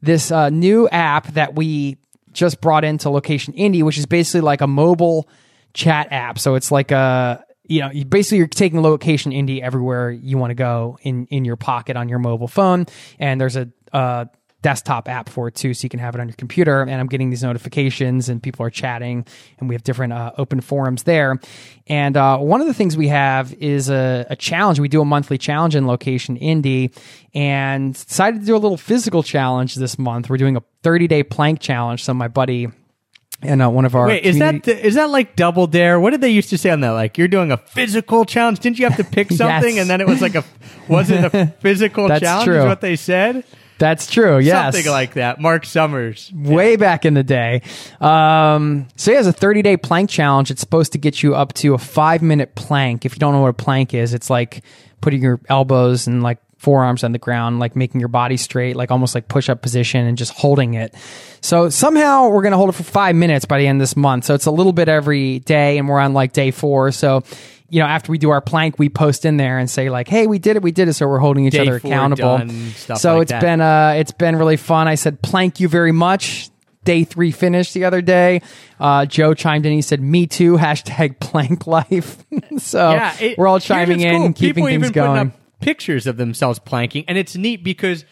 this 0.00 0.30
uh, 0.30 0.48
new 0.48 0.88
app 0.88 1.26
that 1.34 1.54
we 1.54 1.98
just 2.32 2.62
brought 2.62 2.84
into 2.84 3.10
Location 3.10 3.52
Indie, 3.52 3.82
which 3.82 3.98
is 3.98 4.06
basically 4.06 4.40
like 4.40 4.62
a 4.62 4.66
mobile 4.66 5.28
chat 5.74 6.08
app. 6.10 6.38
So 6.38 6.54
it's 6.54 6.70
like 6.70 6.92
a 6.92 7.44
you 7.64 7.80
know, 7.80 7.90
basically 8.08 8.38
you're 8.38 8.46
taking 8.46 8.80
location 8.80 9.32
indie 9.32 9.60
everywhere 9.60 10.10
you 10.10 10.38
want 10.38 10.50
to 10.50 10.54
go 10.54 10.98
in 11.02 11.26
in 11.26 11.44
your 11.44 11.56
pocket 11.56 11.94
on 11.94 12.08
your 12.08 12.20
mobile 12.20 12.48
phone, 12.48 12.86
and 13.18 13.38
there's 13.38 13.56
a 13.56 13.68
uh, 13.92 14.24
desktop 14.62 15.08
app 15.08 15.28
for 15.28 15.48
it 15.48 15.54
too, 15.54 15.72
so 15.74 15.84
you 15.84 15.88
can 15.88 16.00
have 16.00 16.14
it 16.14 16.20
on 16.20 16.28
your 16.28 16.34
computer. 16.36 16.82
And 16.82 16.92
I'm 16.94 17.06
getting 17.06 17.30
these 17.30 17.42
notifications, 17.42 18.28
and 18.28 18.42
people 18.42 18.66
are 18.66 18.70
chatting, 18.70 19.24
and 19.58 19.68
we 19.68 19.74
have 19.74 19.82
different 19.84 20.12
uh, 20.12 20.32
open 20.36 20.60
forums 20.60 21.04
there. 21.04 21.38
And 21.86 22.16
uh, 22.16 22.38
one 22.38 22.60
of 22.60 22.66
the 22.66 22.74
things 22.74 22.96
we 22.96 23.08
have 23.08 23.54
is 23.54 23.88
a, 23.88 24.26
a 24.30 24.36
challenge. 24.36 24.80
We 24.80 24.88
do 24.88 25.00
a 25.00 25.04
monthly 25.04 25.38
challenge 25.38 25.76
in 25.76 25.86
Location 25.86 26.36
Indie, 26.38 26.96
and 27.34 27.94
decided 27.94 28.40
to 28.40 28.46
do 28.46 28.56
a 28.56 28.58
little 28.58 28.76
physical 28.76 29.22
challenge 29.22 29.76
this 29.76 29.98
month. 29.98 30.28
We're 30.28 30.36
doing 30.38 30.56
a 30.56 30.62
30 30.82 31.06
day 31.06 31.22
plank 31.22 31.60
challenge. 31.60 32.04
So 32.04 32.12
my 32.14 32.28
buddy 32.28 32.68
and 33.40 33.62
uh, 33.62 33.70
one 33.70 33.84
of 33.84 33.94
our 33.94 34.08
Wait, 34.08 34.24
is 34.24 34.40
that 34.40 34.66
is 34.66 34.96
that 34.96 35.10
like 35.10 35.36
double 35.36 35.68
dare? 35.68 36.00
What 36.00 36.10
did 36.10 36.20
they 36.20 36.30
used 36.30 36.50
to 36.50 36.58
say 36.58 36.70
on 36.70 36.80
that? 36.80 36.90
Like 36.90 37.16
you're 37.16 37.28
doing 37.28 37.52
a 37.52 37.56
physical 37.56 38.24
challenge. 38.24 38.58
Didn't 38.58 38.80
you 38.80 38.86
have 38.86 38.96
to 38.96 39.04
pick 39.04 39.30
something 39.30 39.76
Yes. 39.76 39.82
and 39.82 39.88
then 39.88 40.00
it 40.00 40.08
was 40.08 40.20
like 40.20 40.34
a 40.34 40.42
was 40.88 41.10
it 41.10 41.22
a 41.32 41.46
physical 41.60 42.08
That's 42.08 42.20
challenge? 42.20 42.46
true. 42.46 42.58
Is 42.58 42.64
what 42.64 42.80
they 42.80 42.96
said? 42.96 43.44
That's 43.78 44.10
true? 44.10 44.38
Yes, 44.38 44.74
Something 44.74 44.90
like 44.90 45.14
that. 45.14 45.40
Mark 45.40 45.64
Summers. 45.64 46.32
way 46.34 46.76
back 46.76 47.04
in 47.04 47.14
the 47.14 47.22
day. 47.22 47.62
Um, 48.00 48.88
so 48.96 49.10
he 49.12 49.16
has 49.16 49.26
a 49.26 49.32
30 49.32 49.62
day 49.62 49.76
plank 49.76 50.10
challenge. 50.10 50.50
It's 50.50 50.60
supposed 50.60 50.92
to 50.92 50.98
get 50.98 51.22
you 51.22 51.34
up 51.34 51.52
to 51.54 51.74
a 51.74 51.78
five 51.78 52.22
minute 52.22 52.54
plank. 52.54 53.04
If 53.04 53.14
you 53.14 53.18
don't 53.18 53.32
know 53.32 53.40
what 53.40 53.50
a 53.50 53.52
plank 53.54 53.94
is, 53.94 54.14
it's 54.14 54.30
like 54.30 54.62
putting 55.00 55.22
your 55.22 55.40
elbows 55.48 56.06
and 56.06 56.22
like 56.22 56.38
forearms 56.58 57.04
on 57.04 57.12
the 57.12 57.18
ground, 57.18 57.58
like 57.60 57.74
making 57.76 58.00
your 58.00 58.08
body 58.08 58.36
straight, 58.36 58.76
like 58.76 58.90
almost 58.90 59.14
like 59.14 59.28
push 59.28 59.48
up 59.48 59.62
position 59.62 60.06
and 60.06 60.18
just 60.18 60.32
holding 60.32 60.74
it. 60.74 60.94
So 61.40 61.68
somehow 61.70 62.28
we're 62.28 62.42
going 62.42 62.52
to 62.52 62.56
hold 62.58 62.68
it 62.68 62.72
for 62.72 62.82
five 62.82 63.14
minutes 63.16 63.44
by 63.44 63.58
the 63.58 63.66
end 63.66 63.76
of 63.76 63.82
this 63.82 63.96
month. 63.96 64.24
So 64.24 64.34
it's 64.34 64.46
a 64.46 64.50
little 64.50 64.72
bit 64.72 64.88
every 64.88 65.38
day 65.38 65.78
and 65.78 65.88
we're 65.88 66.00
on 66.00 66.12
like 66.14 66.32
day 66.32 66.50
four. 66.50 66.90
So, 66.90 67.22
you 67.70 67.80
know, 67.80 67.86
after 67.86 68.10
we 68.10 68.18
do 68.18 68.30
our 68.30 68.40
plank, 68.40 68.78
we 68.78 68.88
post 68.88 69.24
in 69.24 69.36
there 69.36 69.58
and 69.58 69.70
say 69.70 69.88
like, 69.88 70.08
Hey, 70.08 70.26
we 70.26 70.38
did 70.40 70.56
it. 70.56 70.62
We 70.62 70.72
did 70.72 70.88
it. 70.88 70.94
So 70.94 71.06
we're 71.06 71.18
holding 71.20 71.46
each 71.46 71.52
Day 71.52 71.60
other 71.60 71.76
accountable. 71.76 72.38
done, 72.38 72.70
so 72.96 73.14
like 73.14 73.22
it's 73.22 73.30
that. 73.32 73.40
been, 73.40 73.60
uh, 73.60 73.94
it's 73.96 74.12
been 74.12 74.36
really 74.36 74.56
fun. 74.56 74.88
I 74.88 74.96
said, 74.96 75.22
plank 75.22 75.60
you 75.60 75.68
very 75.68 75.92
much 75.92 76.50
day 76.84 77.04
three 77.04 77.30
finished 77.30 77.74
the 77.74 77.84
other 77.84 78.00
day. 78.00 78.40
Uh, 78.80 79.04
Joe 79.04 79.34
chimed 79.34 79.66
in. 79.66 79.72
He 79.72 79.82
said, 79.82 80.00
"Me 80.00 80.26
too." 80.26 80.56
Hashtag 80.56 81.20
plank 81.20 81.66
life. 81.66 82.24
so 82.58 82.90
yeah, 82.90 83.14
it- 83.20 83.36
we're 83.36 83.46
all 83.46 83.60
chiming 83.60 84.00
in, 84.00 84.16
cool. 84.16 84.32
keeping 84.32 84.64
People 84.64 84.80
things 84.80 84.90
going. 84.92 85.32
Pictures 85.60 86.06
of 86.06 86.16
themselves 86.16 86.58
planking, 86.58 87.04
and 87.08 87.18
it's 87.18 87.36
neat 87.36 87.64
because, 87.64 88.04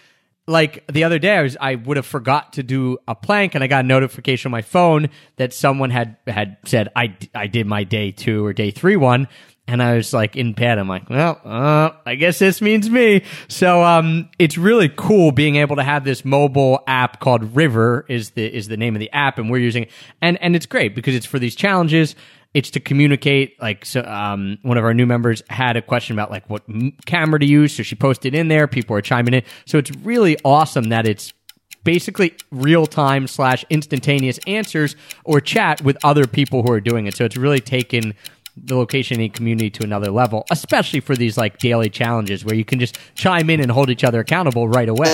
like 0.47 0.85
the 0.89 1.05
other 1.05 1.19
day, 1.19 1.37
I 1.37 1.43
was 1.43 1.57
I 1.61 1.75
would 1.77 1.97
have 1.97 2.07
forgot 2.07 2.55
to 2.55 2.63
do 2.63 2.99
a 3.07 3.15
plank, 3.15 3.55
and 3.55 3.63
I 3.63 3.67
got 3.67 3.85
a 3.85 3.89
notification 3.89 4.49
on 4.49 4.53
my 4.53 4.63
phone 4.63 5.11
that 5.37 5.53
someone 5.53 5.91
had 5.91 6.17
had 6.27 6.57
said 6.65 6.89
I 6.97 7.17
I 7.35 7.47
did 7.47 7.67
my 7.67 7.85
day 7.85 8.11
two 8.11 8.45
or 8.45 8.53
day 8.53 8.71
three 8.71 8.97
one. 8.97 9.29
And 9.69 9.83
I 9.83 9.97
was 9.97 10.13
like 10.13 10.37
in 10.37 10.53
bed. 10.53 10.79
I'm 10.79 10.89
like, 10.89 11.11
well, 11.11 11.41
uh, 11.45 11.91
I 12.07 12.15
guess 12.15 12.39
this 12.39 12.63
means 12.63 12.89
me. 12.89 13.25
So, 13.49 13.83
um, 13.83 14.31
it's 14.39 14.57
really 14.57 14.89
cool 14.89 15.33
being 15.33 15.57
able 15.57 15.75
to 15.75 15.83
have 15.83 16.05
this 16.05 16.25
mobile 16.25 16.85
app 16.87 17.19
called 17.19 17.57
River 17.57 18.07
is 18.09 18.31
the 18.31 18.47
is 18.47 18.69
the 18.69 18.77
name 18.77 18.95
of 18.95 19.01
the 19.01 19.11
app, 19.11 19.39
and 19.39 19.51
we're 19.51 19.59
using 19.59 19.85
it. 19.85 19.91
And 20.23 20.41
and 20.41 20.55
it's 20.55 20.67
great 20.67 20.95
because 20.95 21.17
it's 21.17 21.27
for 21.27 21.41
these 21.41 21.57
challenges 21.57 22.15
it's 22.55 22.71
to 22.71 22.81
communicate 22.81 23.61
like 23.61 23.85
so 23.85 24.03
um, 24.03 24.59
one 24.63 24.79
of 24.79 24.85
our 24.85 24.95
new 24.95 25.07
members 25.07 25.43
had 25.51 25.77
a 25.77 25.83
question 25.83 26.17
about 26.17 26.31
like 26.31 26.49
what 26.49 26.63
m- 26.69 26.93
camera 27.05 27.39
to 27.39 27.47
use 27.47 27.75
so 27.75 27.83
she 27.83 27.95
posted 27.95 28.35
in 28.35 28.49
there 28.49 28.67
people 28.67 28.97
are 28.97 29.03
chiming 29.03 29.35
in. 29.35 29.43
So 29.67 29.79
it's 29.79 29.91
really 30.03 30.37
awesome 30.45 30.85
that 30.85 31.07
it's 31.07 31.33
basically 31.85 32.35
real 32.51 32.87
time 32.87 33.27
slash 33.27 33.65
instantaneous 33.71 34.39
answers 34.47 34.97
or 35.25 35.41
chat 35.41 35.83
with 35.83 35.97
other 36.03 36.27
people 36.27 36.63
who 36.63 36.73
are 36.73 36.81
doing 36.81 37.07
it. 37.07 37.15
So 37.15 37.25
it's 37.25 37.37
really 37.37 37.61
taken 37.61 38.15
the 38.57 38.75
location 38.75 39.21
and 39.21 39.33
community 39.35 39.69
to 39.69 39.85
another 39.85 40.11
level 40.11 40.47
especially 40.51 41.01
for 41.01 41.15
these 41.15 41.37
like 41.37 41.59
daily 41.59 41.91
challenges 41.91 42.43
where 42.43 42.55
you 42.55 42.65
can 42.65 42.81
just 42.81 42.99
chime 43.15 43.51
in 43.51 43.61
and 43.61 43.71
hold 43.71 43.91
each 43.91 44.03
other 44.03 44.21
accountable 44.21 44.67
right 44.67 44.89
away. 44.89 45.09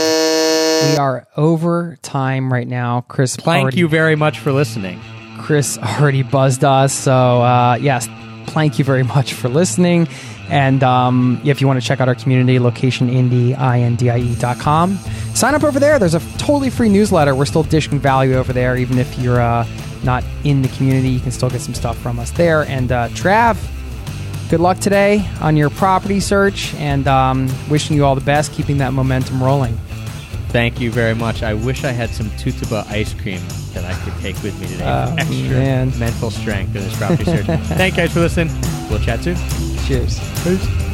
We 0.93 0.97
are 0.97 1.27
over 1.37 1.99
time 2.03 2.53
right 2.53 2.69
now. 2.69 3.01
Chris, 3.03 3.35
thank 3.35 3.63
already, 3.63 3.79
you 3.79 3.89
very 3.89 4.15
much 4.15 4.39
for 4.39 4.53
listening 4.53 5.01
Chris 5.39 5.79
already 5.79 6.23
buzzed 6.23 6.65
us. 6.65 6.93
So 6.93 7.13
uh, 7.13 7.79
yes, 7.81 8.09
thank 8.47 8.79
you 8.79 8.85
very 8.85 9.03
much 9.03 9.35
for 9.35 9.49
listening. 9.49 10.09
And 10.49 10.83
um, 10.83 11.41
if 11.45 11.61
you 11.61 11.67
want 11.67 11.81
to 11.81 11.87
check 11.87 12.01
out 12.01 12.09
our 12.09 12.15
community, 12.15 12.59
location 12.59 13.09
locationindie.com. 13.09 14.97
Sign 15.35 15.55
up 15.55 15.65
over 15.65 15.81
there. 15.81 15.99
There's 15.99 16.15
a 16.15 16.21
totally 16.39 16.69
free 16.69 16.91
newsletter. 16.91 17.35
We're 17.35 17.47
still 17.47 17.63
dishing 17.63 17.99
value 17.99 18.35
over 18.35 18.53
there, 18.53 18.77
even 18.77 18.99
if 18.99 19.19
you're 19.19 19.41
uh, 19.41 19.67
not 20.05 20.25
in 20.45 20.61
the 20.63 20.69
community. 20.69 21.09
You 21.09 21.21
can 21.21 21.31
still 21.31 21.49
get 21.49 21.63
some 21.63 21.75
stuff 21.75 21.97
from 21.99 22.19
us 22.19 22.31
there. 22.33 22.65
And 22.65 22.93
uh, 22.93 23.09
Trav, 23.11 23.57
good 24.51 24.61
luck 24.61 24.79
today 24.79 25.27
on 25.41 25.57
your 25.57 25.71
property 25.71 26.21
search, 26.21 26.75
and 26.75 27.09
um, 27.09 27.49
wishing 27.71 27.97
you 27.97 28.05
all 28.05 28.15
the 28.15 28.21
best, 28.21 28.53
keeping 28.53 28.79
that 28.79 28.93
momentum 28.93 29.43
rolling. 29.43 29.79
Thank 30.53 30.81
you 30.83 30.91
very 30.91 31.15
much. 31.15 31.43
I 31.43 31.55
wish 31.55 31.83
I 31.83 31.93
had 31.93 32.11
some 32.11 32.31
Tutuba 32.37 32.85
ice 32.89 33.15
cream 33.15 33.41
that 33.73 33.87
I 33.87 33.95
could 34.05 34.15
take 34.21 34.41
with 34.43 34.61
me 34.61 34.67
today. 34.67 34.85
Oh, 34.85 35.15
extra 35.17 35.49
man. 35.49 35.99
mental 35.99 36.31
strength 36.31 36.77
in 36.77 36.83
this 36.83 36.97
property 36.99 37.25
search. 37.25 37.47
Thank 37.69 37.95
you 37.97 38.03
guys 38.03 38.13
for 38.13 38.21
listening. 38.21 38.55
We'll 38.91 39.01
chat 39.01 39.23
soon. 39.25 39.37
Cheers. 39.87 40.21
Peace. 40.45 40.92